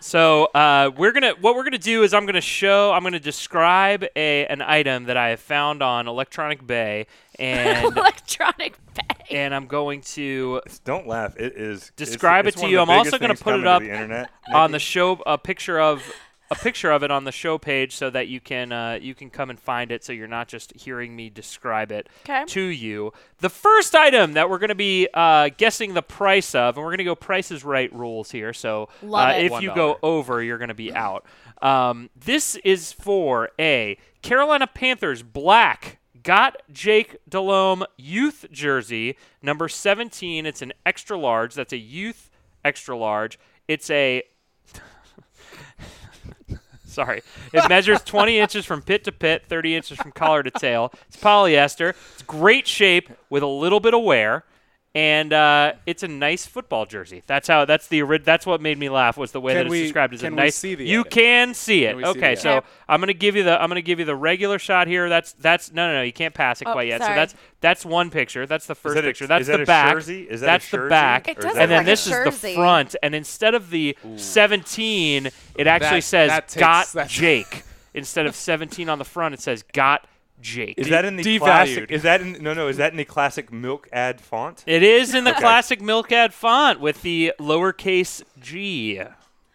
[0.00, 4.04] so uh, we're gonna what we're gonna do is I'm gonna show I'm gonna describe
[4.14, 7.06] a an item that I have found on Electronic Bay
[7.40, 9.26] and Electronic bag.
[9.30, 11.36] and I'm going to don't laugh.
[11.36, 11.90] It is.
[11.90, 12.80] it's- Describe it it's to you.
[12.80, 14.30] I'm also gonna put it coming to up the internet.
[14.54, 16.02] on the show a picture of
[16.48, 19.30] a picture of it on the show page so that you can uh, you can
[19.30, 22.44] come and find it so you're not just hearing me describe it 'Kay.
[22.46, 23.12] to you.
[23.38, 26.90] The first item that we're going to be uh, guessing the price of, and we're
[26.92, 28.52] going to go prices right rules here.
[28.52, 29.50] So uh, it.
[29.50, 31.24] if you go over, you're going to be out.
[31.62, 35.98] Um, this is for a Carolina Panthers black.
[36.26, 40.44] Got Jake Delhomme youth jersey number 17.
[40.44, 41.54] It's an extra large.
[41.54, 42.32] That's a youth
[42.64, 43.38] extra large.
[43.68, 44.24] It's a
[46.84, 47.22] Sorry.
[47.52, 50.92] It measures 20 inches from pit to pit, 30 inches from collar to tail.
[51.06, 51.90] It's polyester.
[52.14, 54.42] It's great shape with a little bit of wear.
[54.96, 57.22] And uh, it's a nice football jersey.
[57.26, 57.66] That's how.
[57.66, 58.00] That's the.
[58.02, 60.22] ori- That's what made me laugh was the way Can that it's we- described as
[60.22, 60.56] a can we nice.
[60.56, 61.12] see the you edit?
[61.12, 61.88] can see it.
[61.88, 62.64] Can we see okay, the so edit?
[62.88, 63.60] I'm gonna give you the.
[63.62, 65.10] I'm gonna give you the regular shot here.
[65.10, 66.02] That's that's no no no.
[66.02, 67.02] You can't pass it Oh, quite yet.
[67.02, 67.12] sorry.
[67.12, 68.46] So that's that's one picture.
[68.46, 69.26] That's the first that a- picture.
[69.26, 69.92] That's is that the a back.
[69.92, 70.22] jersey?
[70.22, 70.88] Is that a that's the jersey?
[70.88, 71.28] back.
[71.28, 72.96] It Or is does and then like a this is the front.
[73.02, 76.54] And instead of the 17, it actually That- says that
[76.94, 80.06] "Got Jake." Instead of 17 on the front, it says "Got
[80.46, 81.38] Jake." Is that in the devalued.
[81.40, 81.90] classic?
[81.90, 82.68] Is that in no no?
[82.68, 84.62] Is that in the classic milk ad font?
[84.66, 85.40] It is in the Okay.
[85.40, 89.00] classic Milk Ad font with the lowercase g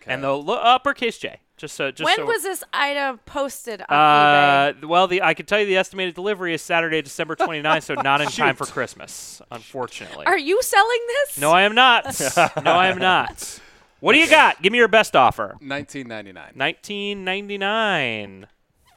[0.06, 1.40] and the lo- uppercase j.
[1.58, 4.86] Just so, just when so was this item posted on uh, eBay?
[4.86, 8.20] well, the I can tell you the estimated delivery is Saturday, December 29th, so not
[8.20, 10.26] in time for Christmas, unfortunately.
[10.26, 11.38] Are you selling this?
[11.38, 12.06] no, I am not.
[12.64, 13.60] no, I am not.
[14.00, 14.60] What do you got?
[14.64, 15.50] Give me your best offer.
[15.62, 16.54] 1999.
[16.56, 18.48] 1999.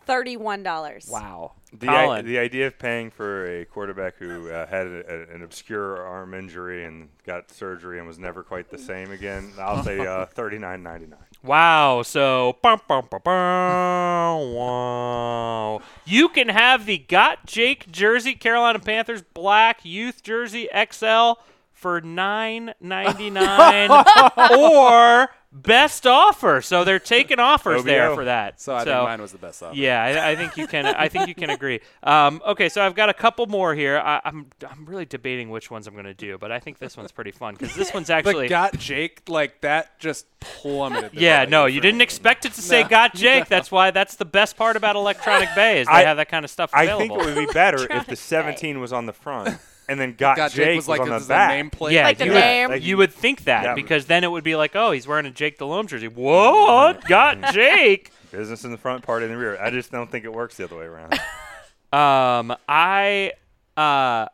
[0.06, 1.08] Thirty-one dollars.
[1.10, 1.52] Wow.
[1.76, 2.26] The, I, Colin.
[2.26, 6.32] the idea of paying for a quarterback who uh, had a, a, an obscure arm
[6.32, 10.59] injury and got surgery and was never quite the same again, I'll say uh, thirty
[10.59, 11.18] nine ninety nine.
[11.42, 12.02] Wow.
[12.02, 15.82] So, bum, bum, bum, bum, wow.
[16.06, 21.32] You can have the Got Jake jersey, Carolina Panthers black youth jersey XL
[21.72, 23.90] for nine ninety nine
[24.56, 26.60] or best offer.
[26.60, 28.60] So they're taking offers there for that.
[28.60, 29.76] So I think mine was the best offer.
[29.76, 30.85] Yeah, I, I think you can.
[30.86, 31.81] I think you can agree.
[32.02, 33.98] Um, okay, so I've got a couple more here.
[33.98, 36.97] I, I'm I'm really debating which ones I'm going to do, but I think this
[36.97, 38.47] one's pretty fun because this one's actually.
[38.47, 41.12] But got Jake like that just plummeted.
[41.12, 42.89] the yeah, no, you didn't expect it to say No.
[42.89, 46.16] "Got Jake." That's why that's the best part about Electronic Bay is they I- have
[46.16, 48.36] that kind of stuff I think it would be better if the to say.
[48.36, 49.56] seventeen was on the front
[49.89, 51.51] and then got, Got Jake, Jake was like on the is a back.
[51.52, 51.93] nameplate.
[51.93, 52.70] yeah, Like the you name.
[52.70, 53.74] would, you would think that Yeah.
[53.74, 56.09] because then it would be like, oh, he's wearing a Jake Delhomme jersey.
[56.09, 57.05] What?
[57.09, 58.11] Got Jake?
[58.32, 59.56] Business in the front, party in the rear.
[59.61, 61.19] I just don't think it works the other way around.
[61.93, 63.31] Um, I
[63.77, 64.27] uh,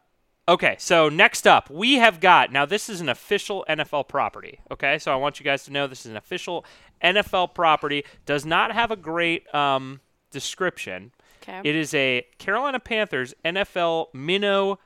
[0.48, 0.76] okay.
[0.78, 2.64] So next up, we have got now.
[2.64, 4.60] This is an official NFL property.
[4.70, 6.64] Okay, so I want you guys to know this is an official
[7.04, 8.04] NFL property.
[8.24, 10.00] Does not have a great um
[10.30, 11.12] description.
[11.42, 11.60] Okay.
[11.68, 14.78] It is a Carolina Panthers NFL minnow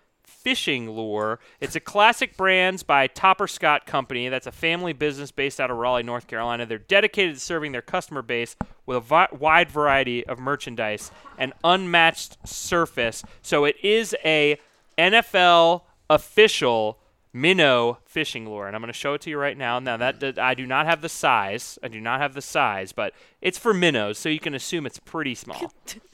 [0.45, 1.41] fishing lure.
[1.59, 4.29] It's a classic brands by Topper Scott Company.
[4.29, 6.67] That's a family business based out of Raleigh, North Carolina.
[6.67, 8.55] They're dedicated to serving their customer base
[8.87, 13.25] with a vi- wide variety of merchandise and unmatched surface.
[13.43, 14.61] So it is a
[14.99, 16.99] NFL official
[17.33, 19.79] minnow fishing lure, and I'm going to show it to you right now.
[19.79, 22.93] Now that that- I do not have the size, I do not have the size,
[22.93, 25.73] but it's for minnows, so you can assume it's pretty small.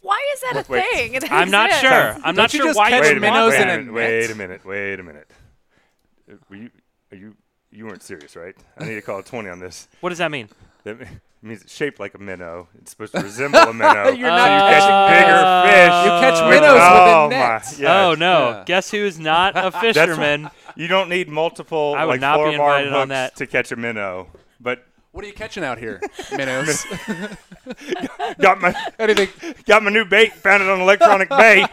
[0.00, 0.84] Why is that a Wait.
[0.92, 1.14] thing?
[1.14, 1.82] It I'm not exists.
[1.88, 2.16] sure.
[2.24, 3.32] I'm not Don't you sure just why catch you wait a minute.
[3.34, 3.92] minnows in a a net?
[3.94, 4.64] Wait a minute.
[4.64, 5.30] Wait a minute.
[6.30, 6.70] Uh, Were you?
[7.12, 7.36] Are you?
[7.72, 8.56] You weren't serious, right?
[8.78, 9.88] I need to call a twenty on this.
[10.00, 10.48] What does that mean?
[10.84, 10.98] That
[11.42, 12.68] means it's shaped like a minnow.
[12.78, 14.04] It's supposed to resemble a minnow.
[14.10, 16.04] You're so not you catch catching bigger fish.
[16.04, 16.50] You catch Oh.
[16.50, 17.48] minnows oh within my!
[17.54, 17.78] nets.
[17.78, 17.90] Yes.
[17.90, 18.48] Oh no!
[18.50, 18.64] Yeah.
[18.66, 20.50] Guess who's not a fisherman?
[20.76, 23.36] You don't need multiple I would like not four barb invited on that.
[23.36, 24.28] to catch a minnow.
[24.58, 26.00] But What are you catching out here,
[26.36, 26.84] minnows?
[28.40, 29.28] got my Anything?
[29.66, 30.32] got my new bait.
[30.34, 31.66] Found it on electronic bait.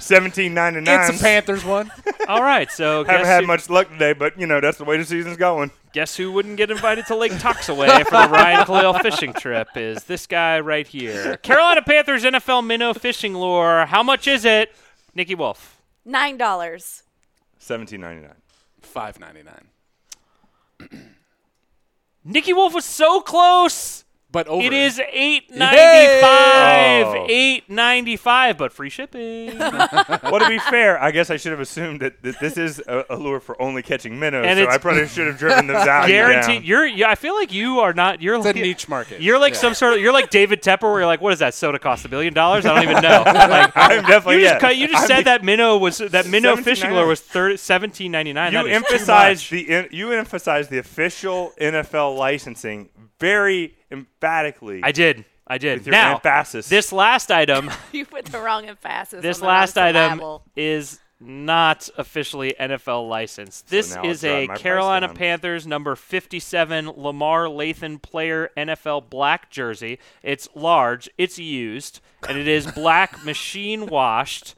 [0.00, 1.08] Seventeen ninety nine.
[1.10, 1.92] It's a Panthers one.
[2.26, 4.78] All right, so I Haven't guess had who, much luck today, but you know that's
[4.78, 5.70] the way the season's going.
[5.92, 9.68] guess who wouldn't get invited to Lake Toxaway for the Ryan Kalil fishing trip?
[9.76, 11.36] Is this guy right here?
[11.38, 13.86] Carolina Panthers NFL minnow fishing lure.
[13.86, 14.74] How much is it,
[15.14, 15.80] Nikki Wolf?
[16.04, 17.04] Nine dollars.
[17.58, 18.36] Seventeen ninety nine.
[18.80, 21.10] Five ninety nine.
[22.24, 24.04] Nikki Wolf was so close.
[24.32, 24.64] But over.
[24.64, 27.06] It is eight ninety five.
[27.06, 27.26] Oh.
[27.28, 29.58] Eight ninety five, but free shipping.
[29.58, 33.04] well, to be fair, I guess I should have assumed that, that this is a,
[33.10, 36.14] a lure for only catching minnows, And so I probably should have driven the value
[36.14, 36.60] Guaranteed.
[36.60, 36.64] down.
[36.64, 36.86] You're.
[36.86, 38.22] Yeah, I feel like you are not.
[38.22, 39.20] You're It's a like niche market.
[39.20, 39.58] You're like Yeah.
[39.60, 40.00] some sort of.
[40.00, 42.04] You're like David Tepper, where you're like, what does that soda cost?
[42.04, 42.64] A billion dollars?
[42.66, 43.24] I don't even know.
[43.50, 44.58] Like, I'm definitely you just, yeah.
[44.60, 48.12] cut, you just said the- that minnow was that minnow fishing lure was thir- seventeen
[48.12, 48.52] ninety nine.
[48.52, 54.80] You emphasized the in, you emphasized the official NFL licensing very emphatically.
[54.82, 55.24] I did.
[55.46, 55.78] I did.
[55.78, 56.68] With your now emphasis.
[56.68, 57.70] this last item.
[57.92, 59.20] You put the wrong emphasis.
[59.22, 63.68] this on last item is not officially NFL licensed.
[63.68, 65.12] This now I'll is a Carolina.
[65.12, 69.98] Panthers number 57 Lamar Lathon player NFL black jersey.
[70.22, 74.54] It's large, it's used, and it is black machine washed.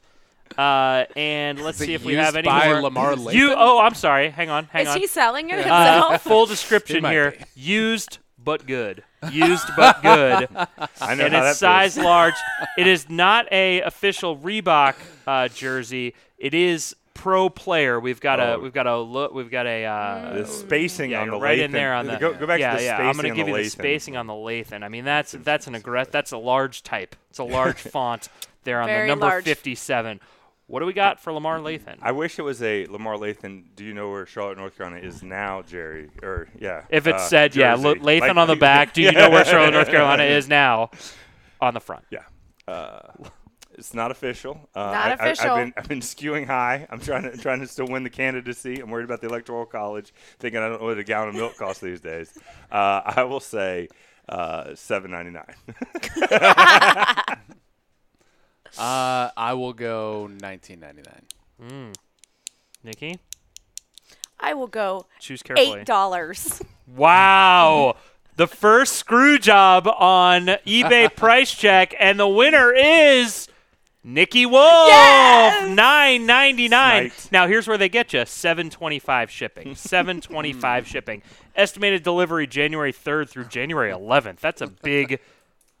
[0.57, 2.81] Uh, and let's see if we have any by more.
[2.83, 4.29] Lamar You oh, I'm sorry.
[4.29, 4.99] Hang on, hang Is on.
[4.99, 5.63] he selling it Uh,
[6.11, 6.21] himself?
[6.21, 7.31] full description might here.
[7.31, 7.45] be.
[7.59, 9.03] Used but good.
[9.31, 10.47] Used but good
[11.01, 11.93] I know and how it's that feels.
[11.93, 12.33] size large.
[12.77, 14.95] It is not a official Reebok
[15.27, 16.13] uh, jersey.
[16.37, 17.99] It is pro player.
[17.99, 18.59] We've got a Oh.
[18.59, 19.33] we've got a look.
[19.33, 22.07] We've got a uh, The spacing yeah, on the you're right Lathon- in there on
[22.07, 22.95] the Go, go back yeah to the yeah.
[22.97, 23.71] spacing I'm gonna give the you the Lathon.
[23.71, 24.83] spacing on the Lathon.
[24.83, 27.15] I mean that's that's an aggress that's a large type.
[27.29, 28.29] It's a large font
[28.63, 29.43] there on Very the number large.
[29.45, 30.19] 57.
[30.73, 31.99] What do we got for Lamar Lathon?
[32.01, 33.65] I wish it was a Lamar Lathon.
[33.75, 36.09] Do you know where Charlotte, North Carolina is now, Jerry?
[36.23, 36.85] Or yeah.
[36.89, 37.99] if it uh, said yeah, Jersey.
[37.99, 40.89] Lathon Like- on the back, do you know where Charlotte, North Carolina is now?
[41.61, 42.05] On the front.
[42.09, 42.23] Yeah.
[42.67, 43.01] Uh,
[43.73, 44.67] it's not official.
[44.73, 45.51] Uh, Not I, I, official.
[45.51, 46.87] I've been I've been skewing high.
[46.89, 48.79] I'm trying to trying to still win the candidacy.
[48.79, 51.55] I'm worried about the electoral college, thinking I don't know what a gallon of milk
[51.55, 52.35] costs these days.
[52.71, 53.89] Uh, I will say
[54.27, 55.53] uh, seven ninety nine.
[58.77, 61.93] Uh, I will go 1999.
[62.83, 63.19] Nikki,
[64.39, 65.79] I will go choose carefully.
[65.81, 66.61] eight dollars.
[66.85, 67.95] Wow.
[68.35, 73.47] the first screw job on eBay price check, and the winner is
[74.03, 74.87] Nikki Wolf.
[74.89, 75.69] Yes!
[75.73, 77.09] Nine ninety nine.
[77.11, 77.31] Sniped.
[77.31, 79.75] Now here's where they get you: seven twenty five shipping.
[79.75, 81.21] Seven twenty five shipping.
[81.55, 84.41] Estimated delivery January third through January eleventh.
[84.41, 85.21] That's a big,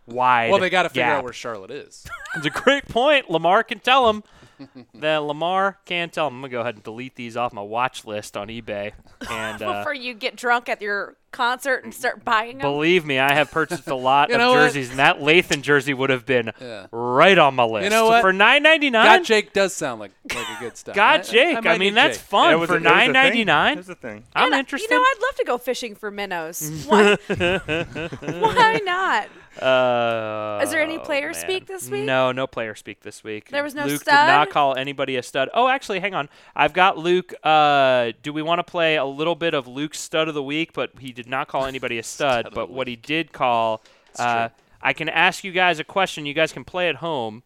[0.07, 0.51] wide.
[0.51, 2.05] Well, they got to figure out where Charlotte is.
[2.35, 3.29] It's a great point.
[3.29, 4.23] Lamar can tell him.
[4.95, 6.35] that Lamar can tell him.
[6.37, 8.93] I'm gonna go ahead and delete these off my watch list on eBay.
[9.29, 12.61] And uh, Before you get drunk at your concert and start buying them.
[12.71, 14.65] Believe me, I have purchased a lot of know what?
[14.67, 16.87] jerseys, and that Lathon jersey would have been Yeah.
[16.91, 17.83] right on my list.
[17.83, 18.21] You know what?
[18.21, 19.25] For nine ninety God.
[19.25, 20.95] Jake does sound like like a good stuff.
[20.95, 21.57] God I- Jake.
[21.57, 22.25] I, might mean, that's Jake.
[22.25, 23.13] fun It was for a- it was a nine thing.
[23.13, 23.45] ninety It
[23.89, 24.23] a thing.
[24.35, 24.89] I'm And, interested.
[24.89, 26.85] You know, I'd love to go fishing for minnows.
[26.87, 27.15] Why?
[27.27, 29.27] Why not?
[29.61, 31.33] Uh, Is there any player man.
[31.33, 32.05] speak this week?
[32.05, 33.49] No, no player speak this week.
[33.49, 35.49] There was no Luke did not call anybody a stud.
[35.53, 36.29] Oh, actually, hang on.
[36.55, 37.33] I've got Luke.
[37.43, 40.73] Uh, do we want to play a little bit of Luke's stud of the week?
[40.73, 42.47] But he did not call anybody a stud.
[42.47, 43.83] of but the what he did call,
[44.17, 44.49] uh,
[44.81, 46.25] I can ask you guys a question.
[46.25, 47.43] You guys can play at home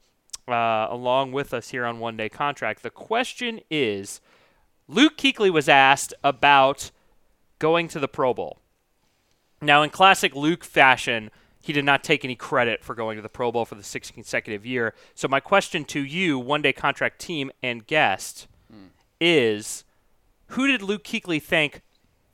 [0.48, 2.84] uh, along with us here on One Day Contract.
[2.84, 4.22] The question is,
[4.88, 6.92] Luke Kuechly was asked about
[7.60, 8.60] going to the Pro Bowl.
[9.62, 11.32] Now, in classic Luke fashion,
[11.68, 14.14] he did not take any credit for going to the Pro Bowl for the sixth
[14.14, 14.94] consecutive year.
[15.16, 18.48] So, my question to you, one day contract team and guest,
[19.20, 19.84] is
[20.48, 21.82] who did Luke Kuechly thank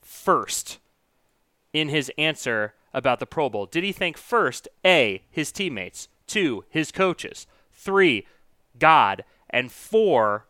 [0.02, 0.78] first
[1.72, 3.66] in his answer about the Pro Bowl?
[3.66, 8.28] Did he thank first, A, his teammates, two, his coaches, three,
[8.78, 10.46] God, and four,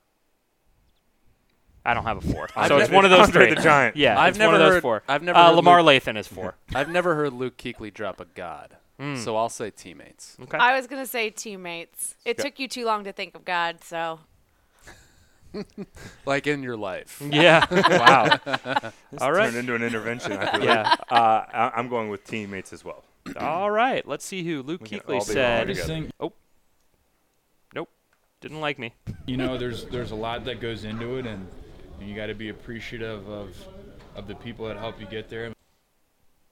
[1.85, 2.49] I don't have a four.
[2.57, 3.55] I've so it's never- one of those Andre three.
[3.57, 3.97] the Giant.
[3.97, 5.03] Yeah, I've it's never one of those heard- four.
[5.09, 6.55] I've never Uh, heard Lamar Luke- Lathon is four.
[6.75, 8.77] I've never heard Luke Kuechly drop a God,
[9.17, 10.37] so I'll say teammates.
[10.43, 10.57] Okay.
[10.59, 12.15] I was gonna say teammates.
[12.25, 14.21] It took you too long to think of God, so
[16.27, 17.21] Like in your life.
[17.25, 17.65] yeah.
[17.71, 18.39] wow.
[19.21, 19.45] All right.
[19.47, 20.33] Turned into an intervention.
[20.33, 20.83] I feel Yeah.
[20.83, 20.99] like.
[21.13, 21.15] Uh,
[21.53, 23.05] I, I'm going with teammates as well.
[23.39, 24.07] All right.
[24.07, 25.61] Let's see who Luke We can Kuechly all be wrong said.
[25.61, 26.01] I just together.
[26.19, 26.33] think
[27.75, 27.91] Nope.
[28.41, 28.93] Didn't like me.
[29.27, 31.47] you know there's there's a lot that goes into it, and,
[32.05, 33.57] and you got to be appreciative of
[34.15, 35.55] of the people that help you get there.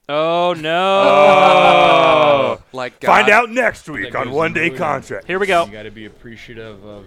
[0.09, 1.03] Oh no.
[1.05, 2.63] Oh.
[2.73, 3.09] Like God.
[3.09, 5.27] Find out next that week on one day into it, and contract.
[5.27, 5.67] Here we go.
[5.67, 7.05] You got to be appreciative of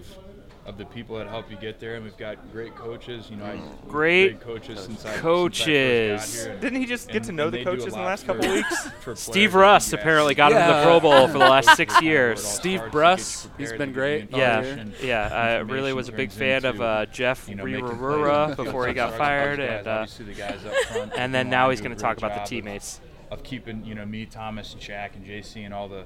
[0.66, 3.28] of the people that help you get there, and we've got great coaches.
[3.30, 5.64] You know, I, Great coaches since I, coaches.
[5.64, 7.64] Since I first got here, and- Didn't he just get and- to know the they
[7.64, 8.88] do a coaches in the last couple for- weeks?
[9.00, 10.36] for Steve Russ apparently ask.
[10.38, 12.42] got him to the Pro Bowl for the last six Where it all years.
[12.44, 14.30] Steve to get Bruss, you he's prepared been great.
[14.32, 15.28] Yeah, yeah.
[15.32, 17.86] I really was a big turns fan of uh, Jeff you know, making
[18.56, 21.80] before he got fired, with and uh, the guys up front, and then now he's
[21.80, 23.00] going to talk about the teammates.
[23.30, 26.04] of keeping you know me, Thomas, and Shaq and JC and all the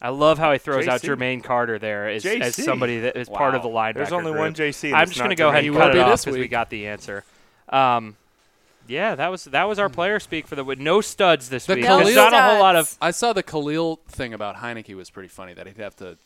[0.00, 3.54] I love how he throws out Jermaine Carter there as, as somebody that is part
[3.56, 3.90] of the Wow.
[3.90, 3.94] linebacker.
[3.94, 4.38] There's only group.
[4.40, 4.92] one JC.
[4.94, 6.70] I'm just going to go ahead and He cut will it off because we got
[6.70, 7.24] the answer.
[7.68, 8.16] Um,
[8.86, 11.74] yeah, that was that was our player speak for the with no studs this The
[11.74, 11.84] week.
[11.84, 15.10] Kalil- There's not a whole lot of I saw the Kalil thing about Heinicke was
[15.10, 16.16] pretty funny that he'd have to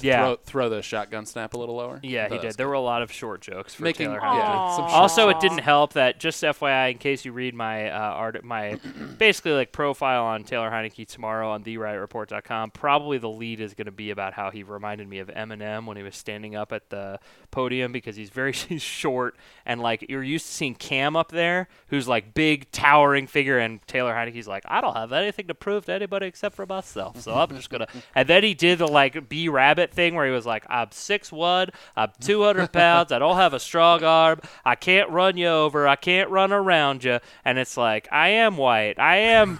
[0.00, 0.22] yeah.
[0.22, 2.00] throw, throw the shotgun snap a little lower.
[2.02, 2.54] Yeah, he did.
[2.54, 5.58] There were a lot of short jokes for Making Taylor yeah, some Also, it didn't
[5.58, 8.78] help that just FYI, in case you read my uh, art, my
[9.18, 13.92] basically like profile on Taylor Heinicke tomorrow on TheRiotReport.com, probably the lead is going to
[13.92, 17.18] be about how he reminded me of Eminem when he was standing up at the
[17.50, 21.68] podium because he's very he's short and like you're used to seeing Cam up there,
[21.88, 25.86] who's like big towering figure, and Taylor Heinicke's like, I don't have anything to prove
[25.86, 27.86] to anybody except for myself, so I'm just gonna.
[28.14, 31.30] and then he did the like B Rabbit thing where he was like, I'm six
[31.32, 35.86] one, I'm 200 pounds, I don't have a strong arm, I can't run you over,
[35.88, 39.58] I can't run around you, and it's like, I am white, I am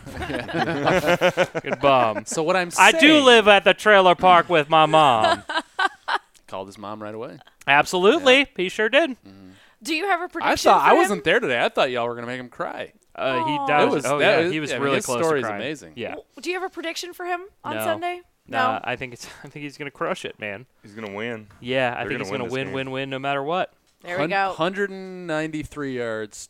[1.62, 2.24] good bum.
[2.26, 5.42] So what I'm I do live at the trailer park with my mom.
[6.46, 7.38] Called his mom right away.
[7.66, 9.16] Absolutely, he sure did.
[9.82, 10.52] do you have a prediction?
[10.52, 10.96] I thought for I him?
[10.98, 11.62] wasn't there today.
[11.62, 12.92] I thought y'all were gonna make him cry.
[13.14, 13.66] Uh, he Aw.
[13.66, 13.94] does.
[13.94, 15.62] Was- oh that yeah, is- he was I mean, really his close story's to crying.
[15.62, 15.92] amazing.
[15.96, 16.14] Yeah.
[16.40, 17.84] Do you have a prediction for him on No.
[17.84, 18.22] Sunday?
[18.48, 18.80] Nah, No.
[18.84, 19.26] I think it's.
[19.44, 20.66] I think he's gonna crush it, man.
[20.82, 21.48] He's gonna win.
[21.60, 23.72] Yeah, I They're think gonna he's gonna this win, win, win, no matter what.
[24.02, 24.48] There we go.
[24.48, 26.48] 193 yards,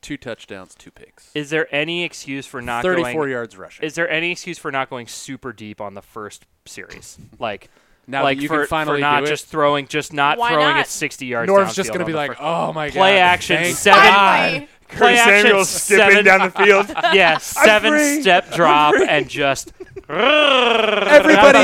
[0.00, 1.30] two touchdowns, two picks.
[1.34, 3.30] Is there any excuse for not 34 going?
[3.30, 3.84] yards rushing.
[3.86, 7.18] Is there any excuse for not going super deep on the first series?
[7.38, 7.70] Like,
[8.06, 10.50] now like you for, can finally for not do it, just throwing, just not Why
[10.52, 10.86] throwing not?
[10.86, 11.46] it 60 yards.
[11.48, 14.02] Norv's just going to be like, oh my god, play action thank seven.
[14.02, 14.68] Finally.
[14.88, 16.86] Play Curtis action Samuel skipping seven, down the field.
[17.14, 19.72] Yeah, seven step drop and just
[20.08, 21.58] Everybody,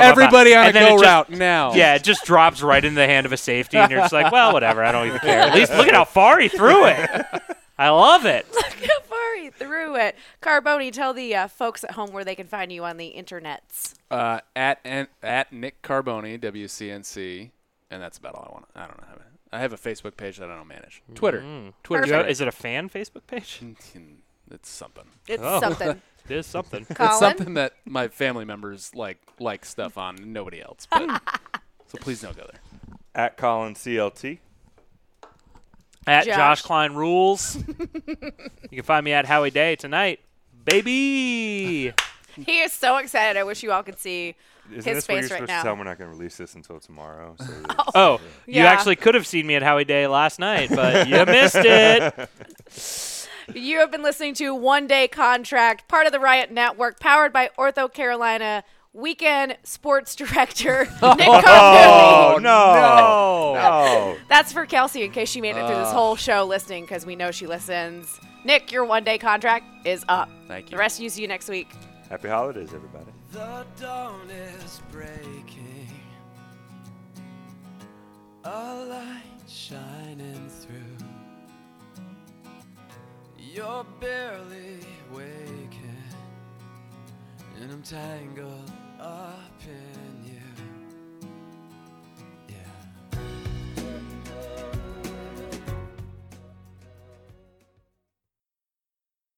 [0.00, 1.74] everybody on And a go just- route now.
[1.74, 4.32] Yeah, it just drops right in the hand of a safety, and you're just like,
[4.32, 4.82] well, whatever.
[4.84, 5.40] I don't even care.
[5.40, 7.08] At least look at how far he threw it.
[7.78, 8.46] I love it.
[8.54, 10.16] Look how far he threw it.
[10.40, 13.92] Carboni, tell the uh, folks at home where they can find you on the internets.
[14.10, 17.50] Uh, at and, at Nick Carboni, WCNC,
[17.90, 18.64] and that's about all I want.
[18.74, 19.06] I don't know.
[19.52, 21.02] I have a Facebook page that I don't manage.
[21.14, 22.14] Twitter, Twitter.
[22.16, 23.60] Have- is it a fan Facebook page?
[24.50, 25.04] It's something.
[25.28, 25.60] It's Oh.
[25.60, 26.00] something.
[26.28, 26.84] It is something.
[26.86, 27.10] Colin?
[27.12, 30.16] It's something that my family members like like stuff on.
[30.16, 30.88] and Nobody else.
[30.90, 31.22] But
[31.86, 32.60] so please don't go there.
[33.14, 34.38] At Colin CLT.
[36.08, 36.34] At Josh.
[36.36, 37.56] Josh, Klein rules.
[38.08, 38.16] you
[38.72, 40.18] can find me at Howie Day tonight,
[40.64, 41.92] baby.
[42.34, 43.38] He is so excited.
[43.38, 44.34] I wish you all could see
[44.70, 45.58] Isn't his this what you're face right supposed now.
[45.58, 45.72] to tell?
[45.72, 47.34] 'em We're not going to release this until tomorrow.
[47.38, 47.64] So there's-
[47.94, 51.54] Oh, you actually could have seen me at Howie Day last night, but you missed
[51.56, 52.28] it.
[53.54, 57.50] You have been listening to One Day Contract, part of the Riot Network, powered by
[57.58, 58.64] Ortho Carolina.
[58.92, 61.44] Weekend sports director oh, Nick Carboni.
[61.44, 63.52] oh no!
[63.54, 64.16] No!
[64.26, 67.14] That's for Kelsey in case she made it through this whole show listening because we
[67.14, 68.18] know she listens.
[68.46, 70.30] Nick, your one day contract is up.
[70.48, 70.70] Thank you.
[70.70, 71.68] The rest of you see you next week.
[72.08, 73.10] Happy holidays, everybody.
[73.32, 75.90] The dawn is breaking,
[78.44, 80.85] a light shining through.
[83.56, 84.80] You're barely
[85.10, 86.04] waking,
[87.58, 88.70] and I'm tangled
[89.00, 90.42] up in you.
[92.50, 92.76] Yeah.